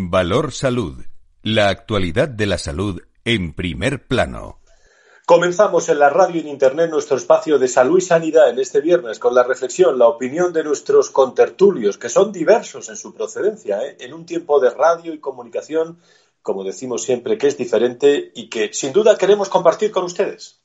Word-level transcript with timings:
Valor 0.00 0.52
Salud. 0.52 1.04
La 1.42 1.70
actualidad 1.70 2.28
de 2.28 2.46
la 2.46 2.58
salud 2.58 3.02
en 3.24 3.52
primer 3.52 4.06
plano. 4.06 4.60
Comenzamos 5.26 5.88
en 5.88 5.98
la 5.98 6.08
radio 6.08 6.36
y 6.36 6.42
en 6.42 6.50
Internet 6.50 6.88
nuestro 6.88 7.16
espacio 7.16 7.58
de 7.58 7.66
salud 7.66 7.98
y 7.98 8.02
sanidad 8.02 8.48
en 8.48 8.60
este 8.60 8.80
viernes 8.80 9.18
con 9.18 9.34
la 9.34 9.42
reflexión, 9.42 9.98
la 9.98 10.06
opinión 10.06 10.52
de 10.52 10.62
nuestros 10.62 11.10
contertulios, 11.10 11.98
que 11.98 12.08
son 12.08 12.30
diversos 12.30 12.88
en 12.90 12.96
su 12.96 13.12
procedencia, 13.12 13.82
¿eh? 13.84 13.96
en 13.98 14.14
un 14.14 14.24
tiempo 14.24 14.60
de 14.60 14.70
radio 14.70 15.12
y 15.12 15.18
comunicación, 15.18 15.98
como 16.42 16.62
decimos 16.62 17.02
siempre, 17.02 17.36
que 17.36 17.48
es 17.48 17.56
diferente 17.56 18.30
y 18.36 18.48
que 18.48 18.72
sin 18.72 18.92
duda 18.92 19.18
queremos 19.18 19.48
compartir 19.48 19.90
con 19.90 20.04
ustedes. 20.04 20.57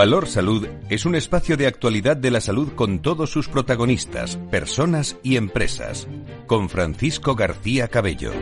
Valor 0.00 0.28
Salud 0.28 0.66
es 0.88 1.04
un 1.04 1.14
espacio 1.14 1.58
de 1.58 1.66
actualidad 1.66 2.16
de 2.16 2.30
la 2.30 2.40
salud 2.40 2.72
con 2.74 3.02
todos 3.02 3.28
sus 3.28 3.48
protagonistas, 3.48 4.38
personas 4.50 5.18
y 5.22 5.36
empresas. 5.36 6.08
Con 6.46 6.70
Francisco 6.70 7.34
García 7.34 7.86
Cabello. 7.88 8.32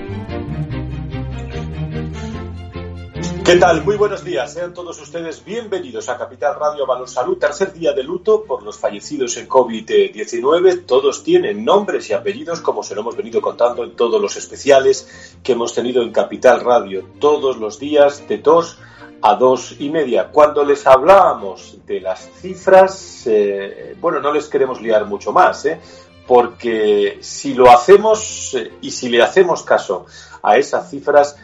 ¿Qué 3.44 3.56
tal? 3.56 3.82
Muy 3.82 3.96
buenos 3.96 4.22
días. 4.22 4.52
Sean 4.52 4.72
todos 4.72 5.02
ustedes 5.02 5.44
bienvenidos 5.44 6.08
a 6.08 6.16
Capital 6.16 6.54
Radio 6.60 6.86
Valor 6.86 7.08
Salud, 7.08 7.38
tercer 7.38 7.72
día 7.72 7.92
de 7.92 8.04
luto 8.04 8.44
por 8.44 8.62
los 8.62 8.78
fallecidos 8.78 9.36
en 9.36 9.48
COVID-19. 9.48 10.86
Todos 10.86 11.24
tienen 11.24 11.64
nombres 11.64 12.08
y 12.08 12.12
apellidos, 12.12 12.60
como 12.60 12.84
se 12.84 12.94
lo 12.94 13.00
hemos 13.00 13.16
venido 13.16 13.40
contando 13.40 13.82
en 13.82 13.96
todos 13.96 14.22
los 14.22 14.36
especiales 14.36 15.34
que 15.42 15.54
hemos 15.54 15.74
tenido 15.74 16.02
en 16.04 16.12
Capital 16.12 16.60
Radio, 16.60 17.04
todos 17.18 17.56
los 17.56 17.80
días 17.80 18.28
de 18.28 18.38
dos 18.38 18.78
a 19.22 19.34
dos 19.34 19.76
y 19.78 19.90
media. 19.90 20.28
Cuando 20.28 20.64
les 20.64 20.86
hablábamos 20.86 21.78
de 21.86 22.00
las 22.00 22.28
cifras, 22.40 23.26
eh, 23.26 23.96
bueno, 24.00 24.20
no 24.20 24.32
les 24.32 24.48
queremos 24.48 24.80
liar 24.80 25.04
mucho 25.06 25.32
más, 25.32 25.64
¿eh? 25.66 25.80
porque 26.26 27.18
si 27.20 27.54
lo 27.54 27.70
hacemos 27.70 28.54
eh, 28.54 28.72
y 28.80 28.90
si 28.90 29.08
le 29.08 29.22
hacemos 29.22 29.62
caso 29.62 30.06
a 30.42 30.56
esas 30.56 30.90
cifras, 30.90 31.36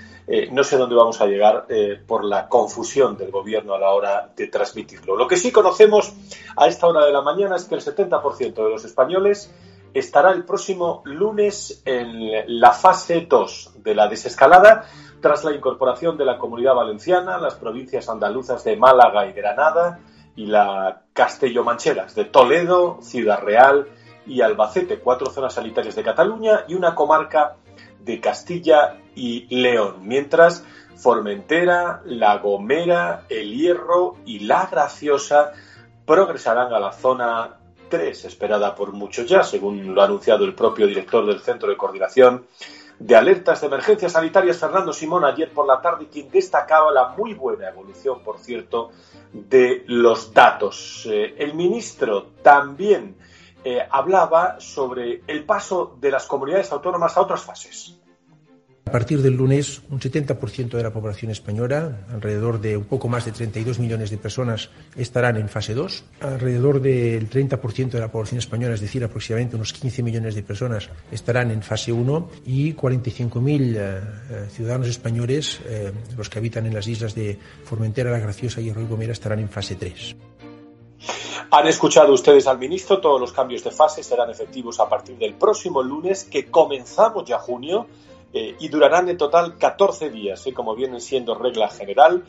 no 0.52 0.64
sé 0.64 0.78
dónde 0.78 0.94
vamos 0.94 1.20
a 1.20 1.26
llegar 1.26 1.66
por 2.06 2.24
la 2.24 2.48
confusión 2.48 3.18
del 3.18 3.30
gobierno 3.30 3.74
a 3.74 3.78
la 3.78 3.90
hora 3.90 4.30
de 4.34 4.46
transmitirlo. 4.46 5.16
Lo 5.16 5.28
que 5.28 5.36
sí 5.36 5.52
conocemos 5.52 6.14
a 6.56 6.66
esta 6.66 6.86
hora 6.86 7.04
de 7.04 7.12
la 7.12 7.20
mañana 7.20 7.56
es 7.56 7.64
que 7.64 7.74
el 7.74 7.82
70% 7.82 8.54
de 8.54 8.70
los 8.70 8.86
españoles 8.86 9.50
estará 9.94 10.32
el 10.32 10.44
próximo 10.44 11.02
lunes 11.04 11.82
en 11.84 12.60
la 12.60 12.72
fase 12.72 13.26
2 13.28 13.74
de 13.82 13.94
la 13.94 14.08
desescalada 14.08 14.84
tras 15.20 15.44
la 15.44 15.54
incorporación 15.54 16.18
de 16.18 16.26
la 16.26 16.36
Comunidad 16.36 16.74
Valenciana, 16.74 17.38
las 17.38 17.54
provincias 17.54 18.08
andaluzas 18.08 18.62
de 18.64 18.76
Málaga 18.76 19.26
y 19.26 19.32
Granada 19.32 20.00
y 20.36 20.46
la 20.46 21.02
Castello-Mancheras 21.14 22.14
de 22.14 22.26
Toledo, 22.26 22.98
Ciudad 23.00 23.40
Real 23.40 23.86
y 24.26 24.42
Albacete, 24.42 24.98
cuatro 24.98 25.30
zonas 25.30 25.54
sanitarias 25.54 25.94
de 25.94 26.02
Cataluña 26.02 26.64
y 26.68 26.74
una 26.74 26.94
comarca 26.94 27.56
de 28.00 28.20
Castilla 28.20 28.98
y 29.14 29.46
León, 29.54 30.00
mientras 30.02 30.64
Formentera, 30.96 32.02
La 32.04 32.38
Gomera, 32.38 33.24
El 33.28 33.52
Hierro 33.52 34.16
y 34.26 34.40
La 34.40 34.68
Graciosa 34.70 35.52
progresarán 36.04 36.72
a 36.72 36.78
la 36.78 36.92
zona 36.92 37.60
3, 37.94 38.24
esperada 38.24 38.74
por 38.74 38.92
muchos 38.92 39.28
ya, 39.28 39.44
según 39.44 39.94
lo 39.94 40.02
ha 40.02 40.06
anunciado 40.06 40.44
el 40.44 40.52
propio 40.52 40.88
director 40.88 41.24
del 41.24 41.38
Centro 41.40 41.68
de 41.68 41.76
Coordinación 41.76 42.44
de 42.98 43.14
alertas 43.14 43.60
de 43.60 43.68
emergencias 43.68 44.12
sanitarias, 44.12 44.58
Fernando 44.58 44.92
Simón, 44.92 45.24
ayer 45.24 45.52
por 45.52 45.64
la 45.64 45.80
tarde, 45.80 46.08
quien 46.08 46.28
destacaba 46.28 46.90
la 46.92 47.10
muy 47.10 47.34
buena 47.34 47.68
evolución, 47.68 48.20
por 48.24 48.38
cierto, 48.40 48.90
de 49.32 49.84
los 49.86 50.32
datos. 50.32 51.06
Eh, 51.08 51.36
el 51.38 51.54
ministro 51.54 52.30
también 52.42 53.16
eh, 53.64 53.78
hablaba 53.88 54.58
sobre 54.58 55.22
el 55.28 55.44
paso 55.44 55.96
de 56.00 56.10
las 56.10 56.26
comunidades 56.26 56.72
autónomas 56.72 57.16
a 57.16 57.20
otras 57.20 57.42
fases. 57.42 57.96
A 58.86 58.92
partir 58.92 59.22
del 59.22 59.34
lunes, 59.34 59.82
un 59.90 59.98
70% 59.98 60.76
de 60.76 60.82
la 60.82 60.92
población 60.92 61.30
española, 61.30 62.06
alrededor 62.12 62.60
de 62.60 62.76
un 62.76 62.84
poco 62.84 63.08
más 63.08 63.24
de 63.24 63.32
32 63.32 63.78
millones 63.78 64.10
de 64.10 64.18
personas, 64.18 64.68
estarán 64.94 65.36
en 65.36 65.48
fase 65.48 65.74
2. 65.74 66.04
Alrededor 66.20 66.80
del 66.80 67.28
30% 67.28 67.90
de 67.90 68.00
la 68.00 68.12
población 68.12 68.38
española, 68.38 68.74
es 68.74 68.82
decir, 68.82 69.02
aproximadamente 69.02 69.56
unos 69.56 69.72
15 69.72 70.02
millones 70.02 70.34
de 70.34 70.42
personas, 70.42 70.90
estarán 71.10 71.50
en 71.50 71.62
fase 71.62 71.92
1 71.92 72.28
y 72.44 72.74
45.000 72.74 73.74
eh, 73.74 74.00
eh, 74.30 74.46
ciudadanos 74.50 74.88
españoles, 74.88 75.60
eh, 75.64 75.90
los 76.16 76.28
que 76.28 76.38
habitan 76.38 76.66
en 76.66 76.74
las 76.74 76.86
islas 76.86 77.14
de 77.14 77.38
Formentera, 77.64 78.10
La 78.10 78.18
Graciosa 78.18 78.60
y 78.60 78.68
Arroyo 78.68 78.88
Gomera, 78.88 79.12
estarán 79.12 79.38
en 79.38 79.48
fase 79.48 79.76
3. 79.76 80.16
Han 81.50 81.66
escuchado 81.66 82.12
ustedes 82.12 82.46
al 82.46 82.58
ministro, 82.58 83.00
todos 83.00 83.20
los 83.20 83.32
cambios 83.32 83.64
de 83.64 83.70
fase 83.70 84.02
serán 84.02 84.28
efectivos 84.28 84.78
a 84.78 84.88
partir 84.88 85.16
del 85.16 85.34
próximo 85.34 85.82
lunes, 85.82 86.24
que 86.24 86.46
comenzamos 86.50 87.24
ya 87.24 87.38
junio 87.38 87.86
eh, 88.34 88.56
y 88.58 88.68
durarán 88.68 89.08
en 89.08 89.16
total 89.16 89.58
14 89.58 90.10
días, 90.10 90.44
¿eh? 90.46 90.52
como 90.52 90.74
viene 90.74 91.00
siendo 91.00 91.36
regla 91.36 91.68
general 91.68 92.24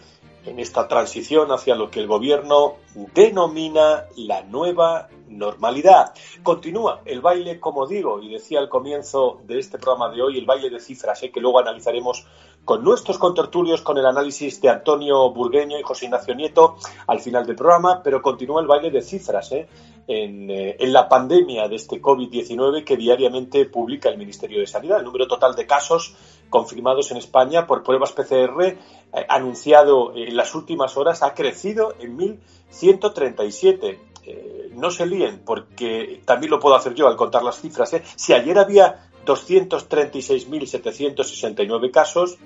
en 0.46 0.60
esta 0.60 0.88
transición 0.88 1.52
hacia 1.52 1.74
lo 1.74 1.90
que 1.90 2.00
el 2.00 2.06
gobierno 2.06 2.76
denomina 3.16 4.06
la 4.16 4.44
nueva 4.44 5.10
normalidad. 5.28 6.14
Continúa 6.44 7.02
el 7.06 7.22
baile, 7.22 7.60
como 7.60 7.88
digo, 7.88 8.22
y 8.22 8.30
decía 8.30 8.60
al 8.60 8.70
comienzo 8.70 9.42
de 9.46 9.58
este 9.58 9.80
programa 9.80 10.14
de 10.14 10.22
hoy, 10.22 10.38
el 10.38 10.46
baile 10.46 10.70
de 10.70 10.80
cifras, 10.80 11.24
¿eh? 11.24 11.32
que 11.32 11.42
luego 11.42 11.60
analizaremos 11.60 12.26
con 12.66 12.84
nuestros 12.84 13.18
contertulios, 13.18 13.82
con 13.82 13.98
el 13.98 14.06
análisis 14.06 14.60
de 14.60 14.70
Antonio 14.70 15.32
Burgueño 15.32 15.80
y 15.80 15.84
José 15.84 16.06
Ignacio 16.06 16.36
Nieto 16.36 16.76
al 17.08 17.20
final 17.20 17.46
del 17.46 17.56
programa, 17.56 18.02
pero 18.04 18.22
continúa 18.22 18.62
el 18.62 18.68
baile 18.68 18.92
de 18.92 19.02
cifras. 19.02 19.52
¿eh? 19.52 19.68
Eh, 20.08 20.78
en, 20.80 20.94
la 20.94 21.10
pandemia 21.10 21.68
de 21.68 21.78
este 21.78 22.00
COVID-19 22.00 22.84
que 22.84 22.96
diariamente 22.96 23.66
publica 23.66 24.08
el 24.10 24.20
Ministerio 24.20 24.60
de 24.60 24.68
Sanidad. 24.68 25.00
El 25.00 25.06
número 25.06 25.28
total 25.28 25.56
de 25.56 25.66
casos 25.66 26.14
confirmados 26.48 27.10
en 27.10 27.18
España 27.18 27.66
por 27.66 27.82
pruebas 27.82 28.12
PCR 28.12 28.64
eh, 28.64 28.78
anunciado 29.28 30.16
en 30.16 30.38
las 30.38 30.54
últimas 30.54 30.96
horas 30.96 31.24
ha 31.24 31.34
crecido 31.34 31.96
en 32.00 32.20
1.137. 32.20 33.98
Eh, 34.28 34.70
no 34.74 34.92
se 34.92 35.08
líen, 35.08 35.42
porque 35.44 36.22
también 36.24 36.52
lo 36.52 36.60
puedo 36.60 36.76
hacer 36.76 36.94
yo 36.94 37.08
al 37.08 37.16
contar 37.16 37.42
las 37.42 37.60
cifras. 37.60 37.96
Si 38.16 38.34
ayer 38.34 38.60
había 38.60 39.10
236.769 39.26 41.90
casos, 41.90 42.38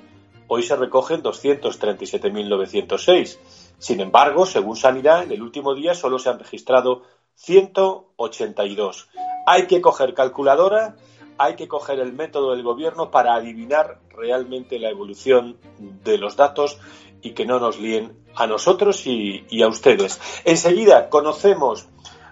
hoy 0.50 0.64
se 0.64 0.76
recogen 0.76 1.24
237.906. 1.24 3.38
Sin 3.78 4.02
embargo, 4.02 4.46
según 4.46 4.76
Sanidad, 4.76 5.24
en 5.24 5.32
el 5.32 5.42
último 5.42 5.74
día 5.74 5.94
solo 5.94 6.20
se 6.20 6.28
han 6.30 6.40
registrado 6.40 7.04
182. 7.36 9.08
Hay 9.46 9.68
que 9.68 9.80
coger 9.80 10.14
calculadora, 10.14 10.98
hay 11.38 11.56
que 11.56 11.70
coger 11.70 12.00
el 12.00 12.12
método 12.12 12.52
del 12.52 12.64
gobierno 12.64 13.12
para 13.12 13.36
adivinar 13.36 14.02
realmente 14.10 14.80
la 14.80 14.90
evolución 14.90 15.58
de 15.78 16.18
los 16.18 16.36
datos 16.36 16.78
y 17.22 17.32
que 17.32 17.46
no 17.46 17.60
nos 17.60 17.80
líen 17.80 18.18
a 18.36 18.48
nosotros 18.48 19.08
y, 19.08 19.46
y 19.50 19.62
a 19.62 19.68
ustedes. 19.68 20.20
Enseguida 20.44 21.10
conocemos 21.10 21.88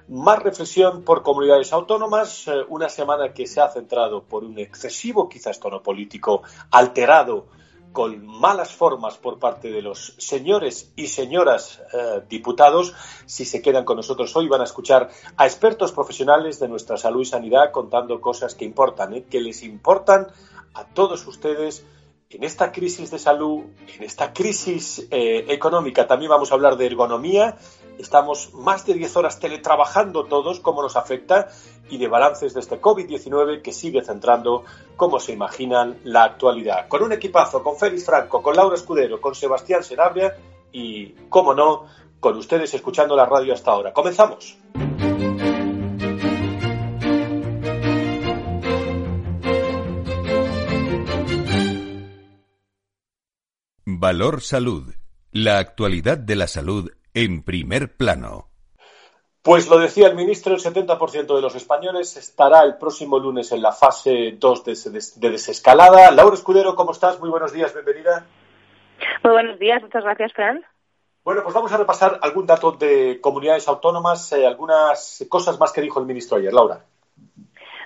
más 0.10 0.42
reflexión 0.42 1.04
por 1.04 1.22
comunidades 1.22 1.74
autónomas, 1.74 2.48
eh, 2.48 2.54
una 2.70 2.88
semana 2.90 3.34
que 3.34 3.46
se 3.46 3.62
ha 3.62 3.70
centrado 3.70 4.24
por 4.24 4.44
un 4.44 4.58
excesivo 4.58 5.30
quizás 5.30 5.60
tono 5.60 5.84
político 5.84 6.42
alterado 6.72 7.46
con 7.98 8.28
malas 8.28 8.76
formas 8.76 9.18
por 9.18 9.40
parte 9.40 9.72
de 9.72 9.82
los 9.82 10.14
señores 10.20 10.92
y 10.96 11.08
señoras 11.08 11.82
eh, 11.92 12.22
diputados. 12.30 12.94
Si 13.26 13.44
se 13.44 13.60
quedan 13.60 13.86
con 13.86 13.98
nosotros 13.98 14.36
hoy 14.36 14.48
van 14.48 14.62
a 14.62 14.66
escuchar 14.66 15.10
a 15.36 15.48
expertos 15.48 15.94
profesionales 15.94 16.60
de 16.60 16.68
nuestra 16.68 16.98
salud 16.98 17.24
y 17.24 17.26
sanidad 17.26 17.72
contando 17.72 18.22
cosas 18.22 18.54
que 18.54 18.66
importan, 18.66 19.16
¿eh? 19.16 19.26
que 19.28 19.42
les 19.42 19.64
importan 19.64 20.28
a 20.76 20.86
todos 20.86 21.26
ustedes 21.26 21.88
en 22.30 22.44
esta 22.44 22.72
crisis 22.72 23.10
de 23.10 23.18
salud, 23.18 23.64
en 23.96 24.04
esta 24.04 24.32
crisis 24.32 25.08
eh, 25.10 25.46
económica. 25.48 26.06
También 26.06 26.30
vamos 26.30 26.52
a 26.52 26.54
hablar 26.54 26.78
de 26.78 26.86
ergonomía 26.86 27.58
Estamos 27.98 28.54
más 28.54 28.86
de 28.86 28.94
10 28.94 29.18
horas 29.18 29.40
teletrabajando 29.40 30.26
todos, 30.26 30.60
cómo 30.60 30.84
nos 30.84 30.96
afecta, 30.96 31.50
y 31.90 31.98
de 31.98 32.08
balances 32.08 32.54
de 32.54 32.60
este 32.60 32.82
COVID-19 32.82 33.62
que 33.62 33.72
sigue 33.72 34.04
centrando, 34.04 34.64
como 34.96 35.20
se 35.20 35.34
imaginan, 35.34 35.98
la 36.04 36.24
actualidad. 36.24 36.88
Con 36.88 37.04
un 37.04 37.14
equipazo, 37.14 37.64
con 37.64 37.78
Félix 37.78 38.06
Franco, 38.06 38.42
con 38.42 38.56
Laura 38.56 38.76
Escudero, 38.76 39.22
con 39.22 39.36
Sebastián 39.36 39.84
Serabria 39.84 40.36
y, 40.72 41.14
cómo 41.30 41.54
no, 41.54 41.86
con 42.20 42.38
ustedes 42.38 42.74
escuchando 42.74 43.16
la 43.16 43.26
radio 43.26 43.54
hasta 43.54 43.72
ahora. 43.72 43.94
Comenzamos. 43.94 44.58
Valor 54.00 54.42
Salud. 54.42 54.94
La 55.32 55.60
actualidad 55.60 56.18
de 56.18 56.36
la 56.36 56.48
salud 56.48 56.92
en 57.14 57.42
primer 57.44 57.98
plano. 57.98 58.47
Pues 59.48 59.70
lo 59.70 59.80
decía 59.80 60.08
el 60.08 60.16
ministro, 60.16 60.54
el 60.54 60.60
70% 60.60 61.34
de 61.34 61.42
los 61.42 61.56
españoles 61.56 62.18
estará 62.18 62.64
el 62.64 62.76
próximo 62.76 63.18
lunes 63.18 63.50
en 63.54 63.62
la 63.62 63.72
fase 63.72 64.36
2 64.38 64.66
de, 64.66 65.30
desescalada. 65.30 66.12
Laura 66.12 66.36
Escudero, 66.36 66.76
¿cómo 66.76 66.92
estás? 66.92 67.18
Muy 67.22 67.30
buenos 67.30 67.54
días, 67.54 67.74
bienvenida. 67.74 68.26
Muy 69.24 69.32
buenos 69.32 69.58
días, 69.58 69.82
muchas 69.82 70.04
gracias, 70.04 70.34
Fran. 70.34 70.66
Bueno, 71.24 71.44
pues 71.44 71.56
vamos 71.56 71.72
a 71.72 71.78
repasar 71.78 72.20
algún 72.24 72.46
dato 72.46 72.74
de 72.74 73.22
comunidades 73.22 73.70
autónomas, 73.70 74.34
eh, 74.34 74.46
algunas 74.46 75.26
cosas 75.30 75.58
más 75.58 75.72
que 75.72 75.80
dijo 75.80 76.02
el 76.02 76.08
ministro 76.08 76.40
ayer. 76.40 76.52
Laura. 76.52 76.82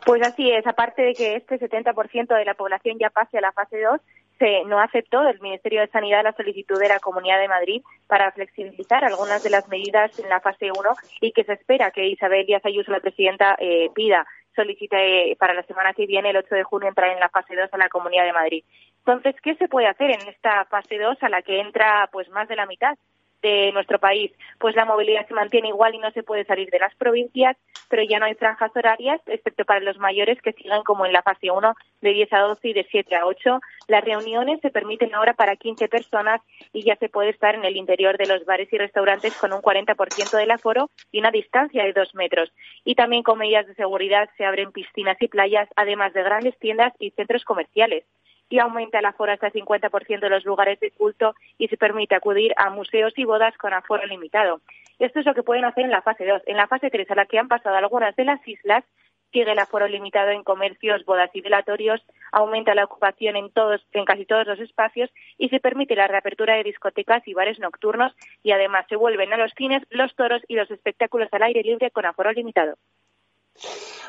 Pues 0.03 0.23
así 0.23 0.49
es, 0.49 0.65
aparte 0.65 1.03
de 1.03 1.13
que 1.13 1.35
este 1.35 1.59
70% 1.59 2.35
de 2.35 2.45
la 2.45 2.55
población 2.55 2.97
ya 2.97 3.11
pase 3.11 3.37
a 3.37 3.41
la 3.41 3.51
fase 3.51 3.79
2, 3.79 4.01
se 4.41 4.63
no 4.65 4.79
aceptó 4.79 5.21
del 5.21 5.39
Ministerio 5.39 5.81
de 5.81 5.87
Sanidad 5.89 6.23
la 6.23 6.33
solicitud 6.33 6.79
de 6.79 6.89
la 6.89 6.99
Comunidad 6.99 7.39
de 7.39 7.47
Madrid 7.47 7.83
para 8.07 8.31
flexibilizar 8.31 9.05
algunas 9.05 9.43
de 9.43 9.51
las 9.51 9.69
medidas 9.69 10.17
en 10.17 10.29
la 10.29 10.39
fase 10.39 10.71
1 10.71 10.81
y 11.21 11.31
que 11.31 11.43
se 11.43 11.53
espera 11.53 11.91
que 11.91 12.07
Isabel 12.07 12.47
Díaz 12.47 12.65
Ayuso, 12.65 12.91
la 12.91 13.01
presidenta, 13.01 13.55
eh, 13.59 13.91
pida 13.93 14.25
solicite 14.55 15.37
para 15.39 15.53
la 15.53 15.61
semana 15.63 15.93
que 15.93 16.07
viene, 16.07 16.31
el 16.31 16.37
8 16.37 16.55
de 16.55 16.63
junio, 16.63 16.89
entrar 16.89 17.11
en 17.11 17.19
la 17.19 17.29
fase 17.29 17.55
2 17.55 17.69
a 17.71 17.77
la 17.77 17.87
Comunidad 17.87 18.25
de 18.25 18.33
Madrid. 18.33 18.63
Entonces, 19.05 19.35
¿qué 19.43 19.55
se 19.55 19.67
puede 19.67 19.87
hacer 19.87 20.09
en 20.09 20.27
esta 20.27 20.65
fase 20.65 20.97
2 20.97 21.21
a 21.21 21.29
la 21.29 21.43
que 21.43 21.59
entra 21.59 22.09
pues 22.11 22.27
más 22.29 22.47
de 22.47 22.55
la 22.55 22.65
mitad 22.65 22.97
de 23.41 23.71
nuestro 23.73 23.99
país, 23.99 24.31
pues 24.59 24.75
la 24.75 24.85
movilidad 24.85 25.27
se 25.27 25.33
mantiene 25.33 25.69
igual 25.69 25.95
y 25.95 25.99
no 25.99 26.11
se 26.11 26.23
puede 26.23 26.45
salir 26.45 26.69
de 26.69 26.79
las 26.79 26.93
provincias, 26.95 27.57
pero 27.89 28.03
ya 28.03 28.19
no 28.19 28.25
hay 28.25 28.35
franjas 28.35 28.71
horarias, 28.75 29.21
excepto 29.25 29.65
para 29.65 29.79
los 29.79 29.97
mayores 29.97 30.41
que 30.41 30.53
sigan 30.53 30.83
como 30.83 31.05
en 31.05 31.13
la 31.13 31.23
fase 31.23 31.51
1 31.51 31.75
de 32.01 32.13
10 32.13 32.33
a 32.33 32.39
12 32.39 32.69
y 32.69 32.73
de 32.73 32.87
7 32.89 33.15
a 33.15 33.25
8. 33.25 33.59
Las 33.87 34.03
reuniones 34.03 34.61
se 34.61 34.69
permiten 34.69 35.13
ahora 35.13 35.33
para 35.33 35.55
15 35.55 35.87
personas 35.87 36.41
y 36.73 36.83
ya 36.83 36.95
se 36.97 37.09
puede 37.09 37.29
estar 37.29 37.55
en 37.55 37.65
el 37.65 37.77
interior 37.77 38.17
de 38.17 38.27
los 38.27 38.45
bares 38.45 38.71
y 38.71 38.77
restaurantes 38.77 39.35
con 39.37 39.53
un 39.53 39.61
40% 39.61 40.37
del 40.37 40.51
aforo 40.51 40.89
y 41.11 41.19
una 41.19 41.31
distancia 41.31 41.83
de 41.83 41.93
dos 41.93 42.13
metros. 42.15 42.51
Y 42.85 42.95
también 42.95 43.23
con 43.23 43.37
medidas 43.37 43.67
de 43.67 43.75
seguridad 43.75 44.29
se 44.37 44.45
abren 44.45 44.71
piscinas 44.71 45.17
y 45.19 45.27
playas, 45.27 45.67
además 45.75 46.13
de 46.13 46.23
grandes 46.23 46.57
tiendas 46.59 46.93
y 46.99 47.11
centros 47.11 47.43
comerciales 47.43 48.05
y 48.51 48.59
aumenta 48.59 48.99
el 48.99 49.05
aforo 49.05 49.31
hasta 49.31 49.47
el 49.47 49.53
50% 49.53 50.19
de 50.19 50.29
los 50.29 50.45
lugares 50.45 50.79
de 50.81 50.91
culto 50.91 51.33
y 51.57 51.69
se 51.69 51.77
permite 51.77 52.15
acudir 52.15 52.53
a 52.57 52.69
museos 52.69 53.13
y 53.15 53.23
bodas 53.23 53.57
con 53.57 53.73
aforo 53.73 54.05
limitado. 54.05 54.59
Esto 54.99 55.19
es 55.19 55.25
lo 55.25 55.33
que 55.33 55.41
pueden 55.41 55.65
hacer 55.65 55.85
en 55.85 55.91
la 55.91 56.01
fase 56.01 56.25
2. 56.25 56.43
En 56.45 56.57
la 56.57 56.67
fase 56.67 56.89
3, 56.89 57.09
a 57.09 57.15
la 57.15 57.25
que 57.25 57.39
han 57.39 57.47
pasado 57.47 57.77
algunas 57.77 58.15
de 58.17 58.25
las 58.25 58.45
islas, 58.45 58.83
sigue 59.31 59.49
el 59.49 59.57
aforo 59.57 59.87
limitado 59.87 60.31
en 60.31 60.43
comercios, 60.43 61.05
bodas 61.05 61.31
y 61.33 61.39
velatorios, 61.39 62.01
aumenta 62.33 62.75
la 62.75 62.83
ocupación 62.83 63.37
en 63.37 63.49
todos, 63.51 63.81
en 63.93 64.03
casi 64.03 64.25
todos 64.25 64.45
los 64.45 64.59
espacios 64.59 65.09
y 65.37 65.47
se 65.47 65.61
permite 65.61 65.95
la 65.95 66.07
reapertura 66.07 66.55
de 66.55 66.63
discotecas 66.63 67.25
y 67.27 67.33
bares 67.33 67.57
nocturnos 67.57 68.13
y 68.43 68.51
además 68.51 68.85
se 68.89 68.97
vuelven 68.97 69.31
a 69.31 69.37
los 69.37 69.53
cines, 69.53 69.81
los 69.89 70.13
toros 70.15 70.41
y 70.49 70.55
los 70.55 70.69
espectáculos 70.69 71.29
al 71.31 71.43
aire 71.43 71.63
libre 71.63 71.91
con 71.91 72.05
aforo 72.05 72.33
limitado. 72.33 72.75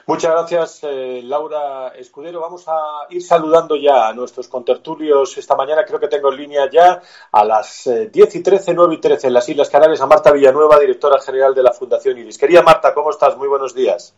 Muchas 0.07 0.33
gracias, 0.33 0.81
eh, 0.83 1.21
Laura 1.23 1.89
Escudero. 1.97 2.41
Vamos 2.41 2.65
a 2.67 3.07
ir 3.11 3.23
saludando 3.23 3.77
ya 3.77 4.09
a 4.09 4.13
nuestros 4.13 4.49
contertulios 4.49 5.39
esta 5.39 5.55
mañana. 5.55 5.85
Creo 5.85 6.01
que 6.01 6.09
tengo 6.09 6.33
en 6.33 6.39
línea 6.39 6.69
ya 6.69 7.01
a 7.31 7.45
las 7.45 7.85
10 7.85 8.35
eh, 8.35 8.39
y 8.39 8.43
13, 8.43 8.75
9 8.75 8.95
y 8.95 8.99
13 8.99 9.29
en 9.29 9.35
las 9.35 9.49
Islas 9.49 9.71
Canarias 9.71 10.01
a 10.01 10.07
Marta 10.07 10.33
Villanueva, 10.33 10.81
directora 10.81 11.21
general 11.21 11.55
de 11.55 11.63
la 11.63 11.73
Fundación 11.73 12.19
Iris. 12.19 12.37
Quería 12.37 12.63
Marta, 12.63 12.93
¿cómo 12.93 13.11
estás? 13.11 13.37
Muy 13.37 13.47
buenos 13.47 13.75
días. 13.75 14.15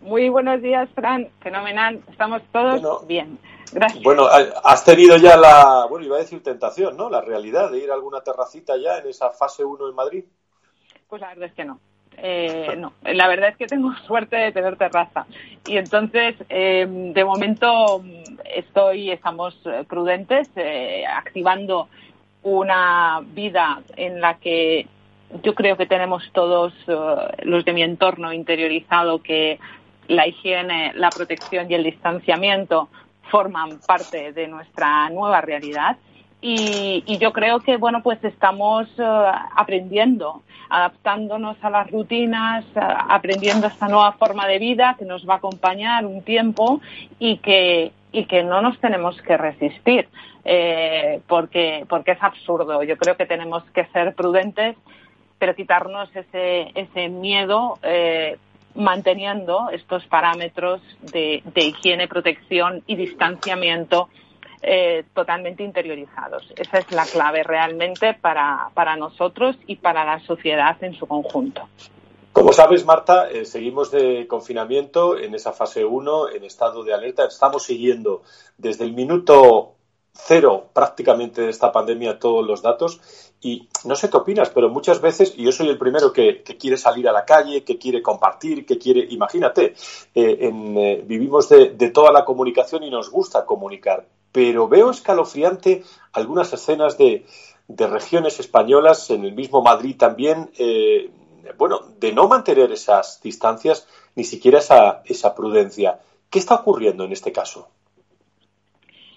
Muy 0.00 0.28
buenos 0.28 0.60
días, 0.60 0.88
Fran. 0.94 1.28
Fenomenal. 1.40 2.02
Estamos 2.10 2.42
todos 2.52 3.06
bien. 3.06 3.38
Gracias. 3.72 4.02
Bueno, 4.02 4.26
has 4.26 4.84
tenido 4.84 5.16
ya 5.18 5.36
la, 5.36 5.86
bueno, 5.88 6.04
iba 6.04 6.16
a 6.16 6.20
decir 6.20 6.42
tentación, 6.42 6.96
¿no? 6.96 7.10
La 7.10 7.20
realidad 7.20 7.70
de 7.70 7.78
ir 7.78 7.90
a 7.90 7.94
alguna 7.94 8.20
terracita 8.22 8.76
ya 8.76 8.98
en 8.98 9.08
esa 9.08 9.30
fase 9.30 9.64
1 9.64 9.88
en 9.88 9.94
Madrid. 9.94 10.24
Pues 11.08 11.20
la 11.20 11.28
verdad 11.28 11.44
es 11.44 11.54
que 11.54 11.64
no. 11.64 11.78
Eh, 12.18 12.74
no, 12.78 12.94
la 13.02 13.28
verdad 13.28 13.50
es 13.50 13.56
que 13.56 13.66
tengo 13.66 13.94
suerte 14.06 14.36
de 14.36 14.52
tener 14.52 14.76
terraza. 14.76 15.26
Y 15.66 15.76
entonces, 15.76 16.36
eh, 16.48 16.86
de 16.88 17.24
momento, 17.24 18.02
estoy, 18.44 19.10
estamos 19.10 19.58
prudentes, 19.88 20.50
eh, 20.56 21.04
activando 21.06 21.88
una 22.42 23.20
vida 23.24 23.82
en 23.96 24.20
la 24.20 24.34
que 24.38 24.86
yo 25.42 25.54
creo 25.54 25.76
que 25.76 25.86
tenemos 25.86 26.22
todos 26.32 26.72
los 27.42 27.64
de 27.64 27.72
mi 27.72 27.82
entorno 27.82 28.32
interiorizado 28.32 29.20
que 29.20 29.58
la 30.06 30.28
higiene, 30.28 30.92
la 30.94 31.10
protección 31.10 31.68
y 31.68 31.74
el 31.74 31.82
distanciamiento 31.82 32.88
forman 33.30 33.80
parte 33.84 34.32
de 34.32 34.46
nuestra 34.46 35.10
nueva 35.10 35.40
realidad 35.40 35.96
y, 36.48 37.18
yo 37.18 37.32
creo 37.32 37.58
que 37.58 37.76
bueno 37.76 38.02
pues 38.04 38.22
estamos 38.22 38.86
eh, 38.98 39.32
aprendiendo 39.56 40.42
adaptándonos 40.68 41.56
a 41.62 41.70
las 41.70 41.90
rutinas 41.90 42.64
eh, 42.76 42.80
aprendiendo 43.08 43.66
esta 43.66 43.88
nueva 43.88 44.12
forma 44.12 44.46
de 44.46 44.60
vida 44.60 44.94
que 44.96 45.04
nos 45.04 45.28
va 45.28 45.34
a 45.34 45.36
acompañar 45.38 46.06
un 46.06 46.22
tiempo 46.22 46.80
y 47.18 47.38
que 47.38 47.92
y 48.12 48.26
que 48.26 48.44
no 48.44 48.62
nos 48.62 48.78
tenemos 48.78 49.20
que 49.22 49.36
resistir 49.36 50.08
eh, 50.44 51.20
porque 51.26 51.84
porque 51.88 52.12
es 52.12 52.22
absurdo. 52.22 52.84
Yo 52.84 52.96
creo 52.96 53.16
que 53.16 53.26
tenemos 53.26 53.64
que 53.74 53.84
ser 53.86 54.14
prudentes 54.14 54.76
pero 55.40 55.56
quitarnos 55.56 56.14
ese 56.14 56.70
ese 56.76 57.08
miedo 57.08 57.80
manteniendo 58.76 59.70
estos 59.72 60.06
parámetros 60.06 60.80
de 61.00 61.42
higiene 61.56 62.06
protección 62.06 62.84
y 62.86 62.94
distanciamiento 62.94 64.08
eh, 64.62 65.04
totalmente 65.14 65.62
interiorizados. 65.62 66.52
Esa 66.56 66.78
es 66.78 66.90
la 66.92 67.04
clave 67.04 67.42
realmente 67.42 68.14
para, 68.14 68.70
para 68.74 68.96
nosotros 68.96 69.56
y 69.66 69.76
para 69.76 70.04
la 70.04 70.20
sociedad 70.20 70.76
en 70.82 70.94
su 70.94 71.06
conjunto. 71.06 71.68
Como 72.32 72.52
sabes, 72.52 72.84
Marta, 72.84 73.30
eh, 73.30 73.46
seguimos 73.46 73.90
de 73.90 74.26
confinamiento 74.26 75.16
en 75.16 75.34
esa 75.34 75.52
fase 75.52 75.84
1, 75.84 76.30
en 76.30 76.44
estado 76.44 76.84
de 76.84 76.92
alerta. 76.92 77.24
Estamos 77.24 77.62
siguiendo 77.62 78.22
desde 78.58 78.84
el 78.84 78.92
minuto 78.92 79.76
cero 80.12 80.70
prácticamente 80.72 81.42
de 81.42 81.50
esta 81.50 81.72
pandemia 81.72 82.18
todos 82.18 82.46
los 82.46 82.62
datos. 82.62 83.00
Y 83.46 83.68
no 83.84 83.94
sé 83.94 84.10
qué 84.10 84.16
opinas, 84.16 84.50
pero 84.50 84.70
muchas 84.70 85.00
veces, 85.00 85.32
y 85.36 85.44
yo 85.44 85.52
soy 85.52 85.68
el 85.68 85.78
primero 85.78 86.12
que, 86.12 86.42
quiere 86.42 86.76
salir 86.76 87.08
a 87.08 87.12
la 87.12 87.24
calle, 87.24 87.62
que 87.62 87.78
quiere 87.78 88.02
compartir, 88.02 88.66
que 88.66 88.76
quiere, 88.76 89.06
imagínate, 89.10 89.76
eh, 90.16 91.02
vivimos 91.06 91.48
de, 91.48 91.90
toda 91.94 92.10
la 92.10 92.24
comunicación 92.24 92.82
y 92.82 92.90
nos 92.90 93.08
gusta 93.08 93.46
comunicar, 93.46 94.04
pero 94.32 94.66
veo 94.66 94.90
escalofriante 94.90 95.84
algunas 96.12 96.52
escenas 96.52 96.98
de, 96.98 97.24
regiones 97.68 98.40
españolas, 98.40 99.10
en 99.10 99.24
el 99.24 99.36
mismo 99.36 99.62
Madrid 99.62 99.94
también, 99.96 100.50
eh, 100.58 101.08
bueno, 101.56 101.82
de 102.00 102.12
no 102.12 102.26
mantener 102.26 102.72
esas 102.72 103.20
distancias, 103.22 103.86
ni 104.16 104.24
siquiera 104.24 104.58
esa, 104.58 105.02
esa 105.04 105.36
prudencia. 105.36 106.00
¿Qué 106.30 106.40
está 106.40 106.56
ocurriendo 106.56 107.04
en 107.04 107.12
este 107.12 107.30
caso? 107.30 107.68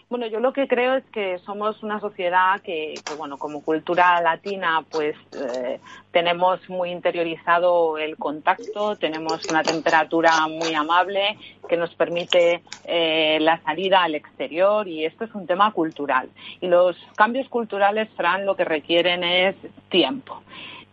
Bueno, 0.09 0.25
yo 0.25 0.39
lo 0.39 0.53
que 0.53 0.67
creo 0.67 0.95
es 0.95 1.03
que 1.11 1.37
somos 1.45 1.83
una 1.83 1.99
sociedad 1.99 2.59
que, 2.61 2.95
bueno, 3.15 3.37
como 3.37 3.61
cultura 3.61 4.19
latina, 4.21 4.83
pues 4.89 5.15
eh, 5.33 5.79
tenemos 6.11 6.67
muy 6.67 6.89
interiorizado 6.89 7.95
el 7.99 8.17
contacto, 8.17 8.95
tenemos 8.95 9.45
una 9.51 9.61
temperatura 9.61 10.47
muy 10.47 10.73
amable 10.73 11.37
que 11.67 11.77
nos 11.77 11.93
permite 11.93 12.63
eh, 12.85 13.37
la 13.39 13.61
salida 13.61 14.01
al 14.01 14.15
exterior 14.15 14.87
y 14.87 15.05
esto 15.05 15.25
es 15.25 15.35
un 15.35 15.45
tema 15.45 15.71
cultural. 15.73 16.27
Y 16.59 16.65
los 16.65 16.97
cambios 17.15 17.47
culturales, 17.47 18.09
Fran, 18.17 18.47
lo 18.47 18.55
que 18.55 18.65
requieren 18.65 19.23
es 19.23 19.55
tiempo 19.89 20.41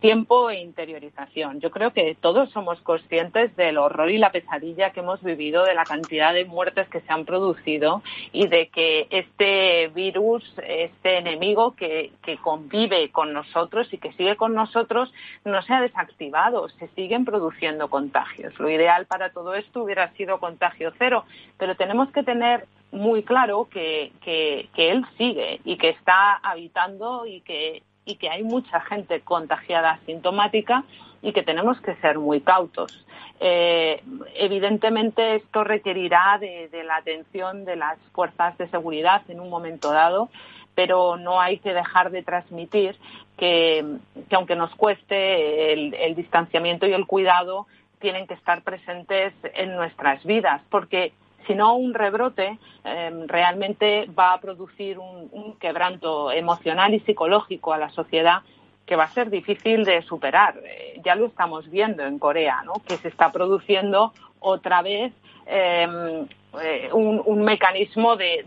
tiempo 0.00 0.50
e 0.50 0.60
interiorización. 0.60 1.60
Yo 1.60 1.70
creo 1.70 1.92
que 1.92 2.16
todos 2.20 2.50
somos 2.50 2.80
conscientes 2.80 3.54
del 3.56 3.78
horror 3.78 4.10
y 4.10 4.18
la 4.18 4.30
pesadilla 4.30 4.90
que 4.90 5.00
hemos 5.00 5.22
vivido, 5.22 5.64
de 5.64 5.74
la 5.74 5.84
cantidad 5.84 6.34
de 6.34 6.44
muertes 6.44 6.88
que 6.88 7.00
se 7.00 7.12
han 7.12 7.24
producido 7.24 8.02
y 8.32 8.46
de 8.48 8.68
que 8.68 9.06
este 9.10 9.88
virus, 9.88 10.44
este 10.66 11.18
enemigo 11.18 11.74
que, 11.74 12.12
que 12.22 12.36
convive 12.36 13.10
con 13.10 13.32
nosotros 13.32 13.92
y 13.92 13.98
que 13.98 14.12
sigue 14.12 14.36
con 14.36 14.54
nosotros, 14.54 15.12
no 15.44 15.62
se 15.62 15.72
ha 15.72 15.80
desactivado. 15.80 16.68
Se 16.68 16.88
siguen 16.88 17.24
produciendo 17.24 17.88
contagios. 17.88 18.58
Lo 18.58 18.70
ideal 18.70 19.06
para 19.06 19.30
todo 19.30 19.54
esto 19.54 19.82
hubiera 19.82 20.12
sido 20.12 20.38
contagio 20.38 20.92
cero, 20.98 21.24
pero 21.58 21.74
tenemos 21.76 22.10
que 22.10 22.22
tener 22.22 22.66
muy 22.92 23.22
claro 23.22 23.68
que, 23.70 24.12
que, 24.22 24.68
que 24.74 24.90
él 24.90 25.04
sigue 25.18 25.60
y 25.64 25.76
que 25.76 25.90
está 25.90 26.34
habitando 26.34 27.26
y 27.26 27.40
que 27.40 27.82
y 28.06 28.14
que 28.16 28.30
hay 28.30 28.42
mucha 28.44 28.80
gente 28.80 29.20
contagiada 29.20 29.90
asintomática 29.90 30.84
y 31.20 31.32
que 31.32 31.42
tenemos 31.42 31.78
que 31.80 31.96
ser 31.96 32.18
muy 32.18 32.40
cautos. 32.40 33.04
Eh, 33.40 34.02
evidentemente 34.36 35.34
esto 35.34 35.64
requerirá 35.64 36.38
de, 36.40 36.70
la 36.84 36.96
atención 36.96 37.66
de 37.66 37.76
las 37.76 37.98
fuerzas 38.12 38.56
de 38.56 38.68
seguridad 38.68 39.22
en 39.28 39.40
un 39.40 39.50
momento 39.50 39.92
dado, 39.92 40.30
pero 40.74 41.16
no 41.16 41.40
hay 41.40 41.58
que 41.58 41.74
dejar 41.74 42.10
de 42.10 42.22
transmitir 42.22 42.96
que, 43.36 43.84
aunque 44.30 44.56
nos 44.56 44.74
cueste 44.76 45.72
el, 45.72 46.14
distanciamiento 46.14 46.86
y 46.86 46.92
el 46.92 47.06
cuidado, 47.06 47.66
tienen 47.98 48.26
que 48.26 48.34
estar 48.34 48.62
presentes 48.62 49.34
en 49.54 49.74
nuestras 49.74 50.22
vidas, 50.24 50.62
porque 50.70 51.12
si 51.46 51.54
no 51.54 51.76
un 51.76 51.94
rebrote 51.94 52.58
em, 52.84 53.26
realmente 53.26 54.06
va 54.06 54.32
a 54.32 54.40
producir 54.40 54.98
un, 54.98 55.54
quebranto 55.58 56.30
emocional 56.30 56.94
y 56.94 57.00
psicológico 57.00 57.72
a 57.72 57.78
la 57.78 57.90
sociedad 57.90 58.42
que 58.84 58.96
va 58.96 59.04
a 59.04 59.08
ser 59.08 59.30
difícil 59.30 59.84
de 59.84 60.02
superar. 60.02 60.60
Eh, 60.64 61.00
ya 61.04 61.14
lo 61.14 61.26
estamos 61.26 61.68
viendo 61.70 62.04
en 62.04 62.18
Corea, 62.18 62.62
¿no? 62.64 62.74
que 62.86 62.96
se 62.96 63.08
está 63.08 63.32
produciendo 63.32 64.12
otra 64.38 64.82
vez 64.82 65.12
em, 65.46 66.26
eh, 66.62 66.88
un, 66.92 67.42
mecanismo 67.42 68.16
de, 68.16 68.46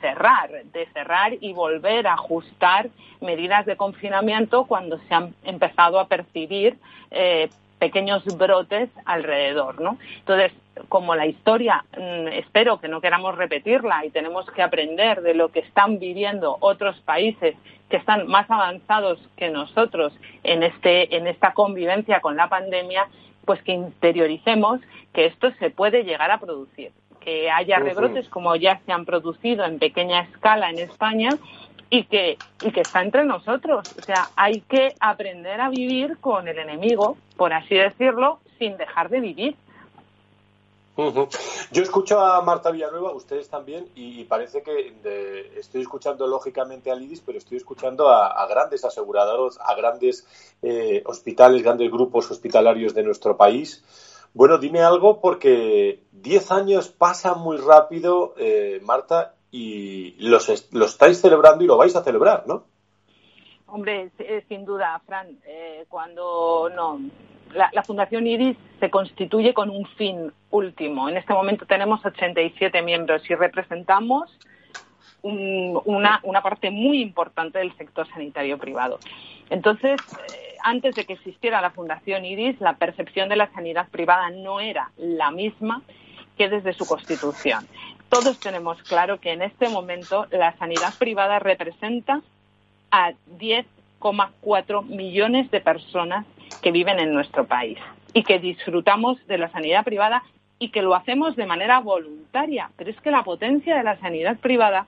cerrar, 0.00 0.50
de 0.72 0.86
cerrar 0.92 1.32
y 1.40 1.52
volver 1.52 2.06
a 2.06 2.14
ajustar 2.14 2.88
medidas 3.20 3.66
de 3.66 3.76
confinamiento 3.76 4.64
cuando 4.64 4.98
se 4.98 5.14
han 5.14 5.34
empezado 5.44 6.00
a 6.00 6.08
percibir 6.08 6.78
eh, 7.10 7.48
pequeños 7.78 8.24
brotes 8.36 8.88
alrededor, 9.04 9.80
¿no? 9.80 9.98
Entonces, 10.18 10.52
como 10.88 11.14
la 11.14 11.26
historia, 11.26 11.84
mm, 11.96 12.28
espero 12.28 12.80
que 12.80 12.88
no 12.88 13.00
queramos 13.00 13.36
repetirla 13.36 14.04
y 14.04 14.10
tenemos 14.10 14.46
que 14.50 14.62
aprender 14.62 15.22
de 15.22 15.34
lo 15.34 15.50
que 15.50 15.60
están 15.60 15.98
viviendo 15.98 16.56
otros 16.60 16.98
países 17.00 17.54
que 17.88 17.96
están 17.96 18.26
más 18.26 18.50
avanzados 18.50 19.18
que 19.36 19.48
nosotros 19.48 20.12
en, 20.42 20.62
este, 20.62 21.16
en 21.16 21.26
esta 21.26 21.52
convivencia 21.52 22.20
con 22.20 22.36
la 22.36 22.48
pandemia, 22.48 23.08
pues 23.44 23.62
que 23.62 23.72
interioricemos 23.72 24.80
que 25.12 25.26
esto 25.26 25.50
se 25.58 25.70
puede 25.70 26.02
llegar 26.02 26.30
a 26.30 26.38
producir, 26.38 26.90
que 27.20 27.50
haya 27.50 27.78
rebrotes 27.78 28.28
como 28.28 28.56
ya 28.56 28.80
se 28.84 28.92
han 28.92 29.04
producido 29.04 29.64
en 29.64 29.78
pequeña 29.78 30.20
escala 30.22 30.70
en 30.70 30.78
España 30.78 31.30
y 31.90 32.04
que, 32.04 32.38
y 32.60 32.72
que 32.72 32.82
está 32.82 33.02
entre 33.02 33.24
nosotros. 33.24 33.86
O 33.98 34.02
sea, 34.02 34.30
hay 34.36 34.60
que 34.62 34.94
aprender 35.00 35.60
a 35.60 35.68
vivir 35.68 36.18
con 36.18 36.48
el 36.48 36.58
enemigo, 36.58 37.16
por 37.36 37.52
así 37.52 37.74
decirlo, 37.74 38.40
sin 38.58 38.76
dejar 38.76 39.08
de 39.08 39.20
vivir. 39.20 39.56
Yo 41.72 41.82
escucho 41.82 42.18
a 42.18 42.40
Marta 42.40 42.70
Villanueva, 42.70 43.12
ustedes 43.12 43.50
también, 43.50 43.86
y 43.94 44.24
parece 44.24 44.62
que 44.62 44.94
estoy 45.56 45.82
escuchando 45.82 46.26
lógicamente 46.26 46.90
a 46.90 46.94
Lidis, 46.94 47.20
pero 47.20 47.36
estoy 47.36 47.58
escuchando 47.58 48.08
a, 48.08 48.46
grandes 48.46 48.82
aseguradoras, 48.82 49.58
a 49.60 49.74
grandes 49.74 50.26
eh, 50.62 51.02
hospitales, 51.04 51.62
grandes 51.62 51.90
grupos 51.90 52.30
hospitalarios 52.30 52.94
de 52.94 53.02
nuestro 53.02 53.36
país. 53.36 53.84
Bueno, 54.32 54.56
dime 54.56 54.80
algo 54.80 55.20
porque 55.20 56.02
10 56.12 56.50
años 56.50 56.88
pasan 56.88 57.40
muy 57.40 57.58
rápido, 57.58 58.34
eh, 58.38 58.80
Marta, 58.82 59.35
y 59.56 60.16
los, 60.18 60.48
estáis 60.50 61.20
celebrando 61.20 61.64
y 61.64 61.66
lo 61.66 61.78
vais 61.78 61.96
a 61.96 62.04
celebrar, 62.04 62.44
¿no? 62.46 62.64
Hombre, 63.66 64.10
eh, 64.18 64.44
sin 64.48 64.64
duda, 64.66 65.00
Fran, 65.06 65.38
eh, 65.46 65.86
cuando 65.88 66.70
no, 66.74 67.00
la, 67.54 67.82
Fundación 67.82 68.26
IRIS 68.26 68.56
se 68.80 68.90
constituye 68.90 69.54
con 69.54 69.70
un 69.70 69.86
fin 69.96 70.30
último. 70.50 71.08
En 71.08 71.16
este 71.16 71.32
momento 71.32 71.64
tenemos 71.64 72.04
87 72.04 72.82
miembros 72.82 73.22
y 73.30 73.34
representamos 73.34 74.38
una, 75.22 76.20
una, 76.22 76.42
parte 76.42 76.70
muy 76.70 77.00
importante 77.00 77.58
del 77.58 77.76
sector 77.76 78.06
sanitario 78.08 78.58
privado. 78.58 78.98
Entonces, 79.50 80.00
eh, 80.32 80.56
antes 80.62 80.94
de 80.94 81.04
que 81.04 81.14
existiera 81.14 81.60
la 81.62 81.70
Fundación 81.70 82.24
IRIS, 82.24 82.60
la 82.60 82.76
percepción 82.76 83.28
de 83.28 83.36
la 83.36 83.50
sanidad 83.52 83.88
privada 83.88 84.30
no 84.30 84.60
era 84.60 84.92
la 84.98 85.30
misma 85.30 85.82
que 86.36 86.48
desde 86.48 86.74
su 86.74 86.86
constitución 86.86 87.66
todos 88.08 88.38
tenemos 88.40 88.82
claro 88.84 89.20
que 89.20 89.32
en 89.32 89.42
este 89.42 89.68
momento 89.68 90.26
la 90.30 90.56
sanidad 90.58 90.94
privada 90.98 91.38
representa 91.38 92.22
a 92.90 93.12
10,4 93.38 94.84
millones 94.84 95.50
de 95.50 95.60
personas 95.60 96.26
que 96.62 96.70
viven 96.70 96.98
en 96.98 97.12
nuestro 97.12 97.46
país 97.46 97.78
y 98.12 98.22
que 98.22 98.38
disfrutamos 98.38 99.24
de 99.26 99.38
la 99.38 99.50
sanidad 99.50 99.84
privada 99.84 100.22
y 100.58 100.70
que 100.70 100.82
lo 100.82 100.94
hacemos 100.94 101.36
de 101.36 101.46
manera 101.46 101.80
voluntaria. 101.80 102.70
Pero 102.76 102.90
es 102.90 103.00
que 103.00 103.10
la 103.10 103.24
potencia 103.24 103.76
de 103.76 103.82
la 103.82 103.98
sanidad 103.98 104.38
privada 104.38 104.86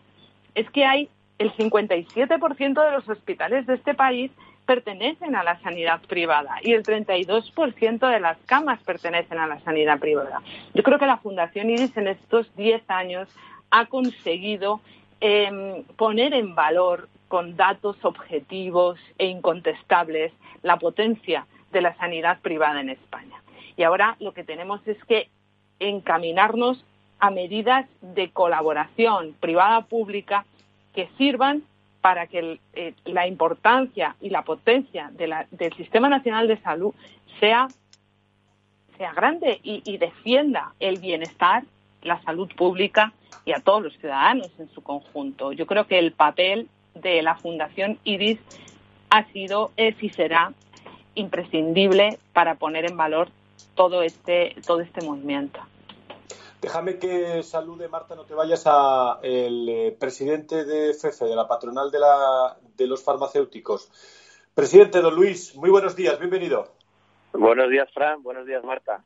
es 0.54 0.70
que 0.70 0.84
hay 0.84 1.08
el 1.38 1.52
57% 1.54 2.84
de 2.84 2.92
los 2.92 3.08
hospitales 3.08 3.66
de 3.66 3.74
este 3.74 3.94
país 3.94 4.30
pertenecen 4.68 5.34
a 5.34 5.42
la 5.42 5.58
sanidad 5.60 6.02
privada 6.02 6.56
y 6.62 6.74
el 6.74 6.82
32% 6.82 8.10
de 8.10 8.20
las 8.20 8.36
camas 8.44 8.78
pertenecen 8.82 9.38
a 9.38 9.46
la 9.46 9.58
sanidad 9.60 9.98
privada. 9.98 10.42
Yo 10.74 10.82
creo 10.82 10.98
que 10.98 11.06
la 11.06 11.16
Fundación 11.16 11.70
IRIS 11.70 11.96
en 11.96 12.08
estos 12.08 12.54
10 12.54 12.82
años 12.88 13.30
ha 13.70 13.86
conseguido 13.86 14.82
em, 15.22 15.84
poner 15.96 16.34
en 16.34 16.54
valor 16.54 17.08
con 17.28 17.56
datos 17.56 17.96
objetivos 18.04 19.00
e 19.16 19.28
incontestables 19.28 20.34
la 20.62 20.76
potencia 20.76 21.46
de 21.72 21.80
la 21.80 21.96
sanidad 21.96 22.38
privada 22.42 22.82
en 22.82 22.90
España. 22.90 23.42
Y 23.74 23.84
ahora 23.84 24.16
lo 24.20 24.34
que 24.34 24.44
tenemos 24.44 24.86
es 24.86 25.02
que 25.04 25.30
encaminarnos 25.80 26.84
a 27.20 27.30
medidas 27.30 27.86
de 28.02 28.28
colaboración 28.32 29.34
privada-pública 29.40 30.44
que 30.94 31.08
sirvan 31.16 31.62
para 32.00 32.26
que 32.26 32.60
eh, 32.74 32.94
la 33.04 33.26
importancia 33.26 34.16
y 34.20 34.30
la 34.30 34.42
potencia 34.42 35.10
del 35.12 35.72
Sistema 35.74 36.08
Nacional 36.08 36.46
de 36.46 36.56
Salud 36.58 36.94
sea, 37.40 37.68
sea 38.96 39.12
grande 39.12 39.60
y, 39.62 39.96
defienda 39.98 40.72
el 40.80 40.98
bienestar, 40.98 41.64
la 42.02 42.22
salud 42.22 42.48
pública 42.56 43.12
y 43.44 43.52
a 43.52 43.60
todos 43.60 43.82
los 43.82 43.96
ciudadanos 43.98 44.50
en 44.58 44.68
su 44.70 44.82
conjunto. 44.82 45.52
Yo 45.52 45.66
creo 45.66 45.86
que 45.86 45.98
el 45.98 46.12
papel 46.12 46.68
de 46.94 47.22
la 47.22 47.34
Fundación 47.36 47.98
IRIS 48.04 48.38
ha 49.10 49.24
sido, 49.32 49.72
es 49.76 50.00
y 50.02 50.10
será 50.10 50.52
imprescindible 51.14 52.18
para 52.32 52.54
poner 52.54 52.88
en 52.88 52.96
valor 52.96 53.28
todo 53.74 54.02
este, 54.02 54.54
todo 54.66 54.80
este 54.80 55.04
movimiento. 55.04 55.60
Déjame 56.60 56.98
que 56.98 57.42
salude, 57.44 57.88
Marta, 57.88 58.16
no 58.16 58.24
te 58.24 58.34
vayas 58.34 58.64
a 58.66 59.20
el 59.22 59.68
eh, 59.68 59.96
presidente 59.98 60.64
de 60.64 60.92
FEFE, 60.92 61.26
de 61.26 61.36
la 61.36 61.46
patronal 61.46 61.90
de, 61.90 62.00
la, 62.00 62.56
de 62.76 62.86
los 62.88 63.02
farmacéuticos. 63.02 63.88
Presidente, 64.54 65.00
don 65.00 65.14
Luis, 65.14 65.54
muy 65.54 65.70
buenos 65.70 65.94
días, 65.94 66.18
bienvenido. 66.18 66.66
Buenos 67.32 67.70
días, 67.70 67.88
Fran, 67.94 68.24
buenos 68.24 68.44
días, 68.44 68.64
Marta. 68.64 69.04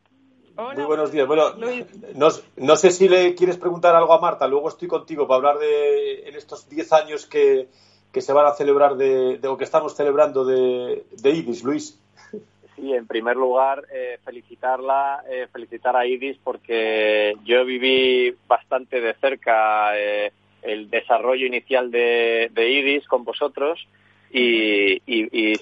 muy 0.57 0.85
buenos 0.85 1.13
días. 1.13 1.29
Bueno, 1.29 1.55
no, 2.57 2.77
sé 2.77 2.91
si 2.91 3.07
le 3.07 3.35
quieres 3.35 3.59
preguntar 3.59 3.95
algo 3.95 4.15
a 4.15 4.21
Marta, 4.21 4.49
luego 4.49 4.71
estoy 4.71 4.89
contigo 4.89 5.29
para 5.29 5.37
hablar 5.37 5.59
de 5.59 6.27
en 6.27 6.35
estos 6.37 6.71
10 6.71 6.93
años 6.95 7.27
que, 7.27 7.69
se 8.19 8.33
van 8.33 8.47
a 8.47 8.55
celebrar 8.55 8.97
de, 8.97 9.37
de, 9.37 9.49
o 9.49 9.59
que 9.59 9.65
estamos 9.65 9.95
celebrando 9.95 10.47
de, 10.47 11.05
de 11.11 11.31
IBIS, 11.31 11.65
Luis. 11.65 11.99
Sí, 12.83 12.93
en 12.93 13.07
primer 13.07 13.37
lugar, 13.37 13.85
eh, 13.93 14.19
felicitarla, 14.25 15.23
eh, 15.31 15.47
felicitar 15.53 15.95
a 15.95 16.05
IDIS 16.05 16.37
porque 16.43 17.37
yo 17.45 17.65
viví 17.65 18.35
bastante 18.49 19.01
de 19.01 19.15
cerca 19.15 19.97
eh, 19.97 20.33
el 20.63 20.91
desarrollo 20.91 21.47
inicial 21.47 21.93
de, 21.93 22.51
IDIS 22.53 23.07
con 23.07 23.23
vosotros 23.23 23.87
y, 24.33 25.01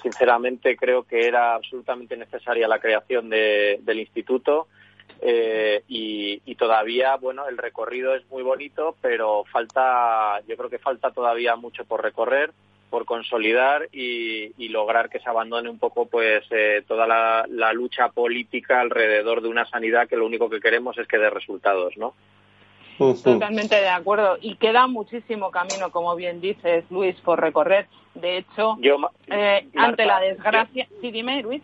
sinceramente 0.00 0.79
creo 0.79 1.03
que 1.03 1.27
era 1.27 1.57
absolutamente 1.57 2.17
necesaria 2.17 2.67
la 2.67 2.79
creación 2.79 3.29
del 3.29 3.99
instituto 3.99 4.69
y, 5.23 6.41
y, 6.47 6.55
todavía, 6.55 7.17
bueno, 7.17 7.47
el 7.49 7.59
recorrido 7.59 8.15
es 8.15 8.27
muy 8.31 8.43
bonito, 8.43 8.97
pero 9.03 9.45
falta, 9.45 10.41
yo 10.49 10.57
creo 10.57 10.71
que 10.71 10.79
falta 10.79 11.11
todavía 11.11 11.55
mucho 11.55 11.85
por 11.85 12.03
recorrer 12.03 12.50
por 12.90 13.04
consolidar 13.04 13.88
y, 13.92 14.68
lograr 14.68 15.09
que 15.11 15.18
se 15.18 15.28
abandone 15.28 15.68
un 15.68 15.78
poco 15.78 16.06
pues 16.06 16.44
eh, 16.50 16.82
toda 16.87 17.06
la, 17.06 17.73
lucha 17.73 18.09
política 18.09 18.80
alrededor 18.80 19.42
de 19.42 19.49
una 19.49 19.66
sanidad 19.66 20.09
que 20.09 20.16
lo 20.16 20.26
único 20.26 20.49
que 20.49 20.61
queremos 20.61 20.97
es 20.99 21.09
que 21.09 21.18
dé 21.18 21.30
resultados, 21.30 21.97
¿no? 21.97 22.14
Totalmente 22.99 23.76
de 23.76 23.88
acuerdo. 23.88 24.37
Y 24.40 24.56
queda 24.56 24.87
muchísimo 24.87 25.50
camino, 25.50 25.90
como 25.90 26.14
bien 26.14 26.40
dices, 26.40 26.85
Luis, 26.90 27.16
por 27.23 27.40
recorrer. 27.40 27.87
De 28.14 28.38
hecho, 28.38 28.76
eh, 29.28 29.66
ante 29.75 30.04
la 30.04 30.20
desgracia... 30.20 30.87
sí, 31.00 31.11
dime, 31.11 31.42
Luis. 31.42 31.62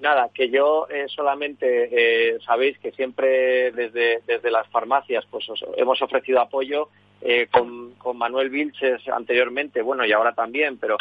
Nada, 0.00 0.28
que 0.34 0.50
yo 0.50 0.86
eh, 0.90 1.06
solamente 1.08 2.38
sabéis 2.44 2.78
que 2.78 2.90
siempre 2.92 3.70
desde, 3.72 4.20
desde 4.26 4.50
las 4.50 4.66
farmacias 4.68 5.24
pues 5.30 5.46
hemos 5.76 6.02
ofrecido 6.02 6.40
apoyo 6.40 6.88
eh, 7.20 7.48
con, 7.50 7.88
Manuel 8.16 8.48
Vilches 8.48 9.06
anteriormente, 9.08 9.82
bueno, 9.82 10.04
y 10.06 10.12
ahora 10.12 10.32
también, 10.32 10.78
pero 10.78 10.96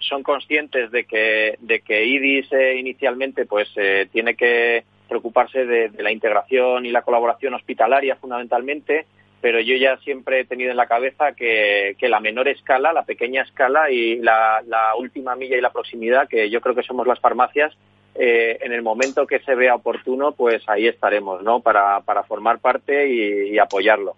son 0.00 0.22
conscientes 0.22 0.90
de 0.90 1.04
que, 1.04 1.56
de 1.60 1.80
que 1.80 2.04
IDIS 2.04 2.50
eh, 2.52 2.76
inicialmente 2.78 3.44
pues 3.44 3.68
eh, 3.76 4.08
tiene 4.10 4.34
que 4.36 4.84
preocuparse 5.08 5.66
de, 5.66 5.90
la 6.02 6.10
integración 6.10 6.86
y 6.86 6.90
la 6.90 7.02
colaboración 7.02 7.52
hospitalaria 7.54 8.16
fundamentalmente, 8.16 9.06
pero 9.40 9.60
yo 9.60 9.76
ya 9.76 9.98
siempre 9.98 10.40
he 10.40 10.44
tenido 10.44 10.70
en 10.70 10.76
la 10.76 10.86
cabeza 10.86 11.32
que, 11.32 11.96
la 12.00 12.20
menor 12.20 12.48
escala, 12.48 12.92
la 12.92 13.04
pequeña 13.04 13.42
escala 13.42 13.90
y 13.90 14.16
la, 14.16 14.62
última 14.98 15.36
milla 15.36 15.56
y 15.56 15.60
la 15.60 15.72
proximidad, 15.72 16.28
que 16.28 16.48
yo 16.48 16.60
creo 16.60 16.74
que 16.74 16.82
somos 16.82 17.06
las 17.06 17.20
farmacias, 17.20 17.76
en 18.16 18.72
el 18.72 18.80
momento 18.80 19.26
que 19.26 19.40
se 19.40 19.56
vea 19.56 19.74
oportuno, 19.74 20.32
pues 20.32 20.62
ahí 20.68 20.86
estaremos, 20.86 21.42
¿no? 21.42 21.60
Para 21.60 22.00
formar 22.28 22.60
parte 22.60 23.08
y 23.08 23.58
apoyarlo. 23.58 24.16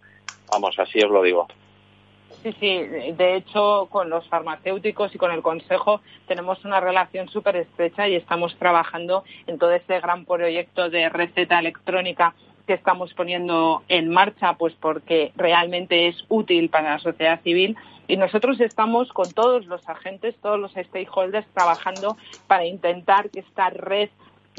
Vamos, 0.50 0.78
así 0.78 1.00
os 1.00 1.10
lo 1.10 1.22
digo. 1.22 1.46
Sí, 2.42 2.54
sí. 2.60 3.12
De 3.12 3.36
hecho, 3.36 3.88
con 3.90 4.10
los 4.10 4.28
farmacéuticos 4.28 5.14
y 5.14 5.18
con 5.18 5.32
el 5.32 5.42
Consejo 5.42 6.00
tenemos 6.26 6.64
una 6.64 6.80
relación 6.80 7.28
súper 7.28 7.56
estrecha 7.56 8.08
y 8.08 8.14
estamos 8.14 8.56
trabajando 8.56 9.24
en 9.46 9.58
todo 9.58 9.72
este 9.72 10.00
gran 10.00 10.24
proyecto 10.24 10.90
de 10.90 11.08
receta 11.08 11.58
electrónica 11.58 12.34
que 12.66 12.74
estamos 12.74 13.14
poniendo 13.14 13.82
en 13.88 14.10
marcha, 14.10 14.54
pues 14.54 14.74
porque 14.74 15.32
realmente 15.36 16.08
es 16.08 16.24
útil 16.28 16.68
para 16.68 16.94
la 16.94 16.98
sociedad 16.98 17.40
civil. 17.42 17.76
Y 18.08 18.16
nosotros 18.16 18.60
estamos 18.60 19.12
con 19.12 19.32
todos 19.32 19.66
los 19.66 19.88
agentes, 19.88 20.36
todos 20.40 20.58
los 20.58 20.72
stakeholders, 20.72 21.46
trabajando 21.54 22.16
para 22.46 22.64
intentar 22.64 23.30
que 23.30 23.40
esta 23.40 23.70
red 23.70 24.10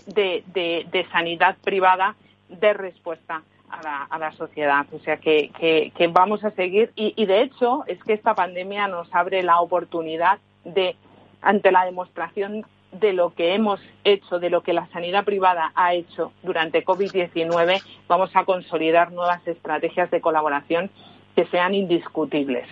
de, 0.06 1.08
sanidad 1.12 1.58
privada 1.63 2.15
dé 2.50 2.74
respuesta 2.74 3.44
a 3.70 4.18
la, 4.18 4.32
sociedad. 4.34 4.86
O 4.92 5.00
sea, 5.00 5.18
que, 5.18 5.92
vamos 6.12 6.44
a 6.44 6.52
seguir. 6.52 6.92
Y, 6.96 7.14
y, 7.16 7.26
de 7.26 7.42
hecho, 7.42 7.84
es 7.88 8.02
que 8.04 8.14
esta 8.14 8.34
pandemia 8.36 8.88
nos 8.88 9.14
abre 9.14 9.44
la 9.44 9.60
oportunidad 9.60 10.40
de, 10.64 10.96
ante 11.42 11.72
la 11.72 11.86
demostración 11.86 12.66
de 12.92 13.14
lo 13.14 13.34
que 13.34 13.54
hemos 13.54 13.80
hecho, 14.04 14.40
de 14.40 14.50
lo 14.50 14.62
que 14.62 14.74
la 14.74 14.88
sanidad 14.88 15.26
privada 15.26 15.72
ha 15.76 15.94
hecho 15.94 16.32
durante 16.44 16.86
COVID-19, 16.86 17.82
vamos 18.08 18.32
a 18.34 18.46
consolidar 18.46 19.12
nuevas 19.12 19.46
estrategias 19.48 20.10
de 20.10 20.22
colaboración 20.22 20.90
que 21.36 21.46
sean 21.48 21.74
indiscutibles. 21.74 22.68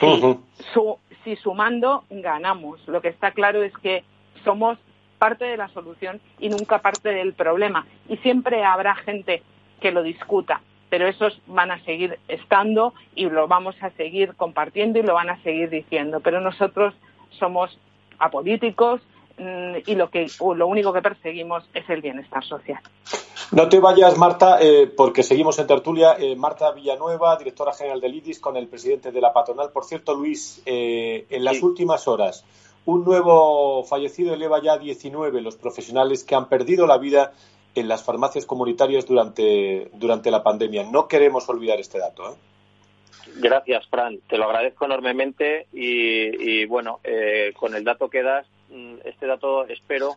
Si, 0.00 1.36
sumando, 1.36 2.04
ganamos. 2.10 2.86
Lo 2.88 3.00
que 3.00 3.08
está 3.08 3.30
claro 3.30 3.62
es 3.62 3.72
que 3.78 4.04
somos 4.44 4.78
parte 5.18 5.44
de 5.44 5.56
la 5.56 5.68
solución 5.68 6.20
y 6.38 6.48
nunca 6.48 6.80
parte 6.80 7.10
del 7.10 7.32
problema. 7.32 7.86
Y 8.08 8.16
siempre 8.18 8.64
habrá 8.64 8.94
gente 8.96 9.42
que 9.84 9.92
lo 9.92 10.02
discuta, 10.02 10.62
pero 10.88 11.06
esos 11.06 11.38
van 11.46 11.70
a 11.70 11.78
seguir 11.84 12.18
estando 12.26 12.94
y 13.14 13.28
lo 13.28 13.46
vamos 13.48 13.76
a 13.82 13.90
seguir 13.90 14.34
compartiendo 14.34 14.98
y 14.98 15.02
lo 15.02 15.12
van 15.12 15.28
a 15.28 15.42
seguir 15.42 15.68
diciendo. 15.68 16.20
Pero 16.20 16.40
nosotros 16.40 16.94
somos 17.38 17.78
apolíticos, 18.18 19.02
Mm, 19.36 19.78
y 19.86 19.96
lo 19.96 20.10
que 20.10 20.28
lo 20.54 20.66
único 20.68 20.92
que 20.92 21.02
perseguimos 21.02 21.64
es 21.74 21.88
el 21.90 22.00
bienestar 22.00 22.44
social. 22.44 22.78
No 23.50 23.68
te 23.68 23.80
vayas, 23.80 24.16
Marta, 24.16 24.58
eh, 24.60 24.86
porque 24.86 25.24
seguimos 25.24 25.58
en 25.58 25.66
tertulia. 25.66 26.16
Eh, 26.18 26.36
Marta 26.36 26.70
Villanueva, 26.70 27.36
directora 27.36 27.72
general 27.72 28.00
del 28.00 28.14
IDIS, 28.14 28.38
con 28.38 28.56
el 28.56 28.68
presidente 28.68 29.10
de 29.10 29.20
la 29.20 29.32
patronal. 29.32 29.70
Por 29.72 29.84
cierto, 29.84 30.14
Luis, 30.14 30.62
eh, 30.66 31.26
en 31.28 31.44
las 31.44 31.62
últimas 31.62 32.06
horas, 32.06 32.44
un 32.86 33.04
nuevo 33.04 33.82
fallecido 33.84 34.34
eleva 34.34 34.62
ya 34.62 34.74
a 34.74 34.78
19 34.78 35.40
los 35.40 35.56
profesionales 35.56 36.22
que 36.22 36.36
han 36.36 36.48
perdido 36.48 36.86
la 36.86 36.98
vida 36.98 37.32
en 37.74 37.88
las 37.88 38.04
farmacias 38.04 38.46
comunitarias 38.46 39.06
durante, 39.06 39.90
durante 39.94 40.30
la 40.30 40.42
pandemia. 40.42 40.84
No 40.84 41.08
queremos 41.08 41.48
olvidar 41.48 41.80
este 41.80 41.98
dato. 41.98 42.36
Gracias, 43.36 43.86
Fran. 43.88 44.18
Te 44.28 44.38
lo 44.38 44.44
agradezco 44.44 44.84
enormemente 44.84 45.66
y, 45.72 46.64
bueno, 46.66 47.00
con 47.56 47.74
el 47.74 47.82
dato 47.82 48.08
que 48.08 48.22
das, 48.22 48.46
Mm, 48.74 48.96
este 49.04 49.26
dato 49.26 49.66
espero 49.66 50.16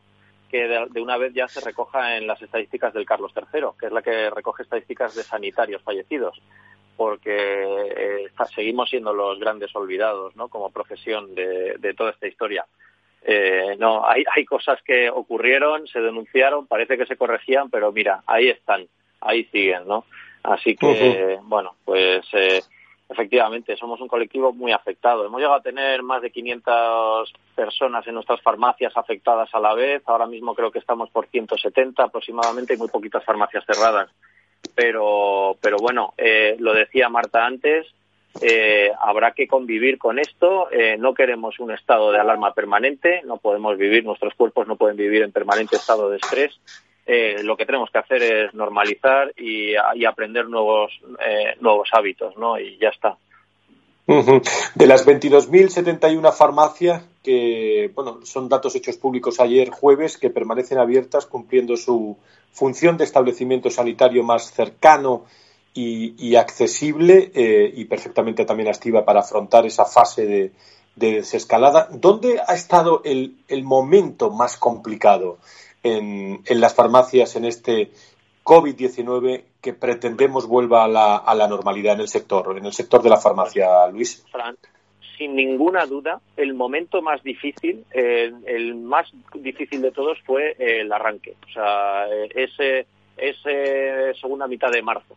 que 0.49 0.67
de, 0.67 1.01
una 1.01 1.17
vez 1.17 1.33
ya 1.33 1.47
se 1.47 1.61
recoja 1.61 2.17
en 2.17 2.25
las 2.25 2.41
estadísticas 2.41 2.93
del 2.93 3.05
Carlos 3.05 3.33
III, 3.35 3.67
que 3.79 3.87
es 3.87 3.91
la 3.91 4.01
que 4.01 4.29
recoge 4.29 4.63
estadísticas 4.63 5.13
de 5.13 5.23
sanitarios 5.23 5.83
fallecidos, 5.83 6.41
porque 6.95 7.35
eh, 7.35 8.29
seguimos 8.55 8.89
siendo 8.89 9.13
los 9.13 9.39
grandes 9.39 9.75
olvidados, 9.75 10.35
¿no? 10.35 10.47
Como 10.47 10.71
profesión 10.71 11.35
de, 11.35 11.93
toda 11.95 12.11
esta 12.11 12.27
historia. 12.27 12.65
Eh, 13.29 13.75
no, 13.77 14.07
hay, 14.07 14.23
hay 14.33 14.45
cosas 14.45 14.81
que 14.83 15.09
ocurrieron, 15.09 15.85
se 15.87 15.99
denunciaron, 15.99 16.65
parece 16.65 16.97
que 16.97 17.05
se 17.05 17.17
corregían, 17.17 17.69
pero 17.69 17.91
mira, 17.91 18.23
ahí 18.25 18.47
están, 18.47 18.87
ahí 19.19 19.43
siguen, 19.51 19.85
¿no? 19.85 20.05
Así 20.43 20.77
que, 20.77 21.37
bueno, 21.43 21.75
pues 21.83 22.25
eh, 22.31 22.61
Efectivamente, 23.09 23.77
somos 23.77 24.01
un 24.01 24.09
colectivo 24.09 24.51
muy 24.51 24.73
afectado. 24.73 25.25
Hemos 25.25 25.39
llegado 25.39 25.55
a 25.55 25.61
tener 25.61 26.03
más 26.03 26.21
de 26.21 26.29
500 26.29 27.33
personas 27.55 28.05
en 28.05 28.15
nuestras 28.15 28.41
farmacias 28.41 28.97
afectadas 28.97 29.49
a 29.53 29.61
la 29.61 29.73
vez. 29.73 30.03
Ahora 30.05 30.25
mismo 30.25 30.53
creo 30.53 30.71
que 30.71 30.79
estamos 30.79 31.09
por 31.09 31.27
170 31.27 32.03
aproximadamente 32.03 32.73
y 32.73 32.77
muy 32.77 32.89
poquitas 32.89 33.23
farmacias 33.23 33.63
cerradas. 33.65 34.09
Pero, 34.75 35.55
pero 35.61 35.77
bueno, 35.77 36.13
eh, 36.17 36.57
lo 36.59 36.73
decía 36.73 37.07
Marta 37.07 37.45
antes, 37.45 37.87
eh, 38.41 38.91
habrá 38.99 39.31
que 39.31 39.47
convivir 39.47 39.97
con 39.97 40.19
esto. 40.19 40.71
Eh, 40.71 40.97
no 40.97 41.13
queremos 41.13 41.59
un 41.59 41.71
estado 41.71 42.11
de 42.11 42.19
alarma 42.19 42.53
permanente. 42.53 43.21
No 43.25 43.37
podemos 43.37 43.77
vivir, 43.77 44.03
nuestros 44.03 44.33
cuerpos 44.35 44.67
no 44.67 44.75
pueden 44.75 44.97
vivir 44.97 45.23
en 45.23 45.31
permanente 45.31 45.75
estado 45.75 46.09
de 46.09 46.17
estrés. 46.17 46.59
Eh, 47.05 47.41
lo 47.43 47.55
que 47.55 47.65
tenemos 47.65 47.89
que 47.89 47.99
hacer 47.99 48.21
es 48.21 48.53
normalizar 48.53 49.33
y, 49.37 49.75
aprender 50.05 50.47
nuevos, 50.47 50.91
nuevos 51.61 51.89
hábitos, 51.93 52.35
¿no? 52.37 52.59
Y 52.59 52.77
ya 52.77 52.89
está. 52.89 53.17
De 54.07 54.87
las 54.87 55.05
22.071 55.05 56.33
farmacias 56.33 57.03
que, 57.23 57.91
bueno, 57.93 58.19
son 58.23 58.47
datos 58.47 58.75
hechos 58.75 58.97
públicos 58.97 59.39
ayer 59.41 59.69
jueves, 59.69 60.17
que 60.17 60.29
permanecen 60.29 60.77
abiertas 60.77 61.25
cumpliendo 61.25 61.75
su 61.75 62.17
función 62.51 62.97
de 62.97 63.03
establecimiento 63.03 63.69
sanitario 63.69 64.23
más 64.23 64.51
cercano 64.51 65.25
y, 65.79 66.35
accesible 66.35 67.31
eh, 67.33 67.71
y 67.75 67.85
perfectamente 67.85 68.45
también 68.45 68.69
activa 68.69 69.05
para 69.05 69.19
afrontar 69.19 69.65
esa 69.65 69.85
fase 69.85 70.25
de, 70.25 70.51
desescalada. 70.95 71.87
¿Dónde 71.91 72.41
ha 72.45 72.53
estado 72.55 73.01
el, 73.05 73.37
el 73.47 73.63
momento 73.63 74.31
más 74.31 74.57
complicado? 74.57 75.37
en, 75.83 76.61
las 76.61 76.75
farmacias 76.75 77.35
en 77.35 77.45
este 77.45 77.91
COVID-19 78.43 79.43
que 79.61 79.73
pretendemos 79.73 80.47
vuelva 80.47 80.83
a 80.83 80.87
la, 80.87 81.17
a 81.17 81.35
la, 81.35 81.47
normalidad 81.47 81.95
en 81.95 82.01
el 82.01 82.07
sector, 82.07 82.57
en 82.57 82.65
el 82.65 82.73
sector 82.73 83.01
de 83.01 83.09
la 83.09 83.17
farmacia, 83.17 83.87
Luis? 83.87 84.23
sin 85.17 85.35
ninguna 85.35 85.87
duda, 85.87 86.21
el 86.35 86.53
momento 86.53 87.01
más 87.01 87.23
difícil, 87.23 87.83
el 87.91 88.75
más 88.75 89.11
difícil 89.33 89.81
de 89.81 89.91
todos 89.91 90.19
fue 90.27 90.55
el 90.59 90.93
arranque. 90.93 91.35
O 91.49 91.51
sea, 91.51 92.07
ese, 92.35 92.85
ese 93.17 94.13
segunda 94.21 94.45
mitad 94.45 94.69
de 94.69 94.83
marzo, 94.83 95.15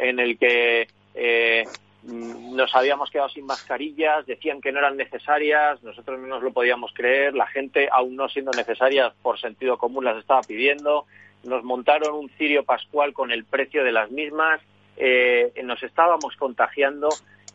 en 0.00 0.18
el 0.18 0.38
que 0.38 0.88
eh, 1.14 1.64
nos 2.02 2.74
habíamos 2.74 3.10
quedado 3.10 3.28
sin 3.28 3.44
mascarillas, 3.44 4.26
decían 4.26 4.60
que 4.60 4.72
no 4.72 4.78
eran 4.78 4.96
necesarias, 4.96 5.82
nosotros 5.82 6.18
no 6.18 6.26
nos 6.26 6.42
lo 6.42 6.52
podíamos 6.52 6.92
creer, 6.94 7.34
la 7.34 7.46
gente, 7.46 7.88
aún 7.92 8.16
no 8.16 8.28
siendo 8.28 8.52
necesarias 8.52 9.12
por 9.22 9.38
sentido 9.38 9.76
común, 9.76 10.04
las 10.04 10.16
estaba 10.16 10.40
pidiendo, 10.42 11.04
nos 11.44 11.62
montaron 11.62 12.14
un 12.14 12.30
cirio 12.30 12.64
pascual 12.64 13.12
con 13.12 13.32
el 13.32 13.44
precio 13.44 13.84
de 13.84 13.92
las 13.92 14.10
mismas, 14.10 14.60
eh, 14.96 15.52
nos 15.62 15.82
estábamos 15.82 16.36
contagiando, 16.36 17.08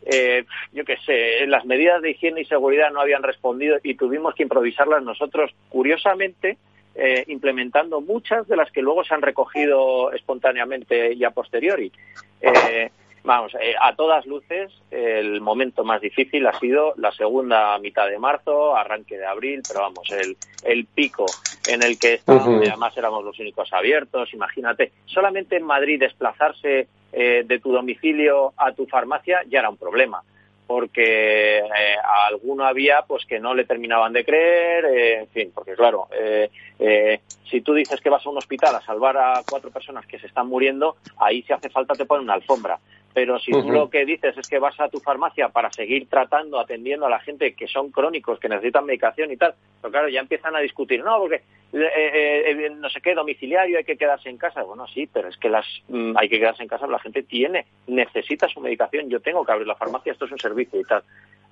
eh, 0.04 0.44
yo 0.72 0.84
qué 0.84 0.96
sé, 0.98 1.46
las 1.46 1.64
medidas 1.64 2.00
de 2.02 2.10
higiene 2.10 2.42
y 2.42 2.44
seguridad 2.44 2.92
no 2.92 3.00
habían 3.00 3.22
respondido 3.22 3.78
y 3.82 3.94
tuvimos 3.94 4.34
que 4.34 4.44
improvisarlas 4.44 5.02
nosotros, 5.02 5.50
curiosamente, 5.68 6.58
eh, 6.96 7.24
implementando 7.28 8.00
muchas 8.00 8.48
de 8.48 8.56
las 8.56 8.70
que 8.70 8.82
luego 8.82 9.04
se 9.04 9.14
han 9.14 9.22
recogido 9.22 10.12
espontáneamente 10.12 11.12
y 11.14 11.24
a 11.24 11.30
posteriori. 11.30 11.92
Eh, 12.40 12.90
Vamos, 13.26 13.52
eh, 13.60 13.74
a 13.82 13.92
todas 13.96 14.24
luces, 14.24 14.72
el 14.88 15.40
momento 15.40 15.82
más 15.82 16.00
difícil 16.00 16.46
ha 16.46 16.56
sido 16.60 16.94
la 16.96 17.10
segunda 17.10 17.76
mitad 17.80 18.06
de 18.08 18.20
marzo, 18.20 18.76
arranque 18.76 19.18
de 19.18 19.26
abril, 19.26 19.62
pero 19.66 19.80
vamos, 19.80 20.08
el, 20.12 20.36
el 20.62 20.84
pico 20.84 21.26
en 21.66 21.82
el 21.82 21.98
que 21.98 22.14
estábamos, 22.14 22.64
además 22.64 22.96
éramos 22.96 23.24
los 23.24 23.36
únicos 23.40 23.72
abiertos, 23.72 24.32
imagínate, 24.32 24.92
solamente 25.06 25.56
en 25.56 25.64
Madrid 25.64 25.98
desplazarse 25.98 26.86
eh, 27.12 27.42
de 27.44 27.58
tu 27.58 27.72
domicilio 27.72 28.52
a 28.56 28.70
tu 28.70 28.86
farmacia 28.86 29.42
ya 29.48 29.58
era 29.58 29.70
un 29.70 29.76
problema 29.76 30.22
porque 30.66 31.58
eh, 31.58 31.96
alguno 32.28 32.64
había 32.64 33.02
pues 33.06 33.24
que 33.24 33.38
no 33.38 33.54
le 33.54 33.64
terminaban 33.64 34.12
de 34.12 34.24
creer, 34.24 34.84
eh, 34.86 35.18
en 35.20 35.28
fin, 35.28 35.52
porque 35.54 35.74
claro, 35.74 36.08
eh, 36.12 36.50
eh, 36.78 37.20
si 37.48 37.60
tú 37.60 37.74
dices 37.74 38.00
que 38.00 38.10
vas 38.10 38.24
a 38.26 38.30
un 38.30 38.38
hospital 38.38 38.74
a 38.74 38.82
salvar 38.82 39.16
a 39.16 39.42
cuatro 39.48 39.70
personas 39.70 40.06
que 40.06 40.18
se 40.18 40.26
están 40.26 40.48
muriendo, 40.48 40.96
ahí 41.18 41.42
si 41.42 41.52
hace 41.52 41.70
falta 41.70 41.94
te 41.94 42.04
ponen 42.04 42.24
una 42.24 42.34
alfombra. 42.34 42.78
Pero 43.16 43.38
si 43.38 43.50
tú 43.50 43.70
lo 43.70 43.88
que 43.88 44.04
dices 44.04 44.36
es 44.36 44.46
que 44.46 44.58
vas 44.58 44.78
a 44.78 44.90
tu 44.90 45.00
farmacia 45.00 45.48
para 45.48 45.72
seguir 45.72 46.06
tratando, 46.06 46.60
atendiendo 46.60 47.06
a 47.06 47.08
la 47.08 47.18
gente 47.18 47.54
que 47.54 47.66
son 47.66 47.90
crónicos, 47.90 48.38
que 48.38 48.46
necesitan 48.46 48.84
medicación 48.84 49.32
y 49.32 49.38
tal, 49.38 49.54
pero 49.80 49.90
claro, 49.90 50.10
ya 50.10 50.20
empiezan 50.20 50.54
a 50.54 50.58
discutir, 50.58 51.02
no, 51.02 51.18
porque 51.18 51.40
no 51.72 52.90
sé 52.90 53.00
qué, 53.00 53.14
domiciliario, 53.14 53.78
hay 53.78 53.84
que 53.84 53.96
quedarse 53.96 54.28
en 54.28 54.36
casa. 54.36 54.64
Bueno, 54.64 54.86
sí, 54.86 55.08
pero 55.10 55.28
es 55.28 55.38
que 55.38 55.48
las 55.48 55.64
mm, 55.88 56.14
hay 56.14 56.28
que 56.28 56.38
quedarse 56.38 56.62
en 56.62 56.68
casa, 56.68 56.86
la 56.86 56.98
gente 56.98 57.22
tiene, 57.22 57.64
necesita 57.86 58.48
su 58.48 58.60
medicación, 58.60 59.08
yo 59.08 59.20
tengo 59.20 59.46
que 59.46 59.52
abrir 59.52 59.66
la 59.66 59.76
farmacia, 59.76 60.12
esto 60.12 60.26
es 60.26 60.32
un 60.32 60.38
servicio 60.38 60.78
y 60.78 60.84
tal. 60.84 61.02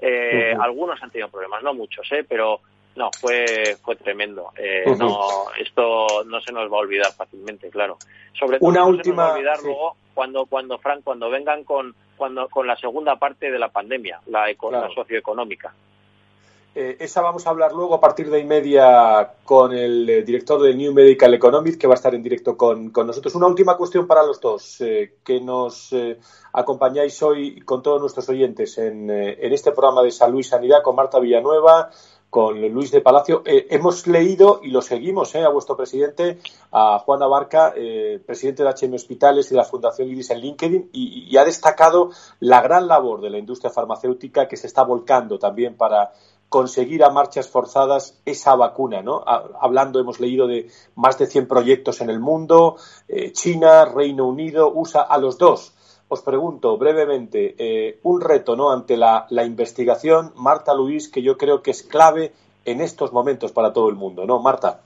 Eh, 0.03 0.55
algunos 0.61 1.03
han 1.03 1.11
tenido 1.11 1.31
problemas, 1.31 1.63
no 1.63 1.73
muchos, 1.73 2.07
¿eh? 2.13 2.27
pero 2.29 2.61
no, 2.97 3.11
fue, 3.21 3.77
fue 3.83 3.97
tremendo. 3.97 4.53
Eh, 4.57 4.85
no, 4.97 5.47
esto 5.59 6.25
no 6.25 6.41
se 6.41 6.53
nos 6.53 6.73
va 6.73 6.77
a 6.77 6.81
olvidar 6.81 7.13
fácilmente, 7.13 7.71
claro. 7.71 7.99
Sobre 8.39 8.59
todo 8.59 8.69
Una 8.69 8.81
no 8.81 8.89
última, 8.89 9.03
se 9.03 9.11
nos 9.11 9.19
va 9.19 9.29
a 9.29 9.35
olvidar 9.35 9.63
luego 9.63 9.97
cuando, 10.15 10.47
cuando, 10.47 10.79
Frank, 10.79 11.03
cuando 11.03 11.31
vengan 11.31 11.65
con, 11.65 11.95
cuando, 12.17 12.49
con 12.49 12.67
la 12.67 12.77
segunda 12.77 13.17
parte 13.17 13.51
de 13.51 13.59
la 13.59 13.69
pandemia, 13.69 14.21
la, 14.27 14.47
la 14.71 14.89
socioeconómica. 14.95 15.75
Eh, 16.77 16.97
esa 16.99 17.21
vamos 17.21 17.47
a 17.47 17.51
hablar 17.51 17.73
luego 17.73 17.95
a 17.95 18.01
partir 18.01 18.29
de 18.29 18.41
y 18.41 18.45
media 18.45 19.35
con 19.45 19.73
el 19.73 20.11
eh, 20.11 20.23
director 20.25 20.61
de 20.61 20.75
New 20.75 20.93
Medical 20.93 21.33
Economics, 21.33 21.77
que 21.77 21.87
va 21.87 21.95
a 21.95 21.97
estar 21.97 22.13
en 22.17 22.23
directo 22.23 22.57
con, 22.57 22.91
nosotros. 22.93 23.33
Una 23.37 23.47
última 23.47 23.77
cuestión 23.77 24.09
para 24.09 24.25
los 24.25 24.41
dos, 24.41 24.81
eh, 24.81 25.19
que 25.25 25.41
nos 25.41 25.95
acompañáis 26.53 27.23
hoy 27.23 27.61
con 27.61 27.81
todos 27.81 28.01
nuestros 28.01 28.29
oyentes 28.29 28.77
en, 28.79 29.09
en, 29.09 29.53
este 29.53 29.71
programa 29.71 30.03
de 30.03 30.11
Salud 30.11 30.41
y 30.41 30.43
Sanidad 30.43 30.83
con 30.83 30.97
Marta 30.97 31.21
Villanueva, 31.21 31.91
con 32.35 32.61
Luis 32.61 32.91
de 32.91 33.01
Palacio. 33.01 33.45
hemos 33.45 34.09
leído 34.09 34.59
y 34.61 34.71
lo 34.71 34.83
seguimos 34.83 35.37
a 35.37 35.49
vuestro 35.51 35.77
presidente, 35.77 36.41
a 36.73 36.99
Juan 36.99 37.23
Abarca, 37.23 37.73
presidente 38.27 38.65
de 38.65 38.71
HM 38.71 38.95
Hospitales 38.95 39.47
y 39.47 39.51
de 39.51 39.57
la 39.59 39.65
Fundación 39.65 40.09
IRIS 40.09 40.31
en 40.31 40.41
LinkedIn, 40.41 40.91
y, 40.93 41.29
y 41.31 41.37
ha 41.37 41.45
destacado 41.45 42.11
la 42.41 42.61
gran 42.61 42.89
labor 42.89 43.21
de 43.21 43.31
la 43.31 43.39
industria 43.39 43.71
farmacéutica 43.71 44.49
que 44.49 44.57
se 44.57 44.67
está 44.67 44.83
volcando 44.83 45.39
también 45.39 45.77
para 45.77 46.11
conseguir 46.49 47.05
a 47.05 47.11
marchas 47.11 47.49
forzadas 47.49 48.21
esa 48.25 48.57
vacuna, 48.57 49.01
¿no? 49.01 49.23
Hablando, 49.61 50.01
hemos 50.01 50.19
leído 50.19 50.49
de 50.49 50.69
más 50.97 51.17
de 51.17 51.29
100 51.29 51.47
proyectos 51.47 52.01
en 52.01 52.11
el 52.11 52.19
mundo, 52.19 52.79
eh, 53.07 53.31
China, 53.31 53.85
Reino 53.85 54.27
Unido, 54.27 54.73
USA, 54.75 55.03
a 55.03 55.19
los 55.19 55.39
dos. 55.39 55.73
Os 56.15 56.23
pregunto 56.23 56.79
brevemente, 56.79 57.57
eh, 57.59 57.99
un 58.05 58.21
reto, 58.21 58.55
¿no? 58.55 58.71
Ante 58.71 58.97
la, 58.97 59.27
la 59.31 59.45
investigación, 59.45 60.33
Marta 60.37 60.73
Luis, 60.73 61.09
que 61.09 61.23
yo 61.23 61.37
creo 61.37 61.61
que 61.61 61.73
es 61.73 61.83
clave 61.83 62.33
en 62.65 62.81
estos 62.81 63.13
momentos 63.13 63.51
para 63.51 63.73
todo 63.73 63.89
el 63.89 63.97
mundo, 63.97 64.25
¿no? 64.25 64.39
Marta. 64.39 64.81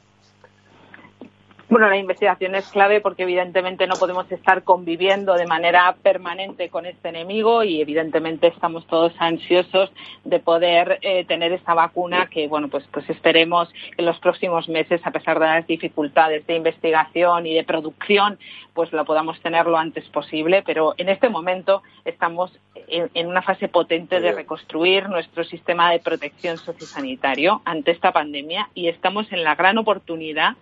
Bueno, 1.71 1.91
la 1.91 1.99
investigación 1.99 2.55
es 2.55 2.67
clave 2.69 3.03
porque 3.03 3.25
evidentemente 3.25 3.87
no 3.87 3.97
podemos 3.97 4.33
estar 4.33 4.63
conviviendo 4.63 5.35
de 5.35 5.47
manera 5.47 5.95
permanente 6.03 6.71
con 6.71 6.87
este 6.87 7.11
enemigo 7.11 7.63
y 7.63 7.83
evidentemente 7.83 8.47
estamos 8.47 8.87
todos 8.87 9.13
ansiosos 9.19 9.93
de 10.25 10.41
poder 10.41 10.99
eh, 11.03 11.27
tener 11.27 11.53
esta 11.53 11.75
vacuna 11.75 12.29
que, 12.31 12.49
bueno, 12.49 12.69
pues, 12.69 12.87
pues 12.91 13.11
esperemos 13.11 13.69
en 13.99 14.07
los 14.07 14.19
próximos 14.19 14.67
meses, 14.71 15.03
a 15.05 15.11
pesar 15.11 15.39
de 15.39 15.45
las 15.45 15.67
dificultades 15.67 16.47
de 16.47 16.57
investigación 16.57 17.47
y 17.47 17.53
de 17.53 17.65
producción, 17.65 18.39
pues 18.73 18.91
la 18.95 19.05
podamos 19.05 19.39
tener 19.43 19.67
lo 19.67 19.77
antes 19.77 20.09
posible. 20.09 20.63
Pero 20.65 20.95
en 20.97 21.11
este 21.11 21.29
momento 21.29 21.83
estamos 22.07 22.51
en, 22.87 23.11
en 23.13 23.27
una 23.27 23.43
fase 23.43 23.69
potente 23.69 24.21
de 24.21 24.33
reconstruir 24.33 25.11
nuestro 25.11 25.45
sistema 25.45 25.91
de 25.91 25.99
protección 25.99 26.57
sociosanitario 26.57 27.61
ante 27.67 27.91
esta 27.91 28.11
pandemia 28.11 28.71
y 28.73 28.89
estamos 28.89 29.31
en 29.33 29.45
la 29.45 29.55
gran 29.55 29.77
oportunidad 29.77 30.57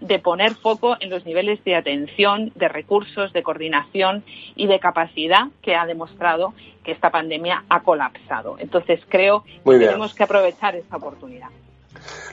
de 0.00 0.18
poner 0.18 0.54
foco 0.54 0.96
en 1.00 1.10
los 1.10 1.24
niveles 1.24 1.62
de 1.64 1.74
atención, 1.74 2.52
de 2.54 2.68
recursos, 2.68 3.32
de 3.32 3.42
coordinación 3.42 4.24
y 4.54 4.66
de 4.66 4.78
capacidad 4.78 5.48
que 5.62 5.74
ha 5.74 5.86
demostrado 5.86 6.52
que 6.84 6.92
esta 6.92 7.10
pandemia 7.10 7.64
ha 7.68 7.80
colapsado. 7.82 8.56
Entonces 8.58 9.00
creo 9.08 9.44
que 9.64 9.78
tenemos 9.78 10.14
que 10.14 10.22
aprovechar 10.22 10.76
esta 10.76 10.96
oportunidad. 10.96 11.48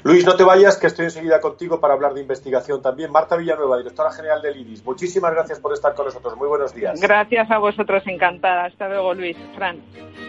Luis, 0.04 0.26
no 0.26 0.36
te 0.36 0.44
vayas, 0.44 0.78
que 0.78 0.88
estoy 0.88 1.06
enseguida 1.06 1.40
contigo 1.40 1.80
para 1.80 1.94
hablar 1.94 2.14
de 2.14 2.22
investigación 2.22 2.82
también. 2.82 3.12
Marta 3.12 3.38
Villanueva, 3.38 3.78
directora 3.78 4.12
general 4.12 4.42
del 4.42 4.58
IRIS. 4.58 4.84
Muchísimas 4.84 5.34
gracias 5.34 5.60
por 5.60 5.74
estar 5.74 5.96
con 5.96 6.06
nosotros. 6.06 6.36
Muy 6.36 6.48
buenos 6.48 6.76
días. 6.76 7.00
Gracias 7.00 7.50
a 7.50 7.58
vosotros, 7.58 8.04
encantada. 8.06 8.66
Hasta 8.66 8.90
luego, 8.90 9.14
Luis. 9.14 9.38
Fran. 9.56 9.80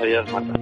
Adiós, 0.00 0.30
Marta. 0.32 0.60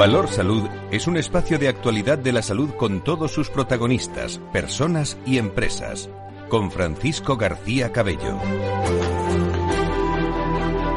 Valor 0.00 0.28
Salud 0.28 0.66
es 0.90 1.06
un 1.06 1.18
espacio 1.18 1.58
de 1.58 1.68
actualidad 1.68 2.16
de 2.16 2.32
la 2.32 2.40
salud 2.40 2.70
con 2.78 3.04
todos 3.04 3.32
sus 3.32 3.50
protagonistas, 3.50 4.40
personas 4.50 5.18
y 5.26 5.36
empresas. 5.36 6.08
Con 6.48 6.70
Francisco 6.70 7.36
García 7.36 7.92
Cabello. 7.92 8.38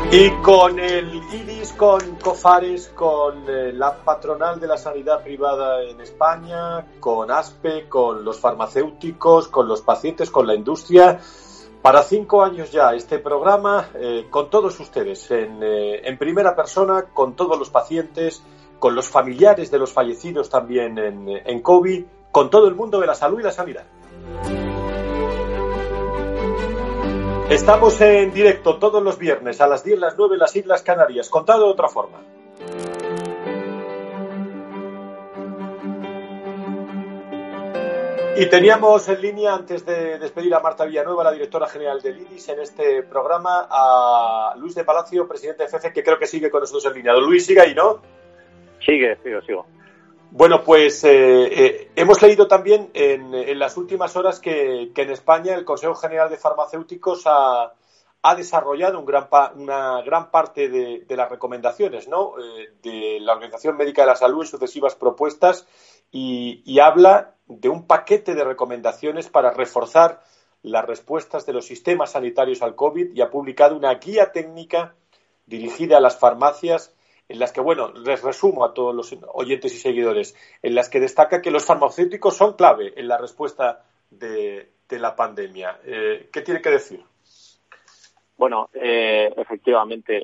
Y 0.10 0.30
con 0.42 0.80
el 0.80 1.22
IDIS, 1.34 1.74
con 1.74 2.16
COFARES, 2.16 2.94
con 2.96 3.44
eh, 3.50 3.74
la 3.74 3.94
patronal 3.94 4.58
de 4.62 4.68
la 4.68 4.78
sanidad 4.78 5.22
privada 5.22 5.84
en 5.84 6.00
España, 6.00 6.88
con 7.02 7.30
ASPE, 7.30 7.90
con 7.90 8.24
los 8.24 8.40
farmacéuticos, 8.40 9.50
con 9.50 9.68
los 9.68 9.82
pacientes, 9.82 10.32
con 10.32 10.48
la 10.48 10.56
industria. 10.56 11.20
Para 11.82 12.04
cinco 12.04 12.42
años 12.42 12.72
ya 12.72 12.94
este 12.94 13.20
programa 13.20 13.90
eh, 13.96 14.28
con 14.30 14.50
todos 14.50 14.80
ustedes, 14.80 15.30
en, 15.30 15.62
eh, 15.62 16.08
en 16.08 16.18
primera 16.18 16.56
persona, 16.56 17.08
con 17.14 17.36
todos 17.36 17.60
los 17.60 17.70
pacientes, 17.70 18.42
con 18.84 18.96
los 18.96 19.08
familiares 19.08 19.72
de 19.72 19.80
los 19.80 19.94
fallecidos 19.94 20.50
también 20.50 20.98
en, 20.98 21.62
COVID, 21.62 22.04
con 22.34 22.50
todo 22.50 22.68
el 22.68 22.76
mundo 22.76 23.00
de 23.00 23.08
la 23.08 23.16
salud 23.16 23.40
y 23.40 23.44
la 23.44 23.52
sanidad. 23.54 23.86
Estamos 27.50 28.02
en 28.02 28.34
directo 28.34 28.80
todos 28.80 29.02
los 29.02 29.18
viernes 29.18 29.62
a 29.62 29.68
las 29.68 29.86
10, 29.86 30.00
las 30.00 30.18
9 30.18 30.34
en 30.34 30.40
las 30.40 30.54
Islas 30.58 30.82
Canarias, 30.82 31.30
contado 31.30 31.68
de 31.68 31.72
otra 31.72 31.88
forma. 31.88 32.20
Y 38.36 38.46
teníamos 38.48 39.08
en 39.08 39.22
línea, 39.22 39.54
antes 39.54 39.86
de 39.86 40.20
despedir 40.20 40.54
a 40.56 40.60
Marta 40.60 40.84
Villanueva, 40.84 41.24
la 41.24 41.32
directora 41.32 41.70
general 41.70 42.02
del 42.02 42.20
IDIS, 42.20 42.50
en 42.50 42.60
este 42.60 43.04
programa, 43.04 43.66
a 43.70 44.56
Luis 44.58 44.76
de 44.76 44.84
Palacio, 44.84 45.26
presidente 45.26 45.64
de 45.64 45.70
FECE, 45.70 45.94
que 45.94 46.04
creo 46.04 46.20
que 46.20 46.28
sigue 46.28 46.52
con 46.52 46.60
nosotros 46.60 46.86
en 46.88 46.96
línea. 46.96 47.14
Luis, 47.14 47.46
sigue 47.46 47.62
ahí, 47.62 47.74
¿no? 47.74 48.02
Sigue, 48.86 49.18
sigo, 49.24 49.42
sigo. 49.42 49.66
Bueno, 50.36 50.64
pues 50.64 51.04
eh, 51.04 51.12
eh, 51.12 51.92
hemos 51.96 52.20
leído 52.24 52.48
también 52.48 52.90
en, 52.96 53.60
las 53.60 53.78
últimas 53.78 54.16
horas 54.16 54.40
que, 54.40 54.92
en 54.96 55.10
España 55.12 55.54
el 55.54 55.64
Consejo 55.64 55.94
General 55.94 56.28
de 56.28 56.38
Farmacéuticos 56.38 57.22
ha, 57.28 57.72
desarrollado 58.36 59.00
un 59.00 59.06
gran 59.06 59.28
una 59.56 60.02
gran 60.02 60.32
parte 60.32 60.70
de, 60.70 61.16
las 61.16 61.30
recomendaciones 61.30 62.08
¿no? 62.08 62.34
Eh, 62.40 62.74
de 62.82 63.20
la 63.20 63.34
Organización 63.34 63.78
Médica 63.78 64.02
de 64.02 64.08
la 64.08 64.16
Salud 64.16 64.42
en 64.42 64.48
sucesivas 64.48 64.96
propuestas 64.96 65.68
y, 66.12 66.80
habla 66.80 67.36
de 67.46 67.70
un 67.70 67.86
paquete 67.86 68.34
de 68.34 68.44
recomendaciones 68.44 69.30
para 69.30 69.52
reforzar 69.52 70.24
las 70.64 70.84
respuestas 70.84 71.46
de 71.46 71.54
los 71.54 71.68
sistemas 71.68 72.14
sanitarios 72.14 72.64
al 72.64 72.74
COVID 72.74 73.14
y 73.14 73.22
ha 73.22 73.30
publicado 73.30 73.78
una 73.78 73.94
guía 73.96 74.32
técnica 74.32 74.96
dirigida 75.46 75.98
a 75.98 76.02
las 76.02 76.18
farmacias 76.18 76.96
en 77.30 77.40
las 77.40 77.52
que, 77.52 77.62
bueno, 77.62 77.92
les 77.94 78.22
resumo 78.22 78.66
a 78.66 78.74
todos 78.74 78.94
los 78.94 79.16
oyentes 79.34 79.74
y 79.74 79.78
seguidores, 79.78 80.36
en 80.62 80.76
las 80.76 80.90
que 80.90 81.00
destaca 81.00 81.42
que 81.42 81.52
los 81.52 81.66
farmacéuticos 81.66 82.36
son 82.36 82.54
clave 82.54 82.94
en 82.96 83.08
la 83.08 83.18
respuesta 83.18 83.84
de, 84.10 84.70
la 84.90 85.16
pandemia. 85.16 85.80
Eh, 85.84 86.30
¿Qué 86.32 86.42
tiene 86.42 86.62
que 86.62 86.70
decir? 86.70 87.04
Bueno, 88.38 88.70
eh, 88.74 89.32
efectivamente, 89.38 90.24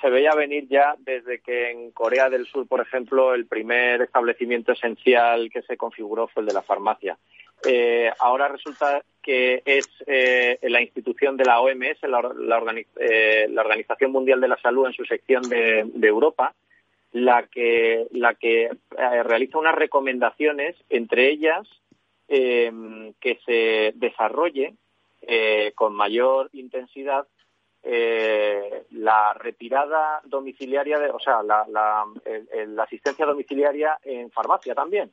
se, 0.00 0.10
veía 0.10 0.34
venir 0.34 0.66
ya 0.68 0.94
desde 0.98 1.40
que 1.40 1.70
en 1.70 1.90
Corea 1.90 2.30
del 2.30 2.46
Sur, 2.46 2.66
por 2.66 2.80
ejemplo, 2.80 3.34
el 3.34 3.46
primer 3.46 4.02
establecimiento 4.02 4.72
esencial 4.72 5.50
que 5.50 5.62
se 5.62 5.76
configuró 5.76 6.26
fue 6.28 6.42
el 6.42 6.48
de 6.48 6.54
la 6.54 6.62
farmacia. 6.62 7.18
Eh, 7.62 8.12
ahora 8.18 8.48
resulta 8.48 9.02
que 9.22 9.62
es 9.64 9.88
eh, 10.06 10.58
la 10.62 10.82
institución 10.82 11.36
de 11.36 11.44
la 11.44 11.60
OMS, 11.60 12.02
eh, 12.02 13.46
la, 13.48 13.62
Organización 13.62 14.12
Mundial 14.12 14.40
de 14.40 14.48
la 14.48 14.58
Salud 14.58 14.86
en 14.86 14.92
su 14.92 15.04
sección 15.04 15.42
de, 15.48 15.86
Europa, 16.02 16.54
la 17.12 17.44
que, 17.46 18.06
la 18.10 18.34
que 18.34 18.70
realiza 18.90 19.58
unas 19.58 19.74
recomendaciones, 19.74 20.76
entre 20.90 21.30
ellas 21.30 21.66
que 22.26 23.38
se 23.46 23.92
desarrolle 23.94 24.74
con 25.74 25.94
mayor 25.94 26.50
intensidad 26.52 27.26
la 28.90 29.34
retirada 29.34 30.20
domiciliaria, 30.24 30.98
de, 30.98 31.10
o 31.10 31.20
sea, 31.20 31.42
la 31.42 32.82
asistencia 32.82 33.24
domiciliaria 33.24 33.98
en 34.02 34.30
farmacia 34.30 34.74
también 34.74 35.10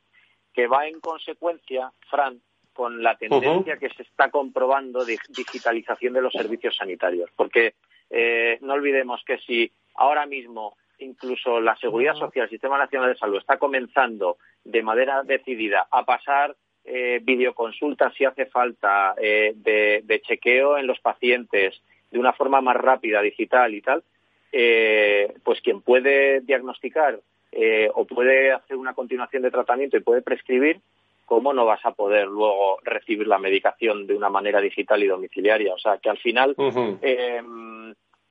que 0.52 0.66
va 0.66 0.86
en 0.86 1.00
consecuencia, 1.00 1.90
Fran, 2.10 2.40
con 2.72 3.02
la 3.02 3.16
tendencia 3.16 3.76
que 3.76 3.90
se 3.90 4.02
está 4.02 4.30
comprobando 4.30 5.04
de 5.04 5.18
digitalización 5.28 6.14
de 6.14 6.22
los 6.22 6.32
servicios 6.32 6.76
sanitarios. 6.76 7.30
Porque 7.36 7.74
eh, 8.10 8.58
no 8.62 8.74
olvidemos 8.74 9.22
que 9.24 9.38
si 9.38 9.70
ahora 9.94 10.26
mismo 10.26 10.76
incluso 10.98 11.60
la 11.60 11.76
Seguridad 11.76 12.14
Social, 12.14 12.44
el 12.44 12.50
Sistema 12.50 12.78
Nacional 12.78 13.12
de 13.12 13.18
Salud, 13.18 13.38
está 13.38 13.58
comenzando 13.58 14.38
de 14.64 14.82
manera 14.82 15.22
decidida 15.22 15.86
a 15.90 16.04
pasar 16.04 16.54
eh, 16.84 17.20
videoconsultas 17.22 18.12
si 18.14 18.24
hace 18.24 18.46
falta, 18.46 19.14
eh, 19.20 19.52
de, 19.54 20.22
chequeo 20.26 20.78
en 20.78 20.86
los 20.86 20.98
pacientes 21.00 21.80
de 22.10 22.18
una 22.18 22.32
forma 22.32 22.60
más 22.60 22.76
rápida, 22.76 23.22
digital 23.22 23.74
y 23.74 23.80
tal, 23.80 24.02
eh, 24.50 25.32
pues 25.44 25.60
quien 25.60 25.80
puede 25.80 26.40
diagnosticar 26.40 27.20
eh, 27.52 27.90
o 27.94 28.04
puede 28.06 28.52
hacer 28.52 28.76
una 28.76 28.94
continuación 28.94 29.42
de 29.42 29.50
tratamiento 29.50 29.96
y 29.96 30.00
puede 30.00 30.22
prescribir, 30.22 30.80
¿cómo 31.26 31.52
no 31.52 31.64
vas 31.64 31.84
a 31.84 31.92
poder 31.92 32.26
luego 32.26 32.78
recibir 32.82 33.26
la 33.26 33.38
medicación 33.38 34.06
de 34.06 34.14
una 34.14 34.30
manera 34.30 34.60
digital 34.60 35.02
y 35.02 35.06
domiciliaria? 35.06 35.74
O 35.74 35.78
sea, 35.78 35.98
que 35.98 36.10
al 36.10 36.18
final 36.18 36.54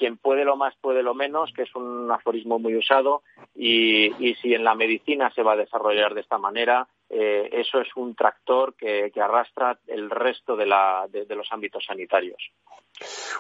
quien 0.01 0.17
puede 0.17 0.45
lo 0.45 0.55
más 0.55 0.73
puede 0.81 1.03
lo 1.03 1.13
menos, 1.13 1.53
que 1.53 1.61
es 1.61 1.75
un 1.75 2.09
aforismo 2.11 2.57
muy 2.57 2.75
usado, 2.75 3.21
y, 3.55 4.09
si 4.41 4.55
en 4.55 4.63
la 4.63 4.73
medicina 4.73 5.29
se 5.29 5.43
va 5.43 5.53
a 5.53 5.57
desarrollar 5.57 6.15
de 6.15 6.21
esta 6.21 6.39
manera, 6.39 6.87
eh, 7.13 7.49
eso 7.51 7.81
es 7.81 7.89
un 7.97 8.15
tractor 8.15 8.73
que, 8.73 9.11
arrastra 9.21 9.77
el 9.87 10.09
resto 10.09 10.55
de, 10.55 10.65
los 10.65 11.47
ámbitos 11.51 11.83
sanitarios. 11.85 12.41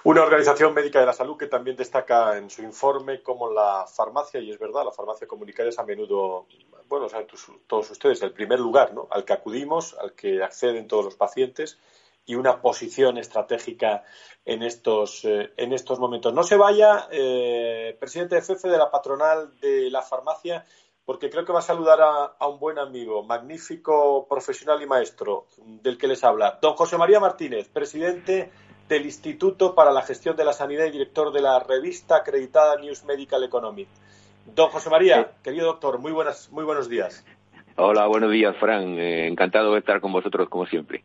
Una 0.03 0.23
organización 0.23 0.73
médica 0.73 0.99
de 0.99 1.05
la 1.05 1.13
salud 1.13 1.37
que 1.37 1.47
también 1.47 1.77
destaca 1.77 2.37
en 2.37 2.49
su 2.49 2.63
informe 2.63 3.21
como 3.21 3.49
la 3.49 3.85
farmacia, 3.87 4.41
y 4.41 4.51
es 4.51 4.59
verdad, 4.59 4.83
la 4.83 4.91
farmacia 4.91 5.25
comunitaria 5.25 5.69
es 5.69 5.79
a 5.79 5.85
menudo, 5.85 6.47
bueno, 6.89 7.07
saben 7.07 7.27
todos 7.65 7.89
ustedes, 7.91 8.21
el 8.23 8.33
primer 8.33 8.59
lugar 8.59 8.93
¿no? 8.93 9.07
al 9.09 9.23
que 9.23 9.31
acudimos, 9.31 9.97
al 9.97 10.15
que 10.15 10.43
acceden 10.43 10.89
todos 10.89 11.05
los 11.05 11.15
pacientes 11.15 11.79
y 12.25 12.35
una 12.35 12.61
posición 12.61 13.17
estratégica 13.17 14.03
en 14.43 14.63
estos, 14.63 15.23
eh, 15.23 15.53
en 15.55 15.71
estos 15.71 15.97
momentos. 15.97 16.33
No 16.33 16.43
se 16.43 16.57
vaya, 16.57 17.07
eh, 17.09 17.95
presidente 17.97 18.41
jefe 18.41 18.67
de 18.67 18.77
la 18.77 18.91
patronal 18.91 19.57
de 19.61 19.89
la 19.89 20.01
farmacia, 20.01 20.65
porque 21.05 21.29
creo 21.29 21.45
que 21.45 21.53
va 21.53 21.59
a 21.59 21.63
saludar 21.63 21.99
a, 22.01 22.47
un 22.47 22.59
buen 22.59 22.79
amigo, 22.79 23.23
magnífico 23.23 24.27
profesional 24.27 24.81
y 24.81 24.85
maestro 24.85 25.45
del 25.57 25.97
que 25.97 26.07
les 26.07 26.23
habla, 26.23 26.59
don 26.61 26.73
José 26.73 26.97
María 26.97 27.19
Martínez, 27.19 27.69
presidente 27.69 28.51
del 28.87 29.05
Instituto 29.05 29.73
para 29.73 29.91
la 29.91 30.01
Gestión 30.01 30.35
de 30.35 30.45
la 30.45 30.53
Sanidad 30.53 30.85
y 30.85 30.91
director 30.91 31.31
de 31.31 31.41
la 31.41 31.59
revista 31.59 32.17
acreditada 32.17 32.77
News 32.77 33.03
Medical 33.05 33.43
Economic. 33.43 33.87
Don 34.45 34.69
José 34.69 34.89
María, 34.89 35.31
querido 35.43 35.67
doctor, 35.67 35.99
muy, 35.99 36.11
buenas, 36.11 36.51
muy 36.51 36.63
buenos 36.63 36.89
días. 36.89 37.23
Hola, 37.77 38.05
buenos 38.07 38.31
días, 38.31 38.55
Fran. 38.59 38.99
Eh, 38.99 39.27
encantado 39.27 39.73
de 39.73 39.79
estar 39.79 40.01
con 40.01 40.11
vosotros 40.11 40.49
como 40.49 40.65
siempre. 40.65 41.03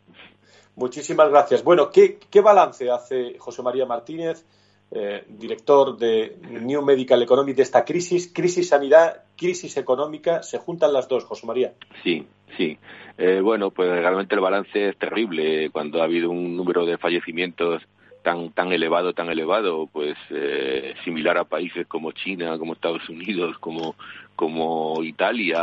Muchísimas 0.75 1.31
gracias. 1.31 1.65
Bueno, 1.65 1.91
¿qué, 1.91 2.19
balance 2.43 2.91
hace 2.91 3.39
José 3.39 3.63
María 3.63 3.87
Martínez, 3.87 4.45
eh, 4.91 5.25
director 5.29 5.97
de 5.99 6.37
New 6.49 6.83
Medical 6.83 7.23
Economy, 7.23 7.53
de 7.53 7.63
esta 7.63 7.85
crisis? 7.85 8.31
Crisis 8.33 8.69
sanidad, 8.69 9.25
crisis 9.37 9.77
económica, 9.77 10.43
¿se 10.43 10.59
juntan 10.59 10.93
las 10.93 11.09
dos, 11.09 11.25
José 11.25 11.47
María? 11.47 11.73
Sí, 12.03 12.27
sí. 12.57 12.79
Eh, 13.19 13.41
bueno, 13.41 13.71
pues 13.71 13.91
realmente 13.91 14.35
el 14.35 14.41
balance 14.41 14.91
es 14.91 14.97
terrible. 14.97 15.71
Cuando 15.71 16.01
ha 16.01 16.05
habido 16.05 16.31
un 16.31 16.57
número 16.57 16.85
de 16.87 16.99
fallecimientos 16.99 17.83
tan 18.23 18.51
tan 18.51 18.73
elevado, 18.73 19.13
tan 19.13 19.29
elevado, 19.29 19.87
pues 19.87 20.17
eh, 20.31 20.95
similar 21.05 21.39
a 21.39 21.45
países 21.45 21.87
como 21.87 22.13
China, 22.13 22.59
como 22.59 22.73
Estados 22.73 23.09
Unidos, 23.09 23.57
como 23.59 23.95
como 24.35 25.03
Italia, 25.03 25.63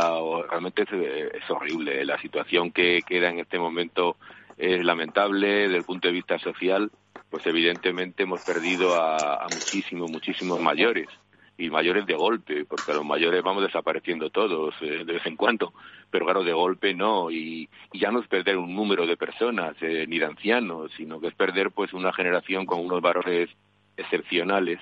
realmente 0.50 0.82
es, 0.82 0.88
es 0.90 1.50
horrible 1.50 2.04
la 2.04 2.20
situación 2.20 2.72
que 2.72 3.02
queda 3.06 3.30
en 3.30 3.38
este 3.38 3.58
momento 3.58 4.16
es 4.56 4.84
lamentable 4.84 5.46
desde 5.46 5.76
el 5.76 5.84
punto 5.84 6.08
de 6.08 6.14
vista 6.14 6.38
social, 6.38 6.90
pues 7.30 7.46
evidentemente 7.46 8.22
hemos 8.22 8.42
perdido 8.42 8.94
a, 8.94 9.46
muchísimos, 9.52 10.10
muchísimos 10.10 10.60
mayores 10.60 11.08
y 11.56 11.70
mayores 11.70 12.06
de 12.06 12.14
golpe, 12.14 12.64
porque 12.64 12.92
a 12.92 12.94
los 12.94 13.04
mayores 13.04 13.42
vamos 13.42 13.62
desapareciendo 13.62 14.30
todos 14.30 14.74
eh, 14.80 15.04
de 15.04 15.12
vez 15.12 15.24
en 15.26 15.36
cuando, 15.36 15.72
pero 16.10 16.24
claro, 16.24 16.42
de 16.42 16.52
golpe 16.52 16.94
no, 16.94 17.30
y, 17.30 17.68
ya 17.92 18.10
no 18.10 18.20
es 18.20 18.26
perder 18.26 18.56
un 18.56 18.74
número 18.74 19.06
de 19.06 19.16
personas 19.16 19.76
eh, 19.80 20.04
ni 20.08 20.18
de 20.18 20.26
ancianos, 20.26 20.90
sino 20.96 21.20
que 21.20 21.28
es 21.28 21.34
perder 21.34 21.70
pues 21.70 21.92
una 21.92 22.12
generación 22.12 22.66
con 22.66 22.80
unos 22.80 23.00
valores 23.00 23.48
excepcionales 23.96 24.80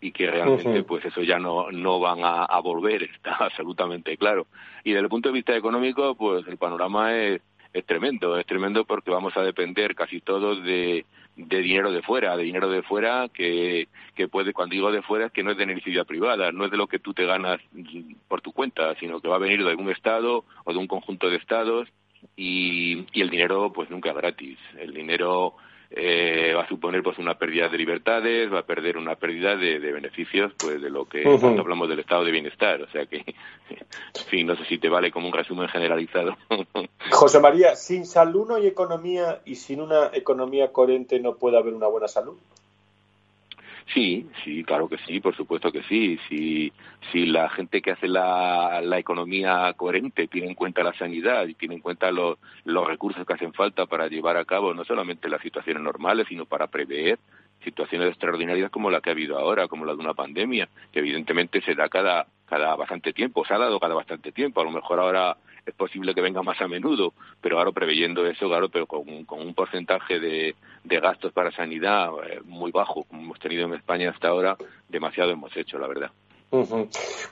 y 0.00 0.12
que 0.12 0.30
realmente 0.30 0.84
pues 0.84 1.04
eso 1.04 1.22
ya 1.22 1.38
no, 1.38 1.70
no 1.72 1.98
van 1.98 2.24
a, 2.24 2.44
a 2.44 2.60
volver, 2.60 3.02
está 3.14 3.36
absolutamente 3.36 4.16
claro. 4.16 4.46
Y 4.84 4.90
desde 4.90 5.04
el 5.04 5.08
punto 5.08 5.30
de 5.30 5.34
vista 5.34 5.56
económico, 5.56 6.14
pues 6.14 6.46
el 6.46 6.58
panorama 6.58 7.16
es 7.16 7.40
es 7.74 7.84
tremendo, 7.84 8.38
es 8.38 8.46
tremendo 8.46 8.84
porque 8.84 9.10
vamos 9.10 9.36
a 9.36 9.42
depender 9.42 9.96
casi 9.96 10.20
todos 10.20 10.62
de, 10.62 11.04
de 11.36 11.58
dinero 11.62 11.90
de 11.90 12.02
fuera, 12.02 12.36
de 12.36 12.44
dinero 12.44 12.68
de 12.70 12.82
fuera 12.82 13.28
que, 13.28 13.88
que 14.14 14.28
puede, 14.28 14.52
cuando 14.52 14.74
digo 14.74 14.92
de 14.92 15.02
fuera, 15.02 15.26
es 15.26 15.32
que 15.32 15.42
no 15.42 15.50
es 15.50 15.56
de 15.56 15.66
necesidad 15.66 16.06
privada, 16.06 16.52
no 16.52 16.64
es 16.64 16.70
de 16.70 16.76
lo 16.76 16.86
que 16.86 16.98
tú 16.98 17.12
te 17.12 17.26
ganas 17.26 17.60
por 18.28 18.40
tu 18.40 18.52
cuenta, 18.52 18.94
sino 19.00 19.20
que 19.20 19.28
va 19.28 19.36
a 19.36 19.40
venir 19.40 19.62
de 19.64 19.70
algún 19.70 19.90
estado 19.90 20.44
o 20.64 20.72
de 20.72 20.78
un 20.78 20.86
conjunto 20.86 21.28
de 21.28 21.36
estados 21.36 21.88
y, 22.36 23.06
y 23.12 23.20
el 23.20 23.30
dinero 23.30 23.72
pues 23.72 23.90
nunca 23.90 24.10
es 24.10 24.16
gratis. 24.16 24.58
El 24.78 24.94
dinero 24.94 25.54
eh, 25.96 26.52
va 26.56 26.62
a 26.62 26.68
suponer 26.68 27.02
pues 27.04 27.18
una 27.18 27.38
pérdida 27.38 27.68
de 27.68 27.78
libertades, 27.78 28.52
va 28.52 28.60
a 28.60 28.66
perder 28.66 28.96
una 28.96 29.14
pérdida 29.14 29.56
de, 29.56 29.78
beneficios 29.78 30.52
pues 30.58 30.82
de 30.82 30.90
lo 30.90 31.04
que 31.04 31.22
cuando 31.22 31.62
hablamos 31.62 31.88
del 31.88 32.00
estado 32.00 32.24
de 32.24 32.32
bienestar, 32.32 32.82
o 32.82 32.90
sea 32.90 33.06
que 33.06 33.18
en 33.70 34.26
fin, 34.28 34.46
no 34.46 34.56
sé 34.56 34.64
si 34.64 34.78
te 34.78 34.88
vale 34.88 35.12
como 35.12 35.28
un 35.28 35.32
resumen 35.32 35.68
generalizado. 35.68 36.36
José 37.10 37.38
María, 37.38 37.76
sin 37.76 38.06
salud 38.06 38.48
no 38.48 38.56
hay 38.56 38.66
economía 38.66 39.40
y 39.44 39.54
sin 39.54 39.80
una 39.80 40.10
economía 40.12 40.72
coherente 40.72 41.20
no 41.20 41.36
puede 41.36 41.58
haber 41.58 41.74
una 41.74 41.86
buena 41.86 42.08
salud. 42.08 42.36
Sí, 43.92 44.26
sí, 44.42 44.64
claro 44.64 44.88
que 44.88 44.96
sí, 44.98 45.20
por 45.20 45.36
supuesto 45.36 45.70
que 45.70 45.82
sí. 45.84 46.18
Si, 46.28 46.72
si 47.12 47.26
la 47.26 47.50
gente 47.50 47.82
que 47.82 47.92
hace 47.92 48.08
la, 48.08 48.80
la 48.82 48.98
economía 48.98 49.72
coherente 49.76 50.26
tiene 50.26 50.48
en 50.48 50.54
cuenta 50.54 50.82
la 50.82 50.94
sanidad 50.94 51.46
y 51.46 51.54
tiene 51.54 51.74
en 51.76 51.80
cuenta 51.80 52.10
los, 52.10 52.38
los 52.64 52.86
recursos 52.86 53.26
que 53.26 53.34
hacen 53.34 53.52
falta 53.52 53.86
para 53.86 54.08
llevar 54.08 54.36
a 54.36 54.44
cabo 54.44 54.72
no 54.72 54.84
solamente 54.84 55.28
las 55.28 55.42
situaciones 55.42 55.82
normales, 55.82 56.26
sino 56.28 56.46
para 56.46 56.66
prever 56.68 57.18
situaciones 57.62 58.08
extraordinarias 58.08 58.70
como 58.70 58.90
la 58.90 59.00
que 59.00 59.10
ha 59.10 59.12
habido 59.12 59.38
ahora, 59.38 59.68
como 59.68 59.84
la 59.84 59.94
de 59.94 60.00
una 60.00 60.14
pandemia, 60.14 60.68
que 60.92 61.00
evidentemente 61.00 61.60
se 61.62 61.74
da 61.74 61.88
cada, 61.88 62.26
cada 62.46 62.74
bastante 62.76 63.12
tiempo, 63.12 63.44
se 63.44 63.54
ha 63.54 63.58
dado 63.58 63.80
cada 63.80 63.94
bastante 63.94 64.32
tiempo. 64.32 64.60
A 64.60 64.64
lo 64.64 64.70
mejor 64.70 64.98
ahora 65.00 65.36
es 65.66 65.74
posible 65.74 66.14
que 66.14 66.20
venga 66.20 66.42
más 66.42 66.60
a 66.60 66.68
menudo, 66.68 67.14
pero 67.40 67.58
ahora 67.58 67.72
preveyendo 67.72 68.26
eso, 68.26 68.48
claro, 68.48 68.68
pero 68.68 68.86
con, 68.86 69.24
con 69.24 69.40
un 69.40 69.54
porcentaje 69.54 70.20
de, 70.20 70.54
de, 70.82 71.00
gastos 71.00 71.32
para 71.32 71.50
sanidad 71.52 72.10
eh, 72.26 72.40
muy 72.44 72.70
bajo, 72.70 73.04
como 73.04 73.22
hemos 73.22 73.40
tenido 73.40 73.64
en 73.66 73.74
España 73.74 74.10
hasta 74.10 74.28
ahora, 74.28 74.56
demasiado 74.88 75.30
hemos 75.30 75.56
hecho, 75.56 75.78
la 75.78 75.86
verdad. 75.86 76.10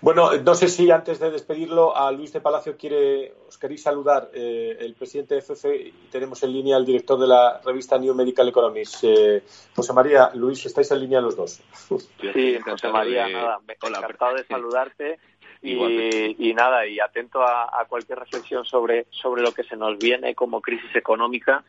Bueno, 0.00 0.32
no 0.32 0.54
sé 0.54 0.68
si 0.68 0.90
antes 0.90 1.20
de 1.20 1.30
despedirlo 1.30 1.96
a 1.96 2.10
Luis 2.10 2.32
de 2.32 2.40
Palacio 2.40 2.76
quiere, 2.76 3.32
os 3.46 3.56
queréis 3.56 3.82
saludar 3.82 4.30
eh, 4.34 4.76
el 4.80 4.94
presidente 4.94 5.36
de 5.36 5.42
FF 5.42 5.64
y 5.76 6.08
tenemos 6.10 6.42
en 6.42 6.52
línea 6.52 6.76
al 6.76 6.84
director 6.84 7.20
de 7.20 7.28
la 7.28 7.60
revista 7.64 7.98
New 7.98 8.14
Medical 8.14 8.48
Economics. 8.48 8.98
Eh, 9.04 9.44
José 9.76 9.92
María, 9.92 10.30
Luis, 10.34 10.66
estáis 10.66 10.90
en 10.90 11.00
línea 11.00 11.20
los 11.20 11.36
dos. 11.36 11.62
Sí, 12.32 12.58
José 12.64 12.88
María, 12.88 13.28
nada, 13.28 13.60
encantado 13.68 14.34
de 14.34 14.44
saludarte 14.44 15.18
y, 15.62 16.54
nada, 16.54 16.86
y 16.86 16.98
atento 16.98 17.42
a, 17.42 17.86
cualquier 17.88 18.18
reflexión 18.18 18.64
sobre, 18.64 19.06
sobre 19.10 19.42
lo 19.42 19.52
que 19.52 19.62
se 19.62 19.76
nos 19.76 19.98
viene 19.98 20.34
como 20.34 20.60
crisis 20.60 20.94
económica, 20.94 21.62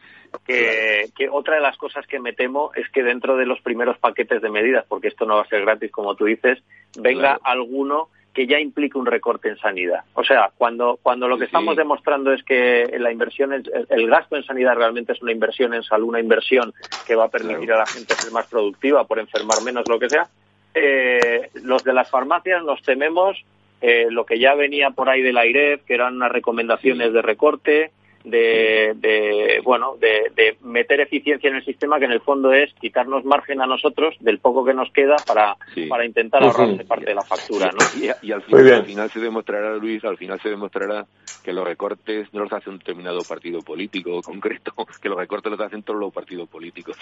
que, 0.45 1.10
que, 1.15 1.29
otra 1.29 1.56
de 1.56 1.62
las 1.62 1.77
cosas 1.77 2.08
que 2.08 2.19
me 2.19 2.34
temo 2.34 2.71
es 2.75 2.89
que 2.89 3.03
dentro 3.03 3.38
de 3.38 3.45
los 3.45 3.62
primeros 3.62 3.97
paquetes 3.99 4.41
de 4.41 4.49
medidas, 4.49 4.86
porque 4.88 5.10
esto 5.10 5.25
no 5.25 5.36
va 5.36 5.43
a 5.43 5.47
ser 5.47 5.62
gratis 5.62 5.91
como 5.91 6.15
tú 6.15 6.25
dices, 6.25 6.63
venga 6.97 7.39
alguno 7.43 8.10
que 8.34 8.47
ya 8.47 8.60
implique 8.60 8.97
un 8.97 9.06
recorte 9.06 9.49
en 9.49 9.58
sanidad. 9.58 10.06
O 10.15 10.23
sea, 10.23 10.49
cuando, 10.58 10.97
cuando 11.03 11.27
lo 11.27 11.38
que 11.38 11.45
estamos 11.45 11.75
demostrando 11.75 12.34
es 12.34 12.43
que 12.43 12.95
la 12.97 13.12
inversión, 13.12 13.53
el, 13.53 13.71
el, 13.89 14.10
gasto 14.10 14.36
en 14.36 14.43
sanidad 14.43 14.75
realmente 14.75 15.13
es 15.13 15.21
una 15.21 15.32
inversión 15.32 15.75
en 15.75 15.84
salud, 15.84 16.10
una 16.10 16.19
inversión 16.19 16.73
que 17.06 17.13
va 17.13 17.25
a 17.25 17.29
permitir 17.29 17.71
a 17.73 17.77
la 17.77 17.86
gente 17.86 18.15
ser 18.15 18.32
más 18.32 18.47
productiva, 18.47 19.06
por 19.06 19.19
enfermar 19.19 19.62
menos, 19.63 19.88
lo 19.88 19.99
que 19.99 20.10
sea, 20.10 20.27
eh, 20.73 21.51
los 21.62 21.84
de 21.84 21.93
las 21.93 22.10
farmacias 22.10 22.63
nos 22.63 22.82
tememos 22.82 23.38
eh, 23.85 24.07
lo 24.09 24.25
que 24.25 24.39
ya 24.39 24.55
venía 24.55 24.91
por 24.91 25.09
ahí 25.09 25.21
del 25.21 25.37
aire, 25.37 25.81
que 25.85 25.93
eran 25.93 26.15
unas 26.15 26.31
recomendaciones 26.31 27.11
de 27.11 27.21
recorte, 27.21 27.91
de, 28.23 29.59
bueno, 29.61 29.97
de, 29.99 30.55
meter 30.61 31.01
eficiencia 31.01 31.49
en 31.49 31.57
el 31.57 31.65
sistema, 31.65 31.99
que 31.99 32.05
en 32.05 32.13
el 32.13 32.21
fondo 32.21 32.53
es 32.53 32.73
quitarnos 32.75 33.25
margen 33.25 33.61
a 33.61 33.65
nosotros 33.65 34.15
del 34.21 34.39
poco 34.39 34.63
que 34.63 34.73
nos 34.73 34.89
queda 34.93 35.17
para, 35.27 35.57
para 35.89 36.05
intentar 36.05 36.41
ahorrarse 36.41 36.85
parte 36.85 37.07
de 37.07 37.15
la 37.15 37.23
factura, 37.23 37.71
¿no? 37.73 37.85
Y, 38.01 38.31
al, 38.31 38.41
final, 38.85 39.09
se 39.09 39.19
demostrará, 39.19 39.75
Luis, 39.75 40.01
al 40.05 40.15
final 40.15 40.39
se 40.39 40.47
demostrará 40.47 41.05
que 41.43 41.51
los 41.51 41.65
recortes 41.65 42.33
no 42.33 42.43
los 42.43 42.53
hace 42.53 42.69
un 42.69 42.77
determinado 42.77 43.19
partido 43.27 43.59
político 43.63 44.21
concreto, 44.21 44.71
que 45.01 45.09
los 45.09 45.17
recortes 45.17 45.51
los 45.51 45.59
hacen 45.59 45.83
todos 45.83 45.99
los 45.99 46.13
partidos 46.13 46.47
políticos. 46.47 46.95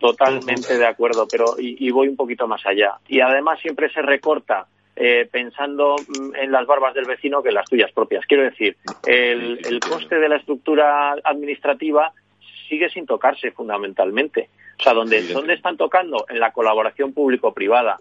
Totalmente 0.00 0.78
de 0.78 0.86
acuerdo, 0.86 1.28
pero 1.30 1.44
y 1.58 1.90
voy 1.90 2.08
un 2.08 2.16
poquito 2.16 2.48
más 2.48 2.64
allá. 2.64 2.94
Y 3.08 3.20
además 3.20 3.60
siempre 3.60 3.92
se 3.92 4.00
recorta 4.00 4.66
eh, 4.96 5.28
pensando 5.30 5.96
mm, 5.96 6.36
en 6.36 6.52
las 6.52 6.66
barbas 6.66 6.94
del 6.94 7.06
vecino 7.06 7.42
que 7.42 7.48
en 7.48 7.56
las 7.56 7.68
tuyas 7.68 7.90
propias. 7.92 8.24
Quiero 8.26 8.44
decir, 8.44 8.76
el, 9.06 9.60
el 9.64 9.80
coste 9.80 10.18
de 10.18 10.28
la 10.28 10.36
estructura 10.36 11.12
administrativa 11.24 12.12
sigue 12.68 12.88
sin 12.90 13.06
tocarse 13.06 13.50
fundamentalmente. 13.52 14.48
O 14.78 14.82
sea, 14.82 14.94
¿dónde, 14.94 15.22
¿dónde 15.28 15.54
están 15.54 15.76
tocando? 15.76 16.26
En 16.28 16.40
la 16.40 16.52
colaboración 16.52 17.12
público-privada. 17.12 18.00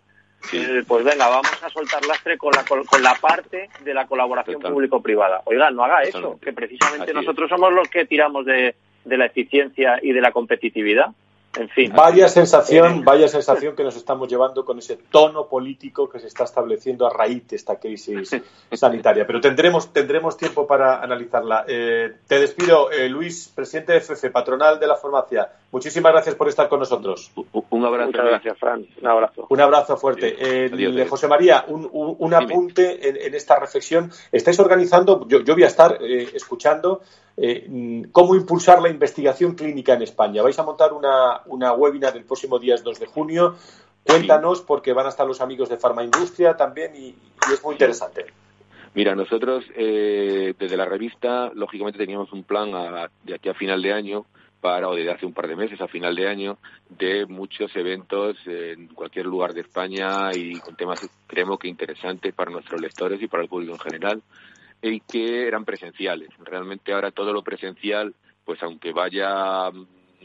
Eh, 0.53 0.83
pues 0.87 1.03
venga, 1.03 1.27
vamos 1.27 1.63
a 1.63 1.69
soltar 1.69 2.03
lastre 2.05 2.37
con 2.37 2.51
la, 2.51 2.63
con, 2.63 3.03
la 3.03 3.13
parte 3.15 3.69
de 3.83 3.93
la 3.93 4.07
colaboración 4.07 4.59
público-privada. 4.59 5.41
Oiga, 5.45 5.69
no 5.69 5.83
haga 5.83 6.01
eso, 6.01 6.39
que 6.41 6.51
precisamente 6.51 7.13
nosotros 7.13 7.49
somos 7.49 7.71
los 7.73 7.87
que 7.89 8.05
tiramos 8.05 8.45
de, 8.45 8.75
de 9.05 9.17
la 9.17 9.25
eficiencia 9.25 9.99
y 10.01 10.13
de 10.13 10.21
la 10.21 10.31
competitividad. 10.31 11.11
En 11.55 11.67
fin. 11.69 11.91
Vaya 11.93 12.29
sensación, 12.29 13.03
vaya 13.03 13.27
sensación 13.27 13.75
que 13.75 13.83
nos 13.83 13.95
estamos 13.97 14.29
llevando 14.29 14.63
con 14.63 14.79
ese 14.79 14.95
tono 14.95 15.47
político 15.47 16.09
que 16.09 16.19
se 16.19 16.27
está 16.27 16.45
estableciendo 16.45 17.05
a 17.05 17.09
raíz 17.09 17.45
de 17.47 17.57
esta 17.57 17.77
crisis 17.77 18.31
sanitaria. 18.71 19.27
Pero 19.27 19.41
tendremos, 19.41 19.91
tendremos 19.91 20.37
tiempo 20.37 20.65
para 20.65 21.01
analizarla. 21.01 21.65
Eh, 21.67 22.15
te 22.25 22.39
despido, 22.39 22.89
eh, 22.89 23.09
Luis, 23.09 23.51
presidente 23.53 23.93
de 23.93 23.99
FF, 23.99 24.29
patronal 24.31 24.79
de 24.79 24.87
la 24.87 24.95
farmacia. 24.95 25.49
Muchísimas 25.71 26.11
gracias 26.11 26.35
por 26.35 26.49
estar 26.49 26.67
con 26.67 26.79
nosotros. 26.79 27.31
Un 27.69 27.85
abrazo. 27.85 28.07
Muchas 28.07 28.25
gracias, 28.25 28.57
Fran. 28.57 28.85
Un 29.01 29.07
abrazo. 29.07 29.47
Un 29.49 29.61
abrazo 29.61 29.97
fuerte. 29.97 30.35
Eh, 30.37 31.07
José 31.07 31.27
María, 31.27 31.63
un, 31.67 31.89
un, 31.91 32.33
apunte 32.33 33.07
en, 33.07 33.15
en, 33.15 33.33
esta 33.33 33.57
reflexión. 33.57 34.11
Estáis 34.31 34.59
organizando, 34.59 35.25
yo, 35.27 35.39
yo 35.41 35.53
voy 35.53 35.63
a 35.63 35.67
estar 35.67 35.97
escuchando 36.01 37.01
eh, 37.37 38.03
cómo 38.11 38.35
impulsar 38.35 38.81
la 38.81 38.89
investigación 38.89 39.55
clínica 39.55 39.93
en 39.93 40.01
España. 40.01 40.43
Vais 40.43 40.57
a 40.59 40.63
montar 40.63 40.93
una, 40.93 41.41
una 41.45 41.73
webinar 41.73 42.15
el 42.17 42.25
próximo 42.25 42.59
día 42.59 42.75
2 42.75 42.99
de 42.99 43.05
junio. 43.05 43.55
Cuéntanos, 44.03 44.61
porque 44.61 44.93
van 44.93 45.05
a 45.05 45.09
estar 45.09 45.27
los 45.27 45.41
amigos 45.41 45.69
de 45.69 45.77
Farmaindustria 45.77 46.55
también 46.57 46.95
y, 46.95 47.15
es 47.51 47.63
muy 47.63 47.73
interesante. 47.73 48.25
Mira, 48.93 49.15
nosotros 49.15 49.63
eh, 49.75 50.53
desde 50.59 50.75
la 50.75 50.85
revista, 50.85 51.51
lógicamente 51.53 51.97
teníamos 51.97 52.31
un 52.33 52.43
plan 52.43 52.71
de 53.23 53.35
aquí 53.35 53.49
a 53.49 53.53
final 53.53 53.81
de 53.81 53.93
año 53.93 54.25
para, 54.61 54.87
o 54.87 54.95
desde 54.95 55.11
hace 55.11 55.25
un 55.25 55.33
par 55.33 55.47
de 55.47 55.55
meses 55.55 55.81
a 55.81 55.87
final 55.87 56.15
de 56.15 56.27
año, 56.27 56.57
de 56.87 57.25
muchos 57.25 57.75
eventos 57.75 58.37
en 58.45 58.87
cualquier 58.89 59.25
lugar 59.25 59.53
de 59.53 59.61
España 59.61 60.33
y 60.33 60.59
con 60.59 60.75
temas, 60.75 60.99
creemos 61.27 61.59
que 61.59 61.67
interesantes 61.67 62.33
para 62.33 62.51
nuestros 62.51 62.79
lectores 62.79 63.21
y 63.21 63.27
para 63.27 63.43
el 63.43 63.49
público 63.49 63.73
en 63.73 63.79
general 63.79 64.21
y 64.81 64.99
que 65.01 65.47
eran 65.47 65.65
presenciales. 65.65 66.29
Realmente 66.39 66.93
ahora 66.93 67.11
todo 67.11 67.33
lo 67.33 67.43
presencial, 67.43 68.13
pues 68.45 68.61
aunque 68.63 68.91
vaya 68.93 69.69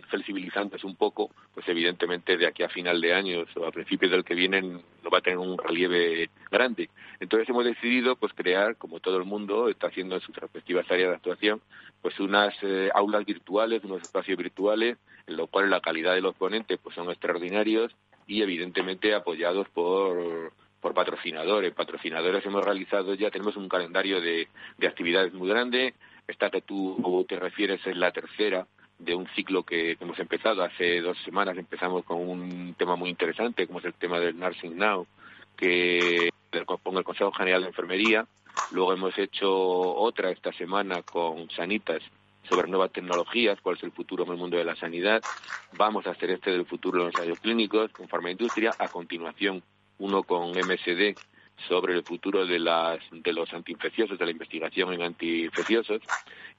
flexibilizándose 0.08 0.86
un 0.86 0.96
poco, 0.96 1.30
pues 1.54 1.68
evidentemente 1.68 2.36
de 2.36 2.46
aquí 2.46 2.62
a 2.62 2.68
final 2.68 3.00
de 3.00 3.14
año 3.14 3.44
o 3.56 3.64
a 3.64 3.72
principios 3.72 4.10
del 4.10 4.24
que 4.24 4.34
vienen 4.34 4.80
no 5.02 5.10
va 5.10 5.18
a 5.18 5.20
tener 5.20 5.38
un 5.38 5.58
relieve 5.58 6.30
grande. 6.50 6.90
Entonces 7.20 7.48
hemos 7.48 7.64
decidido 7.64 8.16
pues 8.16 8.32
crear, 8.32 8.76
como 8.76 9.00
todo 9.00 9.16
el 9.18 9.24
mundo 9.24 9.68
está 9.68 9.88
haciendo 9.88 10.16
en 10.16 10.20
sus 10.20 10.36
respectivas 10.36 10.90
áreas 10.90 11.10
de 11.10 11.16
actuación, 11.16 11.60
pues 12.02 12.18
unas 12.20 12.54
eh, 12.62 12.90
aulas 12.94 13.24
virtuales, 13.24 13.84
unos 13.84 14.02
espacios 14.02 14.38
virtuales, 14.38 14.98
en 15.26 15.36
los 15.36 15.48
cuales 15.50 15.70
la 15.70 15.80
calidad 15.80 16.14
de 16.14 16.20
los 16.20 16.34
ponentes 16.34 16.78
pues 16.82 16.94
son 16.94 17.10
extraordinarios 17.10 17.94
y 18.26 18.42
evidentemente 18.42 19.14
apoyados 19.14 19.68
por 19.70 20.52
por 20.80 20.94
patrocinadores. 20.94 21.74
Patrocinadores 21.74 22.46
hemos 22.46 22.64
realizado 22.64 23.14
ya, 23.14 23.30
tenemos 23.30 23.56
un 23.56 23.68
calendario 23.68 24.20
de, 24.20 24.46
de 24.78 24.86
actividades 24.86 25.32
muy 25.32 25.48
grande. 25.48 25.94
Esta 26.28 26.50
que 26.50 26.60
tú 26.60 27.24
te 27.28 27.40
refieres 27.40 27.84
es 27.86 27.96
la 27.96 28.12
tercera 28.12 28.68
de 28.98 29.14
un 29.14 29.26
ciclo 29.34 29.62
que, 29.62 29.96
hemos 30.00 30.18
empezado 30.18 30.62
hace 30.62 31.00
dos 31.00 31.18
semanas. 31.24 31.56
Empezamos 31.56 32.04
con 32.04 32.18
un 32.18 32.74
tema 32.74 32.96
muy 32.96 33.10
interesante, 33.10 33.66
como 33.66 33.80
es 33.80 33.84
el 33.84 33.94
tema 33.94 34.18
del 34.18 34.38
Nursing 34.38 34.76
Now, 34.76 35.06
que 35.56 36.30
con 36.82 36.96
el 36.96 37.04
Consejo 37.04 37.32
General 37.32 37.62
de 37.62 37.68
Enfermería. 37.68 38.26
Luego 38.72 38.92
hemos 38.92 39.16
hecho 39.18 39.50
otra 39.50 40.30
esta 40.30 40.52
semana 40.52 41.02
con 41.02 41.50
Sanitas 41.50 42.02
sobre 42.48 42.68
nuevas 42.68 42.92
tecnologías, 42.92 43.60
cuál 43.60 43.76
es 43.76 43.82
el 43.82 43.92
futuro 43.92 44.24
en 44.24 44.30
el 44.30 44.38
mundo 44.38 44.56
de 44.56 44.64
la 44.64 44.76
sanidad. 44.76 45.22
Vamos 45.76 46.06
a 46.06 46.10
hacer 46.10 46.30
este 46.30 46.52
del 46.52 46.64
futuro 46.64 46.98
de 46.98 47.04
los 47.06 47.14
ensayos 47.14 47.40
clínicos 47.40 47.90
con 47.92 48.08
Farmaindustria. 48.08 48.72
A 48.78 48.88
continuación, 48.88 49.62
uno 49.98 50.22
con 50.22 50.52
MSD 50.52 51.16
sobre 51.68 51.94
el 51.94 52.02
futuro 52.02 52.46
de, 52.46 52.58
las, 52.58 53.00
de 53.10 53.32
los 53.32 53.52
antiinfecciosos, 53.52 54.18
de 54.18 54.24
la 54.24 54.30
investigación 54.30 54.92
en 54.92 55.02
antiinfecciosos. 55.02 56.02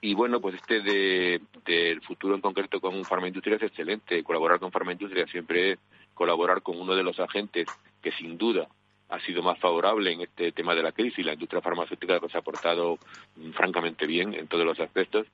Y 0.02 0.14
bueno, 0.14 0.40
pues 0.42 0.56
este 0.56 0.82
de, 0.82 1.42
del 1.66 2.02
futuro 2.02 2.36
en 2.36 2.42
concreto 2.42 2.82
con 2.82 3.04
Farmaindustria 3.06 3.58
es 3.58 3.64
excelente. 3.64 4.24
Colaborar 4.24 4.60
con 4.60 4.72
Farmaindustria 4.72 5.28
siempre 5.28 5.74
es 5.74 5.80
colaborar 6.14 6.62
con 6.62 6.80
uno 6.80 6.96
de 6.96 7.04
los 7.04 7.20
agentes 7.20 7.68
que 8.02 8.12
sin 8.12 8.38
duda 8.38 8.68
ha 9.10 9.20
sido 9.22 9.42
más 9.42 9.58
favorable 9.60 10.12
en 10.12 10.22
este 10.22 10.52
tema 10.52 10.76
de 10.76 10.84
la 10.84 10.92
crisis. 10.92 11.26
La 11.26 11.34
industria 11.34 11.62
farmacéutica 11.62 12.20
nos 12.20 12.36
ha 12.36 12.40
aportado 12.40 12.98
mm, 13.36 13.52
francamente 13.52 14.06
bien 14.06 14.34
en 14.34 14.48
todos 14.48 14.66
los 14.66 14.80
aspectos. 14.80 15.28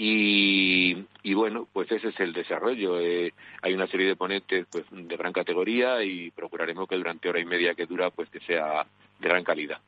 Y, 0.00 0.96
y, 1.24 1.34
bueno, 1.34 1.66
pues 1.72 1.90
ese 1.90 2.08
es 2.08 2.20
el 2.20 2.32
desarrollo. 2.32 3.00
Eh, 3.00 3.32
hay 3.62 3.74
una 3.74 3.88
serie 3.88 4.06
de 4.06 4.16
ponentes 4.16 4.64
pues, 4.70 4.84
de 4.90 5.16
gran 5.16 5.32
categoría 5.32 6.04
y 6.04 6.30
procuraremos 6.30 6.88
que 6.88 6.96
durante 6.96 7.28
hora 7.28 7.40
y 7.40 7.44
media 7.44 7.74
que 7.74 7.86
dura 7.86 8.10
pues 8.10 8.30
que 8.30 8.38
sea 8.40 8.86
de 9.18 9.28
gran 9.28 9.44
calidad. 9.44 9.78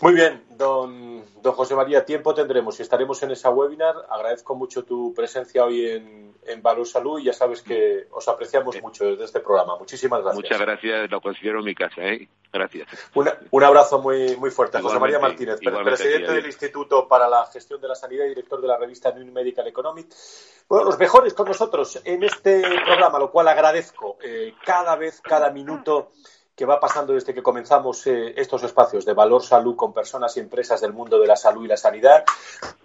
Muy 0.00 0.14
bien, 0.14 0.44
don, 0.50 1.24
don 1.42 1.52
José 1.54 1.74
María, 1.74 2.04
tiempo 2.04 2.32
tendremos 2.32 2.78
y 2.78 2.82
estaremos 2.82 3.20
en 3.24 3.32
esa 3.32 3.50
webinar. 3.50 3.96
Agradezco 4.08 4.54
mucho 4.54 4.84
tu 4.84 5.12
presencia 5.12 5.64
hoy 5.64 5.90
en, 5.90 6.34
en 6.46 6.62
Valor 6.62 6.86
Salud 6.86 7.18
y 7.18 7.24
ya 7.24 7.32
sabes 7.32 7.62
que 7.62 8.06
os 8.12 8.28
apreciamos 8.28 8.80
mucho 8.80 9.06
desde 9.06 9.24
este 9.24 9.40
programa. 9.40 9.76
Muchísimas 9.76 10.22
gracias. 10.22 10.44
Muchas 10.44 10.60
gracias, 10.60 11.10
lo 11.10 11.20
considero 11.20 11.64
mi 11.64 11.74
casa. 11.74 12.00
¿eh? 12.02 12.28
Gracias. 12.52 12.86
un 13.50 13.64
abrazo 13.64 13.98
muy, 13.98 14.36
muy 14.36 14.50
fuerte. 14.50 14.80
José 14.80 15.00
María 15.00 15.18
Martínez, 15.18 15.58
presidente 15.58 16.32
del 16.32 16.46
Instituto 16.46 17.08
para 17.08 17.28
la 17.28 17.44
Gestión 17.46 17.80
de 17.80 17.88
la 17.88 17.96
Sanidad 17.96 18.24
y 18.26 18.28
director 18.28 18.60
de 18.60 18.68
la 18.68 18.78
revista 18.78 19.12
New 19.12 19.32
Medical 19.32 19.66
Economic. 19.66 20.06
Bueno, 20.68 20.84
los 20.84 20.98
mejores 20.98 21.34
con 21.34 21.46
nosotros 21.48 22.00
en 22.04 22.22
este 22.22 22.60
programa, 22.60 23.18
lo 23.18 23.32
cual 23.32 23.48
agradezco 23.48 24.16
eh, 24.22 24.54
cada 24.64 24.94
vez, 24.94 25.20
cada 25.20 25.50
minuto 25.50 26.12
que 26.58 26.66
va 26.66 26.80
pasando 26.80 27.12
desde 27.12 27.32
que 27.32 27.40
comenzamos 27.40 28.04
eh, 28.08 28.34
estos 28.36 28.64
espacios 28.64 29.04
de 29.04 29.12
valor 29.12 29.44
salud 29.44 29.76
con 29.76 29.94
personas 29.94 30.36
y 30.36 30.40
empresas 30.40 30.80
del 30.80 30.92
mundo 30.92 31.20
de 31.20 31.28
la 31.28 31.36
salud 31.36 31.64
y 31.64 31.68
la 31.68 31.76
sanidad. 31.76 32.24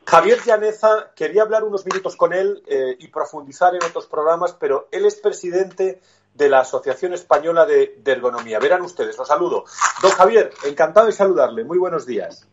Javier 0.06 0.38
Llaneza, 0.46 1.12
quería 1.16 1.42
hablar 1.42 1.64
unos 1.64 1.84
minutos 1.84 2.16
con 2.16 2.34
él 2.34 2.62
eh, 2.68 2.96
y 3.00 3.08
profundizar 3.08 3.74
en 3.74 3.84
otros 3.84 4.06
programas, 4.06 4.54
pero 4.54 4.88
él 4.92 5.06
es 5.08 5.16
presidente 5.16 6.02
de 6.36 6.50
la 6.50 6.60
Asociación 6.60 7.16
Española 7.16 7.66
de, 7.66 8.00
Ergonomía. 8.06 8.60
Verán 8.60 8.84
ustedes, 8.84 9.18
los 9.18 9.28
saludo. 9.28 9.66
Don 10.04 10.12
Javier, 10.12 10.52
encantado 10.68 11.08
de 11.08 11.14
saludarle. 11.14 11.64
Muy 11.64 11.80
buenos 11.80 12.06
días. 12.06 12.48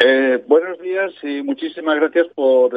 Eh, 0.00 0.42
buenos 0.48 0.80
días 0.80 1.12
y 1.22 1.40
muchísimas 1.42 1.94
gracias 2.00 2.26
por 2.34 2.72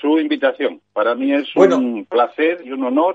su 0.00 0.18
invitación. 0.18 0.80
Para 0.92 1.14
mí 1.14 1.32
es 1.32 1.54
un 1.54 2.06
placer 2.06 2.62
y 2.64 2.72
un 2.72 2.82
honor 2.84 3.14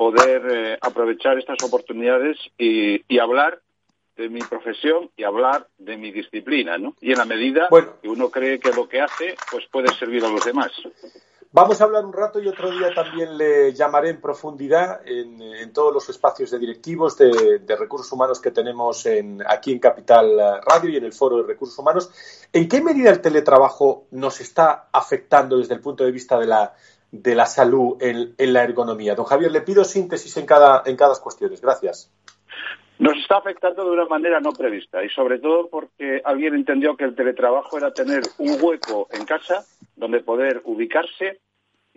poder 0.00 0.42
eh, 0.50 0.78
aprovechar 0.80 1.36
estas 1.36 1.62
oportunidades 1.62 2.38
y, 2.56 3.18
hablar 3.18 3.60
de 4.16 4.30
mi 4.30 4.40
profesión 4.40 5.10
y 5.14 5.24
hablar 5.24 5.66
de 5.76 5.98
mi 5.98 6.10
disciplina, 6.10 6.78
¿no? 6.78 6.94
Y 7.02 7.12
en 7.12 7.18
la 7.18 7.26
medida 7.26 7.68
que 8.00 8.08
uno 8.08 8.30
cree 8.30 8.58
que 8.58 8.72
lo 8.72 8.88
que 8.88 9.02
hace, 9.02 9.36
pues 9.52 9.66
puede 9.70 9.88
servir 9.98 10.24
a 10.24 10.30
los 10.30 10.42
demás. 10.42 10.72
Vamos 11.52 11.78
a 11.78 11.84
hablar 11.84 12.06
un 12.06 12.14
rato 12.14 12.40
y 12.40 12.48
otro 12.48 12.70
día 12.70 12.94
también 12.94 13.36
le 13.36 13.74
llamaré 13.74 14.08
en 14.08 14.22
profundidad 14.22 15.02
en, 15.04 15.70
todos 15.74 15.92
los 15.92 16.08
espacios 16.08 16.50
de 16.50 16.58
directivos 16.58 17.18
de, 17.18 17.76
recursos 17.78 18.10
humanos 18.10 18.40
que 18.40 18.52
tenemos 18.52 19.04
en, 19.04 19.42
aquí 19.46 19.72
en 19.72 19.80
Capital 19.80 20.62
Radio 20.64 20.88
y 20.88 20.96
en 20.96 21.04
el 21.04 21.12
Foro 21.12 21.42
de 21.42 21.42
Recursos 21.42 21.78
Humanos. 21.78 22.10
¿En 22.54 22.68
qué 22.70 22.80
medida 22.80 23.10
el 23.10 23.20
teletrabajo 23.20 24.06
nos 24.12 24.40
está 24.40 24.88
afectando 24.92 25.58
desde 25.58 25.74
el 25.74 25.80
punto 25.80 26.04
de 26.04 26.12
vista 26.12 26.38
de 26.38 26.46
la, 26.46 26.72
de 27.12 27.34
la 27.34 27.46
salud 27.46 27.96
en, 28.00 28.34
la 28.52 28.62
ergonomía. 28.62 29.14
Don 29.14 29.24
Javier, 29.24 29.50
le 29.50 29.62
pido 29.62 29.84
síntesis 29.84 30.36
en 30.36 30.46
cada, 30.46 30.82
en 30.86 30.96
cada 30.96 31.14
cuestión. 31.20 31.52
Gracias. 31.60 32.12
Nos 32.98 33.16
está 33.16 33.38
afectando 33.38 33.84
de 33.84 33.92
una 33.92 34.04
manera 34.04 34.40
no 34.40 34.52
prevista 34.52 35.02
y 35.02 35.08
sobre 35.08 35.38
todo 35.38 35.68
porque 35.70 36.20
alguien 36.22 36.54
entendió 36.54 36.96
que 36.96 37.04
el 37.04 37.14
teletrabajo 37.14 37.78
era 37.78 37.92
tener 37.94 38.22
un 38.38 38.58
hueco 38.60 39.08
en 39.10 39.24
casa 39.24 39.64
donde 39.96 40.20
poder 40.20 40.60
ubicarse 40.64 41.40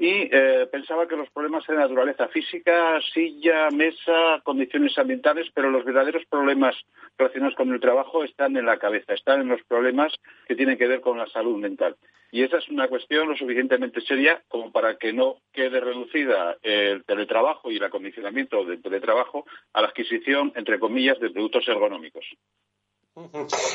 y 0.04 0.28
eh, 0.30 0.68
pensaba 0.70 1.08
que 1.08 1.16
los 1.16 1.30
problemas 1.30 1.66
de 1.66 1.76
naturaleza 1.76 2.28
física, 2.28 3.00
silla, 3.14 3.70
mesa, 3.72 4.42
condiciones 4.44 4.98
ambientales, 4.98 5.48
pero 5.54 5.72
los 5.72 5.86
verdaderos 5.86 6.26
problemas 6.30 6.76
relacionados 7.18 7.56
con 7.56 7.72
el 7.72 7.80
trabajo 7.80 8.26
están 8.26 8.58
en 8.58 8.66
la 8.66 8.78
cabeza, 8.80 9.14
están 9.14 9.40
en 9.40 9.48
los 9.48 9.64
problemas 9.64 10.12
que 10.46 10.58
tienen 10.58 10.78
que 10.78 10.88
ver 10.88 11.00
con 11.00 11.18
la 11.18 11.28
salud 11.28 11.58
mental. 11.58 11.96
Y 12.34 12.44
esa 12.44 12.58
es 12.58 12.68
una 12.68 12.90
cuestión 12.90 13.30
lo 13.30 13.38
suficientemente 13.38 14.02
seria 14.02 14.44
como 14.50 14.74
para 14.74 14.98
que 14.98 15.14
no 15.14 15.38
quede 15.54 15.80
reducida 15.80 16.58
el 16.64 17.06
teletrabajo 17.06 17.72
y 17.72 17.78
el 17.78 17.84
acondicionamiento 17.86 18.66
del 18.66 18.82
teletrabajo 18.82 19.46
a 19.72 19.82
la 19.84 19.88
adquisición, 19.88 20.52
entre 20.58 20.80
comillas, 20.80 21.18
de 21.22 21.30
productos 21.30 21.66
ergonómicos. 21.70 22.26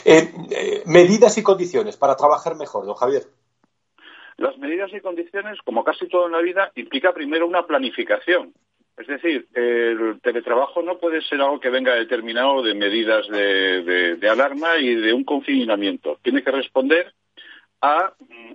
Eh, 0.04 0.30
eh, 0.50 0.82
medidas 0.84 1.38
y 1.38 1.42
condiciones 1.42 1.96
para 1.96 2.16
trabajar 2.16 2.54
mejor, 2.54 2.84
don 2.84 2.96
Javier. 2.96 3.22
Las 4.38 4.56
medidas 4.56 4.92
y 4.92 5.00
condiciones, 5.00 5.58
como 5.64 5.82
casi 5.82 6.06
todo 6.06 6.26
en 6.26 6.32
la 6.32 6.40
vida, 6.40 6.70
implica 6.76 7.12
primero 7.12 7.44
una 7.44 7.66
planificación. 7.66 8.52
Es 8.96 9.08
decir, 9.08 9.48
el 9.52 10.20
teletrabajo 10.22 10.80
no 10.80 10.98
puede 10.98 11.22
ser 11.22 11.40
algo 11.40 11.58
que 11.58 11.70
venga 11.70 11.94
determinado 11.94 12.62
de 12.62 12.74
medidas 12.74 13.28
de, 13.28 14.28
alarma 14.30 14.76
y 14.78 14.94
de 14.94 15.12
un 15.12 15.24
confinamiento. 15.24 16.18
Tiene 16.22 16.42
que 16.44 16.52
responder 16.52 17.12
a 17.80 18.12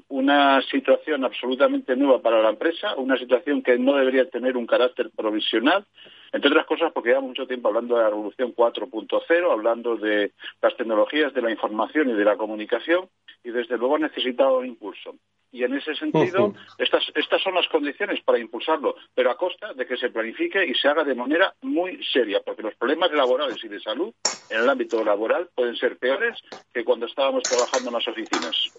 una 0.08 0.62
situación 0.63 1.26
absolutamente 1.26 1.98
nueva 1.98 2.22
para 2.22 2.41
la 2.41 2.50
empresa, 2.52 2.96
una 2.96 3.17
situación 3.17 3.62
que 3.62 3.78
no 3.78 3.96
debería 3.96 4.30
tener 4.30 4.56
un 4.56 4.67
carácter 4.67 5.12
provisional, 5.15 5.86
entre 6.32 6.50
otras 6.50 6.65
cosas 6.65 6.93
porque 6.93 7.10
lleva 7.10 7.22
mucho 7.22 7.46
tiempo 7.46 7.67
hablando 7.67 7.98
de 7.98 8.04
la 8.04 8.10
revolución 8.10 8.56
4.0, 8.56 9.52
hablando 9.52 9.98
de 9.98 10.32
las 10.62 10.76
tecnologías 10.78 11.34
de 11.34 11.41
la 11.41 11.52
información 11.52 12.10
y 12.10 12.13
de 12.13 12.26
la 12.26 12.38
comunicación, 12.38 13.10
y 13.43 13.52
desde 13.52 13.78
luego 13.78 13.98
ha 13.98 14.00
necesitado 14.00 14.63
impulso. 14.63 15.15
Y 15.54 15.63
en 15.63 15.75
ese 15.75 15.95
sentido 15.95 16.54
estas, 16.79 17.04
estas 17.13 17.41
son 17.41 17.54
las 17.54 17.67
condiciones 17.67 18.21
para 18.25 18.39
impulsarlo, 18.39 18.95
pero 19.13 19.29
a 19.29 19.37
costa 19.37 19.71
de 19.73 19.85
que 19.85 19.95
se 19.95 20.10
planifique 20.10 20.65
y 20.65 20.73
se 20.73 20.87
haga 20.87 21.04
de 21.04 21.13
manera 21.13 21.54
muy 21.62 22.04
seria, 22.12 22.41
porque 22.43 22.63
los 22.63 22.73
problemas 22.75 23.12
laborales 23.12 23.63
y 23.63 23.67
de 23.67 23.79
salud 23.79 24.12
en 24.49 24.60
el 24.60 24.69
ámbito 24.69 25.04
laboral 25.04 25.49
pueden 25.54 25.75
ser 25.75 25.97
peores 25.97 26.39
que 26.73 26.83
cuando 26.83 27.06
estábamos 27.06 27.43
trabajando 27.43 27.89
en 27.89 27.93
las 27.93 28.08
oficinas. 28.08 28.73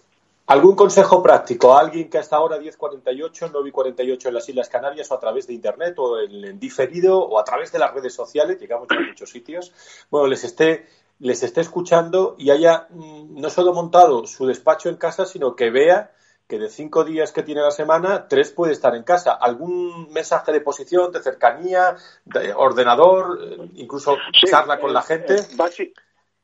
¿Algún 0.46 0.74
consejo 0.74 1.22
práctico 1.22 1.72
a 1.72 1.80
alguien 1.80 2.10
que 2.10 2.18
hasta 2.18 2.36
ahora 2.36 2.58
1048, 2.58 3.46
948 3.46 4.28
en 4.28 4.34
las 4.34 4.48
Islas 4.48 4.68
Canarias 4.68 5.10
o 5.10 5.14
a 5.14 5.20
través 5.20 5.46
de 5.46 5.54
Internet 5.54 5.94
o 5.98 6.20
en, 6.20 6.58
diferido 6.58 7.20
o 7.20 7.38
a 7.38 7.44
través 7.44 7.70
de 7.70 7.78
las 7.78 7.94
redes 7.94 8.14
sociales, 8.14 8.60
llegamos 8.60 8.88
a 8.90 9.00
muchos 9.00 9.30
sitios, 9.30 9.72
bueno, 10.10 10.26
les 10.26 10.42
esté, 10.42 10.86
les 11.20 11.42
esté 11.42 11.60
escuchando 11.60 12.34
y 12.36 12.50
haya 12.50 12.88
mm, 12.90 13.40
no 13.40 13.48
solo 13.48 13.72
montado 13.72 14.26
su 14.26 14.44
despacho 14.44 14.88
en 14.88 14.96
casa, 14.96 15.24
sino 15.24 15.54
que 15.54 15.70
vea 15.70 16.10
que 16.46 16.58
de 16.58 16.68
cinco 16.68 17.04
días 17.04 17.32
que 17.32 17.42
tiene 17.42 17.62
la 17.62 17.70
semana, 17.70 18.28
tres 18.28 18.52
puede 18.52 18.72
estar 18.72 18.94
en 18.94 19.02
casa. 19.02 19.32
¿Algún 19.32 20.12
mensaje 20.12 20.52
de 20.52 20.60
posición, 20.60 21.10
de 21.10 21.22
cercanía, 21.22 21.96
de 22.24 22.52
ordenador, 22.52 23.38
eh, 23.42 23.68
incluso 23.76 24.16
charla 24.46 24.78
con 24.78 24.92
la 24.92 25.00
eh, 25.00 25.04
gente? 25.04 25.34
Eh, 25.34 25.92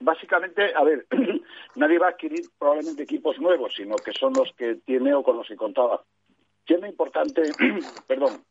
básicamente, 0.01 0.75
a 0.75 0.83
ver, 0.85 1.07
nadie 1.77 1.99
va 1.99 2.07
a 2.07 2.11
adquirir 2.11 2.47
probablemente 2.59 3.03
equipos 3.03 3.39
nuevos, 3.39 3.75
sino 3.77 3.97
que 3.97 4.13
son 4.13 4.33
los 4.33 4.53
que 4.55 4.77
tiene 4.77 5.13
o 5.15 5.23
con 5.23 5.37
los 5.37 5.47
que 5.47 5.57
contaba. 5.57 6.03
Siendo 6.67 6.87
importante, 6.87 7.43
perdón, 8.07 8.43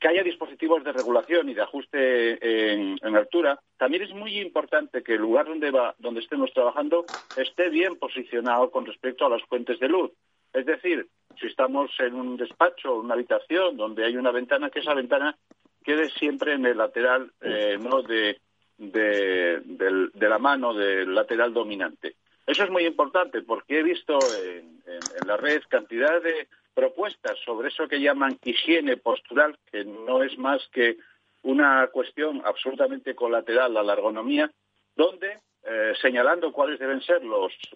que 0.00 0.08
haya 0.08 0.22
dispositivos 0.24 0.82
de 0.82 0.92
regulación 0.92 1.48
y 1.48 1.54
de 1.54 1.62
ajuste 1.62 2.72
en, 2.72 3.16
altura, 3.16 3.60
también 3.76 4.02
es 4.04 4.14
muy 4.14 4.38
importante 4.38 5.02
que 5.02 5.14
el 5.14 5.20
lugar 5.20 5.46
donde, 5.46 5.70
va, 5.70 5.94
donde 5.98 6.20
estemos 6.20 6.52
trabajando 6.52 7.04
esté 7.36 7.68
bien 7.68 7.96
posicionado 7.96 8.70
con 8.70 8.86
respecto 8.86 9.26
a 9.26 9.28
las 9.28 9.42
fuentes 9.44 9.80
de 9.80 9.88
luz. 9.88 10.12
Es 10.52 10.66
decir, 10.66 11.08
si 11.40 11.46
estamos 11.46 11.90
en 12.00 12.14
un 12.14 12.36
despacho 12.36 12.92
o 12.92 13.00
una 13.00 13.14
habitación 13.14 13.76
donde 13.76 14.04
hay 14.04 14.16
una 14.16 14.30
ventana, 14.30 14.70
que 14.70 14.80
esa 14.80 14.94
ventana 14.94 15.36
quede 15.84 16.10
siempre 16.10 16.54
en 16.54 16.66
el 16.66 16.76
lateral 16.76 17.32
eh, 17.40 17.78
no 17.80 18.02
de, 18.02 18.40
de, 18.78 20.28
la 20.28 20.38
mano 20.38 20.74
del 20.74 21.14
lateral 21.14 21.52
dominante. 21.52 22.16
Eso 22.46 22.64
es 22.64 22.70
muy 22.70 22.86
importante 22.86 23.42
porque 23.42 23.80
he 23.80 23.82
visto 23.82 24.18
en, 24.42 24.80
la 25.26 25.36
red 25.36 25.62
cantidad 25.68 26.22
de 26.22 26.48
propuestas 26.74 27.38
sobre 27.44 27.68
eso 27.68 27.88
que 27.88 28.00
llaman 28.00 28.38
higiene 28.42 28.96
postural, 28.96 29.58
que 29.70 29.84
no 29.84 30.22
es 30.22 30.38
más 30.38 30.66
que 30.72 30.96
una 31.42 31.88
cuestión 31.88 32.42
absolutamente 32.44 33.14
colateral 33.14 33.76
a 33.76 33.82
la 33.82 33.92
ergonomía, 33.92 34.50
donde 34.96 35.38
eh, 35.70 35.92
señalando 36.00 36.50
cuáles 36.50 36.78
deben 36.78 37.02
ser 37.02 37.20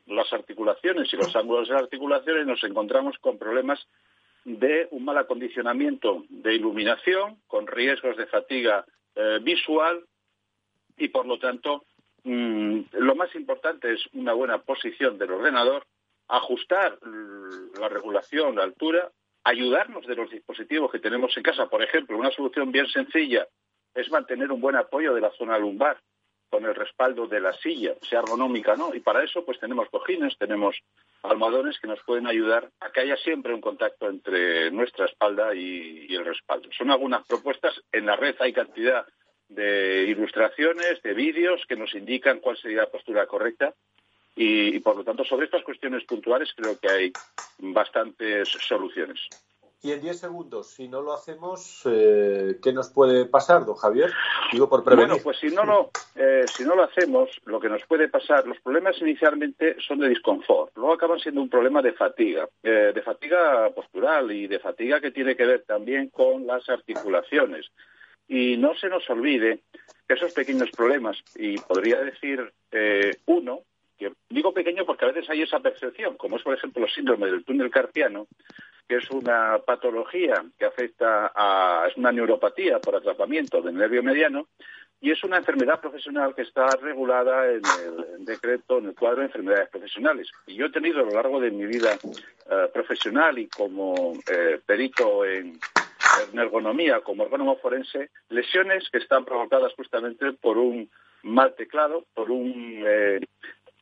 las 0.07 0.33
articulaciones 0.33 1.13
y 1.13 1.17
los 1.17 1.37
ángulos 1.37 1.69
de 1.69 1.75
las 1.75 1.83
articulaciones, 1.83 2.47
nos 2.47 2.65
encontramos 2.65 3.19
con 3.19 3.37
problemas 3.37 3.87
de 4.47 4.89
un 4.93 5.05
mal 5.05 5.19
acondicionamiento 5.19 6.25
de 6.31 6.55
iluminación, 6.55 7.43
con 7.47 7.67
riesgos 7.67 8.17
de 8.17 8.27
fatiga 8.27 8.87
eh, 9.15 9.41
visual 9.43 10.07
y, 10.97 11.09
por 11.09 11.27
lo 11.27 11.39
tanto, 11.39 11.85
mm, 12.25 12.81
lo 12.93 13.15
más 13.15 13.35
importante 13.35 13.93
es 13.93 14.01
una 14.15 14.33
buena 14.33 14.63
posición 14.63 15.19
del 15.19 15.33
ordenador, 15.33 15.85
ajustar 16.29 16.99
la 17.79 17.91
regulación, 17.91 18.57
la 18.57 18.63
altura, 18.63 19.11
ayudarnos 19.45 20.07
de 20.07 20.17
los 20.17 20.31
dispositivos 20.31 20.91
que 20.91 20.99
tenemos 20.99 21.37
en 21.37 21.43
casa. 21.43 21.67
Por 21.69 21.83
ejemplo, 21.83 22.17
una 22.17 22.31
solución 22.31 22.73
bien 22.73 22.87
sencilla 22.87 23.47
es 23.95 24.11
mantener 24.11 24.51
un 24.51 24.63
buen 24.63 24.77
apoyo 24.77 25.13
de 25.13 25.21
la 25.21 25.31
zona 25.33 25.59
lumbar 25.59 25.99
con 26.53 26.67
el 26.67 26.75
respaldo 26.75 27.27
de 27.27 27.41
la 27.41 27.55
silla, 27.55 27.95
sea 28.03 28.19
ergonómica, 28.19 28.77
¿no? 28.77 28.95
Y 28.95 29.01
para 29.01 29.25
eso, 29.25 29.43
pues 29.43 29.59
tenemos 29.59 29.89
cojines, 29.89 30.37
tenemos 30.37 30.77
almohadones 31.23 31.81
que 31.81 31.87
nos 31.87 32.03
pueden 32.05 32.27
ayudar 32.27 32.69
a 32.81 32.93
que 32.93 33.01
haya 33.01 33.17
siempre 33.17 33.55
un 33.55 33.63
contacto 33.63 34.07
entre 34.11 34.71
nuestra 34.71 35.07
espalda 35.07 35.55
y, 35.55 36.15
el 36.15 36.27
respaldo. 36.27 36.69
Son 36.77 36.91
algunas 36.91 37.27
propuestas. 37.27 37.81
En 37.91 38.05
la 38.05 38.17
red 38.17 38.37
hay 38.39 38.53
cantidad 38.53 39.07
de 39.49 40.05
ilustraciones, 40.09 41.01
de 41.03 41.15
vídeos 41.15 41.63
que 41.67 41.77
nos 41.77 41.95
indican 41.95 42.41
cuál 42.41 42.59
sería 42.59 42.83
la 42.83 42.91
postura 42.91 43.27
correcta. 43.27 43.73
y, 44.37 44.79
por 44.81 44.97
lo 44.97 45.05
tanto, 45.05 45.25
sobre 45.25 45.47
estas 45.47 45.63
cuestiones 45.63 46.05
puntuales 46.05 46.53
creo 46.55 46.79
que 46.79 46.91
hay 46.91 47.13
bastantes 47.59 48.49
soluciones. 48.49 49.21
Y 49.85 49.91
en 49.91 50.01
10 50.01 50.17
segundos, 50.17 50.69
si 50.69 50.87
no 50.87 51.03
lo 51.03 51.13
hacemos, 51.13 51.83
eh, 51.87 52.57
¿qué 52.63 52.73
nos 52.73 52.91
puede 52.91 53.27
pasar, 53.27 53.67
don 53.67 53.75
Javier? 53.75 54.13
Digo 54.53 54.69
por 54.69 54.85
prevenir. 54.85 55.09
Bueno, 55.09 55.23
pues 55.25 55.39
si 55.41 55.49
no, 55.49 55.65
lo, 55.65 55.91
eh, 56.15 56.45
si 56.47 56.63
no 56.63 56.77
lo 56.77 56.85
hacemos, 56.85 57.29
lo 57.47 57.59
que 57.59 57.69
nos 57.69 57.85
puede 57.87 58.09
pasar, 58.09 58.47
los 58.47 58.61
problemas 58.61 58.97
inicialmente 59.01 59.75
son 59.85 59.99
de 59.99 60.09
disconfort, 60.09 60.71
luego 60.77 60.93
acaban 60.93 61.19
siendo 61.19 61.43
un 61.43 61.49
problema 61.49 61.83
de 61.83 61.95
fatiga, 61.95 62.49
eh, 62.63 62.93
de 62.95 63.03
fatiga 63.03 63.71
postural 63.75 64.31
y 64.31 64.47
de 64.47 64.61
fatiga 64.61 65.01
que 65.01 65.11
tiene 65.11 65.35
que 65.35 65.47
ver 65.47 65.65
también 65.67 66.11
con 66.11 66.47
las 66.47 66.69
articulaciones. 66.69 67.67
Y 68.29 68.57
no 68.59 68.77
se 68.77 68.89
nos 68.89 69.11
olvide 69.11 69.65
que 70.07 70.15
esos 70.15 70.33
pequeños 70.33 70.71
problemas, 70.71 71.17
y 71.35 71.59
podría 71.59 72.01
decir 72.03 72.53
uno, 73.27 73.65
digo 74.29 74.53
pequeño 74.53 74.85
porque 74.85 75.05
a 75.05 75.09
veces 75.09 75.29
hay 75.31 75.43
esa 75.43 75.61
percepción, 75.61 76.17
como 76.17 76.37
es 76.37 76.43
por 76.43 76.55
ejemplo 76.55 76.85
el 76.85 76.93
síndrome 76.93 77.27
del 77.27 77.45
túnel 77.45 77.71
carpiano, 77.71 78.27
que 78.89 78.97
es 78.97 79.11
una 79.11 79.59
patología 79.65 80.45
que 80.59 80.65
afecta 80.65 81.33
a, 81.35 81.87
es 81.89 81.97
una 81.97 82.13
neuropatía 82.13 82.79
por 82.81 82.97
atrapamiento 82.97 83.63
del 83.63 83.77
nervio 83.77 84.03
mediano 84.03 84.49
y 85.01 85.11
es 85.11 85.25
una 85.25 85.39
enfermedad 85.39 85.81
profesional 85.81 86.33
que 86.33 86.43
está 86.43 86.69
regulada 86.81 87.51
en 87.51 87.63
el 88.19 88.25
decreto, 88.25 88.79
en 88.79 88.87
el 88.87 88.95
cuadro 88.95 89.19
de 89.19 89.27
enfermedades 89.27 89.69
profesionales. 89.69 90.31
Y 90.47 90.55
yo 90.55 90.67
he 90.67 90.71
tenido 90.71 91.01
a 91.01 91.05
lo 91.05 91.11
largo 91.11 91.41
de 91.41 91.51
mi 91.51 91.67
vida 91.67 91.95
eh, 91.95 92.69
profesional 92.73 93.37
y 93.37 93.49
como 93.49 94.13
eh, 94.31 94.61
perito 94.65 95.25
en, 95.25 95.59
ergonomía, 96.35 97.01
como 97.01 97.25
ergónomo 97.25 97.57
forense, 97.57 98.11
lesiones 98.29 98.89
que 98.91 98.99
están 98.99 99.25
provocadas 99.25 99.73
justamente 99.75 100.33
por 100.35 100.57
un 100.57 100.89
mal 101.25 101.55
teclado, 101.57 102.05
por 102.15 102.31
un 102.31 102.85
eh, 102.87 103.21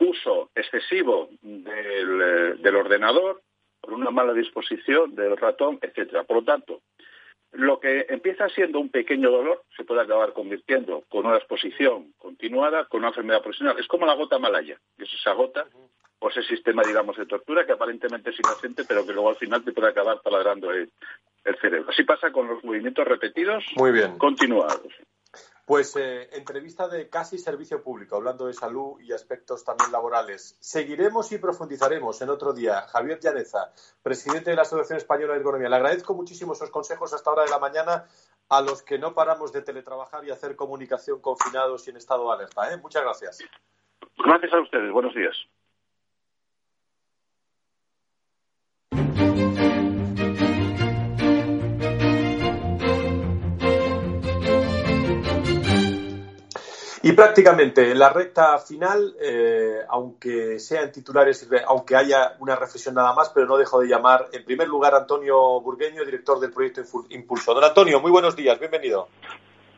uso 0.01 0.51
excesivo 0.55 1.29
del 1.43 2.77
ordenador, 2.77 3.43
por 3.81 3.95
una 3.95 4.11
mala 4.11 4.35
disposición 4.35 5.15
del 5.15 5.37
ratón, 5.37 5.79
etcétera. 5.81 6.25
Por 6.25 6.39
lo 6.39 6.45
tanto, 6.45 6.81
lo 7.53 7.81
que 7.81 8.07
empieza 8.09 8.49
siendo 8.51 8.79
un 8.79 8.91
pequeño 8.91 9.31
dolor 9.31 9.63
se 9.77 9.85
puede 9.85 10.03
acabar 10.03 10.33
convirtiendo 10.33 11.05
con 11.09 11.27
una 11.27 11.37
exposición 11.37 12.13
continuada, 12.19 12.85
con 12.87 13.01
una 13.01 13.09
enfermedad 13.09 13.43
profesional. 13.43 13.79
Es 13.79 13.87
como 13.87 14.07
la 14.07 14.15
gota 14.15 14.39
malaya, 14.39 14.79
que 14.97 15.05
es 15.05 15.13
esa 15.15 15.33
gota 15.33 15.67
o 16.21 16.29
ese 16.29 16.43
sistema, 16.43 16.83
digamos, 16.87 17.17
de 17.17 17.27
tortura 17.27 17.65
que 17.65 17.73
aparentemente 17.73 18.31
es 18.31 18.39
inocente, 18.39 18.85
pero 18.87 19.07
que 19.07 19.13
luego 19.13 19.31
al 19.31 19.37
final 19.37 19.65
te 19.65 19.73
puede 19.73 19.89
acabar 19.89 20.21
taladrando 20.21 20.71
el, 20.71 20.91
el 21.45 21.57
cerebro. 21.57 21.91
Así 21.91 22.05
pasa 22.05 22.31
con 22.31 22.47
los 22.47 22.63
movimientos 22.63 23.07
repetidos, 23.07 23.65
Muy 23.77 23.91
bien. 23.93 24.19
continuados. 24.19 24.93
Pues 25.71 25.95
eh, 25.95 26.29
entrevista 26.33 26.89
de 26.89 27.09
casi 27.09 27.39
servicio 27.39 27.81
público, 27.81 28.17
hablando 28.17 28.49
de 28.49 28.55
salud 28.55 29.01
y 29.01 29.13
aspectos 29.13 29.65
también 29.65 29.93
laborales. 29.93 30.57
Seguiremos 30.59 31.31
y 31.31 31.39
profundizaremos 31.39 32.21
en 32.23 32.31
otro 32.31 32.53
día. 32.53 32.83
Javier 32.89 33.21
Llaneza, 33.21 33.71
presidente 34.03 34.51
de 34.51 34.57
la 34.57 34.63
Asociación 34.63 34.97
Española 34.97 35.35
de 35.35 35.43
Economía. 35.43 35.69
Le 35.69 35.77
agradezco 35.77 36.13
muchísimo 36.13 36.57
sus 36.57 36.71
consejos 36.71 37.13
hasta 37.13 37.31
hora 37.31 37.45
de 37.45 37.51
la 37.51 37.61
mañana 37.61 38.05
a 38.49 38.63
los 38.63 38.83
que 38.83 38.99
no 38.99 39.15
paramos 39.15 39.53
de 39.53 39.63
teletrabajar 39.63 40.25
y 40.25 40.33
hacer 40.33 40.57
comunicación 40.57 41.21
confinados 41.21 41.87
y 41.87 41.91
en 41.91 41.99
estado 41.99 42.27
de 42.27 42.33
alerta. 42.35 42.75
¿eh? 42.75 42.77
Muchas 42.79 43.05
gracias. 43.05 43.39
Gracias 44.19 44.53
a 44.53 44.61
ustedes. 44.61 44.91
Buenos 44.91 45.15
días. 45.15 45.37
Y 57.11 57.13
prácticamente 57.13 57.91
en 57.91 57.99
la 57.99 58.11
recta 58.11 58.57
final, 58.59 59.17
eh, 59.21 59.81
aunque 59.89 60.61
sean 60.61 60.93
titulares, 60.93 61.51
aunque 61.67 61.97
haya 61.97 62.37
una 62.39 62.55
reflexión 62.55 62.95
nada 62.95 63.13
más, 63.15 63.31
pero 63.31 63.47
no 63.47 63.57
dejo 63.57 63.81
de 63.81 63.89
llamar 63.89 64.29
en 64.33 64.45
primer 64.45 64.69
lugar 64.69 64.95
Antonio 64.95 65.61
Burgueño, 65.61 66.05
director 66.05 66.39
del 66.39 66.53
proyecto 66.53 66.83
Impulso. 67.09 67.53
Don 67.53 67.65
Antonio, 67.65 67.99
muy 67.99 68.13
buenos 68.13 68.37
días, 68.37 68.61
bienvenido. 68.61 69.09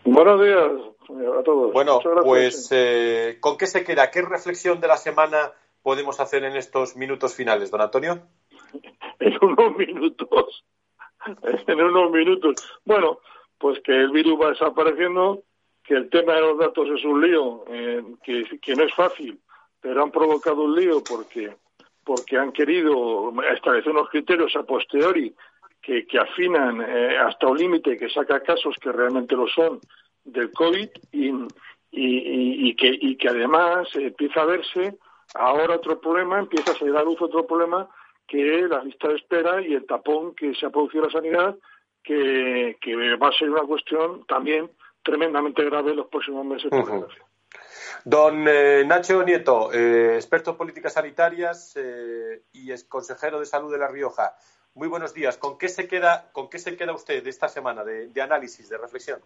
Buenos 0.04 0.42
días 0.42 1.38
a 1.38 1.42
todos. 1.42 1.72
Bueno, 1.72 2.00
pues 2.22 2.68
eh, 2.70 3.38
¿con 3.40 3.56
qué 3.56 3.66
se 3.66 3.82
queda? 3.82 4.10
¿Qué 4.10 4.20
reflexión 4.20 4.78
de 4.82 4.88
la 4.88 4.98
semana 4.98 5.52
podemos 5.82 6.20
hacer 6.20 6.44
en 6.44 6.56
estos 6.56 6.96
minutos 6.96 7.34
finales, 7.34 7.70
don 7.70 7.80
Antonio? 7.80 8.20
En 9.20 9.38
unos 9.40 9.74
minutos. 9.78 10.64
En 11.66 11.80
unos 11.80 12.10
minutos. 12.10 12.56
Bueno, 12.84 13.20
pues 13.56 13.80
que 13.82 13.92
el 13.92 14.10
virus 14.10 14.38
va 14.38 14.50
desapareciendo 14.50 15.44
que 15.84 15.94
el 15.94 16.08
tema 16.10 16.34
de 16.34 16.40
los 16.40 16.58
datos 16.58 16.88
es 16.90 17.04
un 17.04 17.20
lío, 17.20 17.64
eh, 17.68 18.02
que, 18.22 18.74
no 18.74 18.84
es 18.84 18.94
fácil, 18.94 19.38
pero 19.80 20.02
han 20.02 20.10
provocado 20.10 20.62
un 20.62 20.76
lío 20.76 21.02
porque, 21.02 21.54
porque 22.04 22.36
han 22.36 22.52
querido 22.52 23.32
establecer 23.52 23.92
unos 23.92 24.08
criterios 24.08 24.54
a 24.56 24.62
posteriori 24.62 25.34
que, 25.80 26.06
que 26.06 26.18
afinan 26.18 26.80
eh, 26.80 27.18
hasta 27.18 27.48
un 27.48 27.58
límite 27.58 27.96
que 27.96 28.08
saca 28.08 28.40
casos 28.40 28.76
que 28.80 28.92
realmente 28.92 29.34
lo 29.34 29.48
son 29.48 29.80
del 30.24 30.52
COVID 30.52 30.88
y, 31.10 31.32
y, 31.90 32.74
que, 32.76 32.96
y 33.00 33.16
que 33.16 33.28
además 33.28 33.88
empieza 33.94 34.42
a 34.42 34.46
verse 34.46 34.96
ahora 35.34 35.76
otro 35.76 36.00
problema, 36.00 36.38
empieza 36.38 36.72
a 36.72 36.76
salir 36.76 36.96
a 36.96 37.02
luz 37.02 37.20
otro 37.20 37.46
problema 37.46 37.88
que 38.26 38.66
la 38.68 38.82
lista 38.82 39.08
de 39.08 39.16
espera 39.16 39.60
y 39.60 39.74
el 39.74 39.84
tapón 39.84 40.34
que 40.34 40.54
se 40.54 40.66
ha 40.66 40.70
producido 40.70 41.04
en 41.04 41.08
la 41.08 41.12
sanidad, 41.12 41.56
que, 42.02 42.76
va 43.20 43.28
a 43.28 43.32
ser 43.32 43.50
una 43.50 43.62
cuestión 43.62 44.24
también 44.26 44.70
tremendamente 45.02 45.64
grave 45.64 45.90
en 45.90 45.96
los 45.96 46.06
próximos 46.08 46.44
meses. 46.44 46.70
Don 48.04 48.46
eh, 48.48 48.84
Nacho 48.86 49.22
Nieto, 49.22 49.72
eh, 49.72 50.16
experto 50.16 50.52
en 50.52 50.56
políticas 50.56 50.94
sanitarias 50.94 51.76
eh, 51.76 52.42
y 52.52 52.72
es 52.72 52.84
consejero 52.84 53.38
de 53.38 53.46
salud 53.46 53.70
de 53.70 53.78
La 53.78 53.88
Rioja. 53.88 54.34
Muy 54.74 54.88
buenos 54.88 55.14
días. 55.14 55.36
¿Con 55.36 55.58
qué 55.58 55.68
se 55.68 55.86
queda, 55.86 56.30
con 56.32 56.48
qué 56.48 56.58
se 56.58 56.76
queda 56.76 56.94
usted 56.94 57.22
de 57.22 57.30
esta 57.30 57.48
semana 57.48 57.84
de, 57.84 58.22
análisis, 58.22 58.68
de 58.68 58.78
reflexión? 58.78 59.20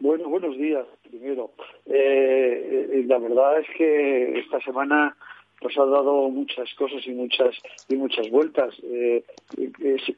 Bueno, 0.00 0.28
buenos 0.28 0.56
días, 0.56 0.84
primero. 1.08 1.52
la 1.86 3.18
verdad 3.18 3.60
es 3.60 3.66
que 3.76 4.40
esta 4.40 4.60
semana 4.60 5.16
nos 5.62 5.78
ha 5.78 5.84
dado 5.86 6.28
muchas 6.28 6.72
cosas 6.74 7.06
y 7.06 7.12
muchas 7.12 7.56
y 7.88 7.96
muchas 7.96 8.28
vueltas. 8.30 8.74
Eh, 8.82 9.24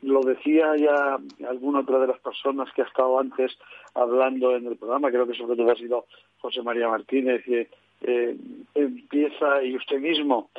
lo 0.03 0.21
decía 0.21 0.77
ya 0.77 1.19
alguna 1.49 1.81
otra 1.81 1.99
de 1.99 2.09
las 2.09 2.21
personas 2.21 2.73
que 2.75 2.83
ha 2.83 2.87
estado 2.87 3.19
antes 3.19 3.53
hablando 3.95 4.57
en 4.57 4.67
el 4.67 4.77
programa, 4.77 5.11
creo 5.11 5.27
que 5.27 5.35
sobre 5.35 5.57
todo 5.57 5.71
ha 5.71 5.77
sido 5.77 6.07
José 6.39 6.63
María 6.63 6.89
Martínez, 6.89 7.45
que 7.45 7.69
eh, 8.03 8.37
empieza 8.75 9.63
y 9.63 9.77
usted 9.77 10.01
mismo 10.01 10.51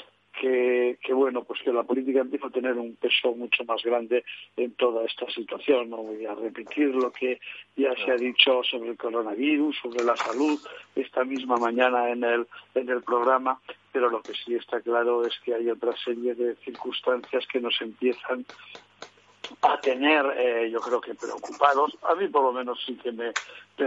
que, 1.02 1.14
bueno, 1.14 1.44
pues 1.44 1.62
que 1.62 1.74
la 1.74 1.84
política 1.84 2.20
empieza 2.20 2.48
a 2.48 2.52
tener 2.52 2.74
un 2.74 2.96
peso 2.96 3.34
mucho 3.34 3.64
más 3.66 3.82
grande 3.84 4.24
en 4.56 4.72
toda 4.74 5.04
esta 5.06 5.30
situación. 5.30 5.90
No 5.90 5.98
voy 5.98 6.26
a 6.26 6.36
repetir 6.36 6.90
lo 6.94 7.12
que 7.12 7.40
ya 7.76 7.96
se 7.96 8.12
ha 8.12 8.16
dicho 8.16 8.62
sobre 8.64 8.92
el 8.92 8.98
coronavirus, 8.98 9.76
sobre 9.82 10.04
la 10.04 10.16
salud, 10.16 10.60
esta 10.96 11.24
misma 11.24 11.58
mañana 11.58 12.12
en 12.12 12.24
el, 12.24 12.48
en 12.76 12.90
el 12.90 13.02
programa, 13.02 13.60
pero 13.92 14.10
lo 14.10 14.22
que 14.22 14.34
sí 14.34 14.56
está 14.56 14.82
claro 14.82 15.26
es 15.26 15.34
que 15.44 15.56
hay 15.56 15.70
otra 15.70 15.96
serie 15.98 16.36
de 16.36 16.56
circunstancias 16.58 17.46
que 17.48 17.60
nos 17.60 17.82
empiezan 17.82 18.46
a 19.62 19.80
tener, 19.80 20.26
eh, 20.38 20.70
yo 20.72 20.80
creo 20.80 21.02
que 21.02 21.16
preocupados. 21.16 21.98
A 22.04 22.16
mí 22.16 22.28
por 22.28 22.44
lo 22.44 22.52
menos 22.52 22.80
sí 22.86 22.96
que 22.96 23.12
me, 23.12 23.32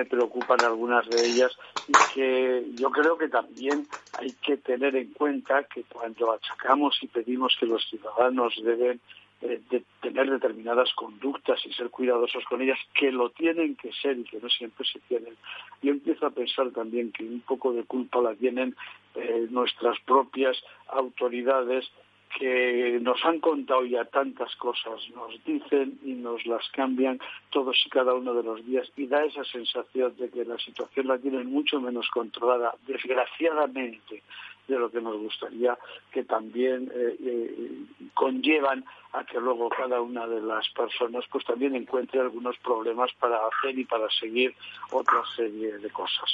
preocupan 0.05 0.63
algunas 0.63 1.09
de 1.09 1.27
ellas 1.27 1.51
y 1.87 1.93
que 2.15 2.65
yo 2.75 2.91
creo 2.91 3.17
que 3.17 3.29
también 3.29 3.87
hay 4.19 4.33
que 4.33 4.59
tener 4.59 4.95
en 4.97 5.13
cuenta 5.13 5.65
que 5.65 5.83
cuando 5.85 6.33
achacamos 6.33 6.99
y 7.01 7.07
pedimos 7.07 7.57
que 7.59 7.67
los 7.67 7.83
ciudadanos 7.89 8.55
deben 8.63 9.01
eh, 9.41 9.61
tener 10.03 10.31
determinadas 10.31 10.93
conductas 10.95 11.65
y 11.65 11.73
ser 11.73 11.91
cuidadosos 11.91 12.45
con 12.45 12.61
ellas, 12.61 12.79
que 12.93 13.13
lo 13.13 13.31
tienen 13.31 13.77
que 13.77 13.93
ser 13.93 14.19
y 14.19 14.25
que 14.25 14.41
no 14.41 14.49
siempre 14.49 14.85
se 14.85 14.99
tienen. 15.01 15.37
Yo 15.81 15.93
empiezo 15.93 16.27
a 16.27 16.31
pensar 16.31 16.71
también 16.73 17.13
que 17.13 17.23
un 17.23 17.41
poco 17.41 17.73
de 17.73 17.85
culpa 17.85 18.21
la 18.21 18.35
tienen 18.35 18.75
eh, 19.15 19.47
nuestras 19.51 19.99
propias 20.01 20.57
autoridades 20.89 21.89
que 22.29 22.99
nos 23.01 23.24
han 23.24 23.41
contado 23.41 23.85
ya 23.85 24.05
tantas 24.05 24.55
cosas, 24.57 25.01
nos 25.14 25.43
dicen 25.45 25.99
y 26.05 26.12
nos 26.12 26.45
las 26.47 26.68
cambian 26.70 27.18
todos 27.51 27.76
y 27.87 27.91
cada 27.91 28.14
uno 28.14 28.35
de 28.35 28.43
los 28.43 28.64
días 28.66 28.91
y 28.97 29.07
da 29.07 29.24
esa 29.24 29.45
sensación 29.45 30.16
de 30.16 30.31
que 30.31 30.45
la 30.45 30.59
situación 30.59 31.09
la 31.09 31.18
tienen 31.18 31.51
mucho 31.51 31.81
menos 31.81 32.09
controlada, 32.11 32.74
desgraciadamente, 32.87 34.22
de 34.66 34.79
lo 34.79 34.91
que 34.91 35.01
nos 35.01 35.16
gustaría, 35.16 35.79
que 36.12 36.24
también 36.24 36.91
eh, 36.95 37.16
eh, 37.20 37.85
conllevan 38.14 38.85
a 39.12 39.24
que 39.24 39.41
luego 39.41 39.70
cada 39.70 40.01
una 40.01 40.26
de 40.26 40.43
las 40.43 40.68
personas 40.70 41.24
pues 41.31 41.45
también 41.45 41.74
encuentre 41.74 42.20
algunos 42.20 42.59
problemas 42.59 43.11
para 43.18 43.39
hacer 43.47 43.79
y 43.79 43.85
para 43.85 44.11
seguir 44.11 44.55
otra 44.91 45.22
serie 45.35 45.79
de 45.79 45.91
cosas 45.91 46.31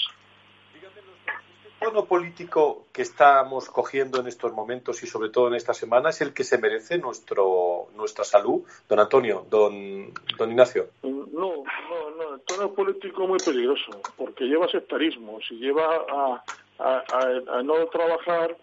tono 1.81 2.05
político 2.07 2.87
que 2.93 3.03
estamos 3.03 3.69
cogiendo 3.69 4.21
en 4.21 4.27
estos 4.27 4.53
momentos 4.53 5.03
y 5.03 5.07
sobre 5.07 5.31
todo 5.31 5.49
en 5.49 5.55
esta 5.55 5.75
semana 5.75 6.11
es 6.11 6.21
el 6.21 6.33
que 6.33 6.45
se 6.45 6.59
merece 6.59 6.99
nuestro 6.99 7.89
nuestra 7.95 8.25
salud, 8.25 8.63
don 8.89 9.01
Antonio, 9.01 9.47
don, 9.51 10.13
don 10.39 10.51
Ignacio. 10.51 10.89
No, 11.03 11.11
no, 11.33 12.11
no, 12.17 12.35
el 12.35 12.41
tono 12.43 12.73
político 12.73 13.25
es 13.25 13.29
muy 13.29 13.39
peligroso 13.39 14.01
porque 14.17 14.45
lleva 14.45 14.69
sectarismo, 14.69 15.39
si 15.47 15.57
lleva 15.57 16.05
a, 16.79 17.63
no 17.63 17.87
trabajar, 17.87 18.57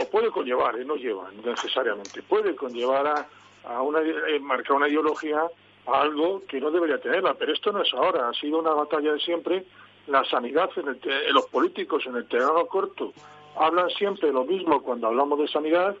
o 0.00 0.10
puede 0.10 0.30
conllevar, 0.30 0.80
y 0.80 0.84
no 0.84 0.96
lleva 0.96 1.30
necesariamente, 1.44 2.22
puede 2.22 2.56
conllevar 2.56 3.06
a, 3.06 3.26
a 3.64 3.82
una, 3.82 4.00
eh, 4.00 4.40
marcar 4.40 4.76
una 4.76 4.88
ideología 4.88 5.42
a 5.86 6.00
algo 6.00 6.42
que 6.48 6.60
no 6.60 6.70
debería 6.70 6.98
tenerla, 6.98 7.34
pero 7.34 7.52
esto 7.52 7.72
no 7.72 7.82
es 7.82 7.92
ahora, 7.94 8.28
ha 8.28 8.34
sido 8.34 8.58
una 8.58 8.72
batalla 8.72 9.12
de 9.12 9.20
siempre 9.20 9.64
la 10.08 10.24
sanidad, 10.24 10.70
en, 10.76 11.34
los 11.34 11.46
políticos 11.46 12.04
en 12.06 12.16
el 12.16 12.26
terreno 12.26 12.66
corto 12.66 13.12
hablan 13.56 13.90
siempre 13.90 14.32
lo 14.32 14.44
mismo 14.44 14.82
cuando 14.82 15.08
hablamos 15.08 15.38
de 15.38 15.48
sanidad, 15.48 15.96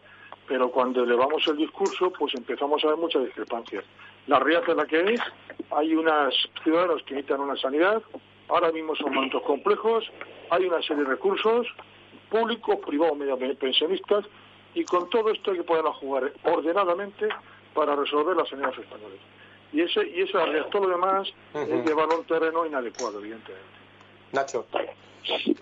pero 0.46 0.70
cuando 0.70 1.02
elevamos 1.04 1.46
el 1.48 1.56
discurso, 1.56 2.12
pues 2.18 2.34
empezamos 2.34 2.82
a 2.84 2.88
ver 2.88 2.96
muchas 2.96 3.24
discrepancias. 3.24 3.84
La 4.26 4.38
realidad 4.38 4.68
es 4.68 4.76
la 4.76 4.86
que 4.86 5.14
es, 5.14 5.20
hay 5.70 5.94
unos 5.94 6.50
ciudadanos 6.62 7.02
que 7.02 7.14
necesitan 7.14 7.40
una 7.40 7.56
sanidad, 7.56 8.02
ahora 8.48 8.72
mismo 8.72 8.94
son 8.96 9.14
momentos 9.14 9.42
complejos, 9.42 10.04
hay 10.50 10.64
una 10.64 10.80
serie 10.82 11.04
de 11.04 11.10
recursos 11.10 11.66
públicos, 12.30 12.76
privados, 12.86 13.18
pensionistas, 13.58 14.24
y 14.74 14.84
con 14.84 15.08
todo 15.10 15.30
esto 15.30 15.50
hay 15.50 15.58
que 15.58 15.64
poder 15.64 15.84
jugar 15.84 16.32
ordenadamente 16.44 17.28
para 17.74 17.96
resolver 17.96 18.36
las 18.36 18.48
sanidades 18.48 18.78
españolas. 18.78 19.18
Y 19.72 19.82
ese, 19.82 20.06
y 20.08 20.22
esa 20.22 20.46
todo 20.70 20.88
lo 20.88 20.96
demás 20.96 21.28
es 21.54 21.86
llevar 21.86 22.08
un 22.08 22.24
terreno 22.24 22.64
inadecuado, 22.64 23.18
evidentemente. 23.18 23.77
Nacho. 24.32 24.66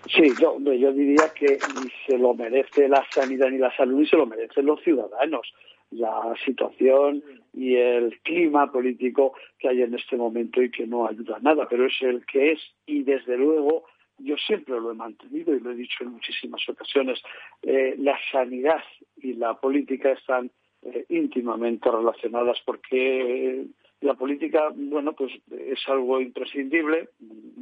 Sí, 0.06 0.32
yo, 0.40 0.58
diría 0.92 1.32
que 1.34 1.58
ni 1.74 1.90
se 2.06 2.18
lo 2.18 2.34
merece 2.34 2.88
la 2.88 3.04
sanidad 3.10 3.50
ni 3.50 3.58
la 3.58 3.74
salud, 3.76 3.98
ni 3.98 4.06
se 4.06 4.16
lo 4.16 4.26
merecen 4.26 4.66
los 4.66 4.80
ciudadanos. 4.82 5.52
La 5.90 6.34
situación 6.44 7.22
y 7.52 7.76
el 7.76 8.18
clima 8.20 8.70
político 8.70 9.34
que 9.58 9.68
hay 9.68 9.82
en 9.82 9.94
este 9.94 10.16
momento 10.16 10.62
y 10.62 10.70
que 10.70 10.86
no 10.86 11.06
ayuda 11.06 11.36
a 11.36 11.40
nada, 11.40 11.66
pero 11.68 11.86
es 11.86 11.94
el 12.00 12.24
que 12.26 12.52
es 12.52 12.60
y 12.86 13.02
desde 13.02 13.36
luego 13.36 13.84
yo 14.18 14.36
siempre 14.36 14.80
lo 14.80 14.90
he 14.90 14.94
mantenido 14.94 15.54
y 15.54 15.60
lo 15.60 15.70
he 15.70 15.74
dicho 15.74 16.02
en 16.02 16.12
muchísimas 16.12 16.66
ocasiones, 16.68 17.20
eh, 17.62 17.94
la 17.98 18.18
sanidad 18.32 18.82
y 19.16 19.34
la 19.34 19.54
política 19.54 20.12
están 20.12 20.50
eh, 20.82 21.04
íntimamente 21.08 21.90
relacionadas 21.90 22.58
porque 22.64 23.66
la 24.00 24.14
política, 24.14 24.72
bueno, 24.74 25.12
pues 25.14 25.32
es 25.50 25.80
algo 25.88 26.20
imprescindible. 26.20 27.08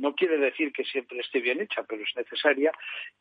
No 0.05 0.15
quiere 0.15 0.37
decir 0.37 0.71
que 0.71 0.85
siempre 0.85 1.19
esté 1.19 1.41
bien 1.41 1.63
hecha, 1.63 1.83
pero 1.83 2.03
es 2.03 2.15
necesaria. 2.15 2.71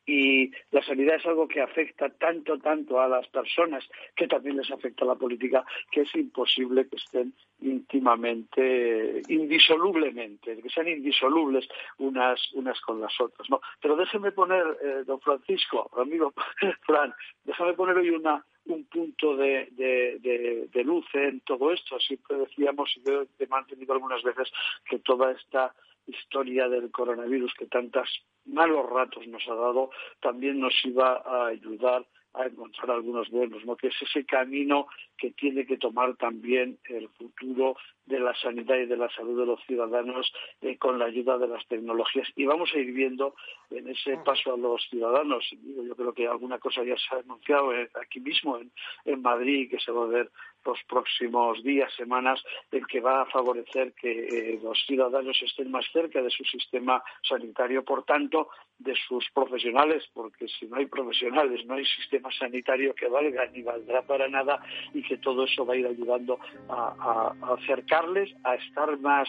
Y 0.05 0.51
la 0.71 0.83
sanidad 0.83 1.15
es 1.15 1.25
algo 1.25 1.47
que 1.47 1.61
afecta 1.61 2.09
tanto, 2.09 2.59
tanto 2.59 2.99
a 2.99 3.07
las 3.07 3.25
personas, 3.29 3.87
que 4.17 4.27
también 4.27 4.57
les 4.57 4.69
afecta 4.69 5.05
a 5.05 5.07
la 5.07 5.15
política, 5.15 5.63
que 5.89 6.01
es 6.01 6.13
imposible 6.13 6.85
que 6.89 6.97
estén 6.97 7.33
íntimamente, 7.61 9.21
indisolublemente, 9.29 10.61
que 10.61 10.69
sean 10.69 10.89
indisolubles 10.89 11.69
unas, 11.99 12.51
unas 12.51 12.81
con 12.81 12.99
las 12.99 13.13
otras. 13.17 13.49
¿no? 13.49 13.61
Pero 13.81 13.95
déjeme 13.95 14.33
poner, 14.33 14.65
eh, 14.83 15.03
don 15.05 15.21
Francisco, 15.21 15.89
amigo 15.95 16.33
Fran, 16.85 17.13
déjame 17.45 17.75
poner 17.75 17.95
hoy 17.95 18.09
una, 18.09 18.45
un 18.65 18.83
punto 18.85 19.37
de, 19.37 19.69
de, 19.71 20.83
luz 20.83 21.05
en 21.13 21.39
todo 21.41 21.71
esto. 21.71 21.97
Siempre 22.01 22.39
decíamos, 22.39 22.91
y 22.97 23.09
yo 23.09 23.23
he 23.39 23.47
mantenido 23.47 23.93
algunas 23.93 24.21
veces, 24.21 24.51
que 24.85 24.99
toda 24.99 25.31
esta 25.31 25.73
historia 26.07 26.67
del 26.69 26.91
coronavirus 26.91 27.53
que 27.57 27.67
tantos 27.67 28.09
malos 28.45 28.89
ratos 28.89 29.27
nos 29.27 29.47
ha 29.47 29.55
dado, 29.55 29.89
también 30.19 30.59
nos 30.59 30.73
iba 30.85 31.21
a 31.25 31.47
ayudar 31.47 32.05
a 32.33 32.47
encontrar 32.47 32.91
algunos 32.91 33.29
buenos, 33.29 33.63
¿no? 33.65 33.75
que 33.75 33.87
es 33.87 33.95
ese 34.01 34.25
camino 34.25 34.87
que 35.17 35.31
tiene 35.31 35.65
que 35.65 35.77
tomar 35.77 36.15
también 36.15 36.79
el 36.85 37.07
futuro 37.09 37.75
de 38.05 38.19
la 38.19 38.33
sanidad 38.35 38.77
y 38.77 38.85
de 38.85 38.97
la 38.97 39.09
salud 39.09 39.39
de 39.39 39.45
los 39.45 39.63
ciudadanos 39.65 40.31
eh, 40.61 40.77
con 40.77 40.99
la 40.99 41.05
ayuda 41.05 41.37
de 41.37 41.47
las 41.47 41.65
tecnologías. 41.67 42.27
Y 42.35 42.45
vamos 42.45 42.71
a 42.73 42.79
ir 42.79 42.91
viendo 42.91 43.35
en 43.69 43.87
ese 43.89 44.17
paso 44.17 44.53
a 44.53 44.57
los 44.57 44.81
ciudadanos. 44.89 45.45
Yo 45.63 45.95
creo 45.95 46.13
que 46.13 46.27
alguna 46.27 46.59
cosa 46.59 46.83
ya 46.83 46.95
se 46.97 47.15
ha 47.15 47.19
anunciado 47.19 47.73
eh, 47.73 47.89
aquí 48.01 48.19
mismo 48.19 48.57
en, 48.57 48.71
en 49.05 49.21
Madrid 49.21 49.69
que 49.69 49.79
se 49.79 49.91
va 49.91 50.03
a 50.03 50.07
ver 50.07 50.31
los 50.65 50.79
próximos 50.87 51.61
días, 51.63 51.91
semanas, 51.95 52.41
el 52.71 52.87
que 52.87 53.01
va 53.01 53.21
a 53.21 53.25
favorecer 53.25 53.93
que 53.93 54.27
eh, 54.27 54.59
los 54.63 54.81
ciudadanos 54.85 55.37
estén 55.41 55.71
más 55.71 55.85
cerca 55.91 56.21
de 56.21 56.29
su 56.29 56.43
sistema 56.45 57.03
sanitario, 57.27 57.83
por 57.83 58.03
tanto, 58.05 58.49
de 58.79 58.95
sus 59.07 59.29
profesionales, 59.33 60.03
porque 60.13 60.47
si 60.47 60.65
no 60.67 60.77
hay 60.77 60.85
profesionales, 60.85 61.65
no 61.65 61.75
hay 61.75 61.85
sistema 61.85 62.29
sanitario 62.31 62.93
que 62.95 63.07
valga 63.07 63.45
ni 63.47 63.61
valdrá 63.61 64.01
para 64.03 64.27
nada 64.27 64.61
y 64.93 65.03
que 65.03 65.17
todo 65.17 65.43
eso 65.43 65.65
va 65.65 65.73
a 65.73 65.77
ir 65.77 65.87
ayudando 65.87 66.39
a, 66.69 67.33
a 67.41 67.57
acercarles 67.93 68.29
a 68.43 68.55
estar 68.55 68.99
más 68.99 69.27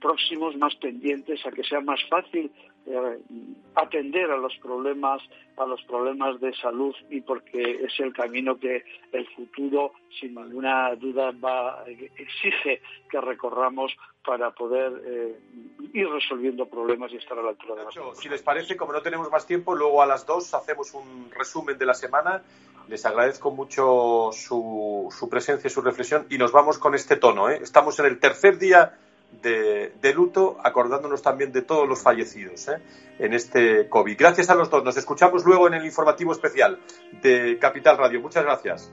próximos, 0.00 0.56
más 0.56 0.74
pendientes, 0.76 1.44
a 1.46 1.50
que 1.50 1.62
sea 1.64 1.80
más 1.80 2.00
fácil 2.08 2.50
eh, 2.86 3.18
atender 3.76 4.30
a 4.30 4.36
los 4.36 4.56
problemas 4.56 5.22
a 5.56 5.66
los 5.66 5.82
problemas 5.82 6.40
de 6.40 6.52
salud 6.56 6.94
y 7.10 7.20
porque 7.20 7.84
es 7.84 8.00
el 8.00 8.12
camino 8.12 8.58
que 8.58 8.82
el 9.12 9.28
futuro 9.36 9.92
sin 10.18 10.34
ninguna 10.34 10.94
duda 10.96 11.30
va 11.32 11.84
exige 11.86 12.80
que 13.08 13.20
recorramos 13.20 13.92
para 14.24 14.50
poder 14.50 14.92
eh, 15.04 15.38
ir 15.92 16.08
resolviendo 16.08 16.66
problemas 16.66 17.12
y 17.12 17.16
estar 17.16 17.38
a 17.38 17.42
la 17.42 17.50
altura 17.50 17.76
de 17.76 17.84
las 17.84 17.94
cosas. 17.94 18.18
Si 18.18 18.28
les 18.28 18.42
parece, 18.42 18.76
como 18.76 18.92
no 18.92 19.02
tenemos 19.02 19.30
más 19.30 19.46
tiempo, 19.46 19.74
luego 19.74 20.02
a 20.02 20.06
las 20.06 20.26
dos 20.26 20.54
hacemos 20.54 20.94
un 20.94 21.30
resumen 21.30 21.76
de 21.78 21.86
la 21.86 21.94
semana. 21.94 22.42
Les 22.88 23.04
agradezco 23.06 23.50
mucho 23.50 24.30
su, 24.32 25.08
su 25.16 25.28
presencia 25.28 25.68
y 25.68 25.70
su 25.70 25.80
reflexión 25.80 26.26
y 26.30 26.38
nos 26.38 26.52
vamos 26.52 26.78
con 26.78 26.94
este 26.94 27.16
tono. 27.16 27.50
¿eh? 27.50 27.60
Estamos 27.62 27.98
en 27.98 28.06
el 28.06 28.18
tercer 28.18 28.58
día 28.58 28.98
de, 29.40 30.12
luto, 30.14 30.58
acordándonos 30.62 31.22
también 31.22 31.52
de 31.52 31.62
todos 31.62 31.88
los 31.88 32.02
fallecidos 32.02 32.68
¿eh? 32.68 32.82
en 33.18 33.32
este 33.32 33.88
COVID. 33.88 34.16
Gracias 34.18 34.50
a 34.50 34.54
los 34.54 34.68
dos. 34.70 34.84
Nos 34.84 34.96
escuchamos 34.96 35.44
luego 35.44 35.68
en 35.68 35.74
el 35.74 35.84
informativo 35.84 36.32
especial 36.32 36.78
de 37.22 37.58
Capital 37.58 37.96
Radio. 37.96 38.20
Muchas 38.20 38.44
gracias. 38.44 38.92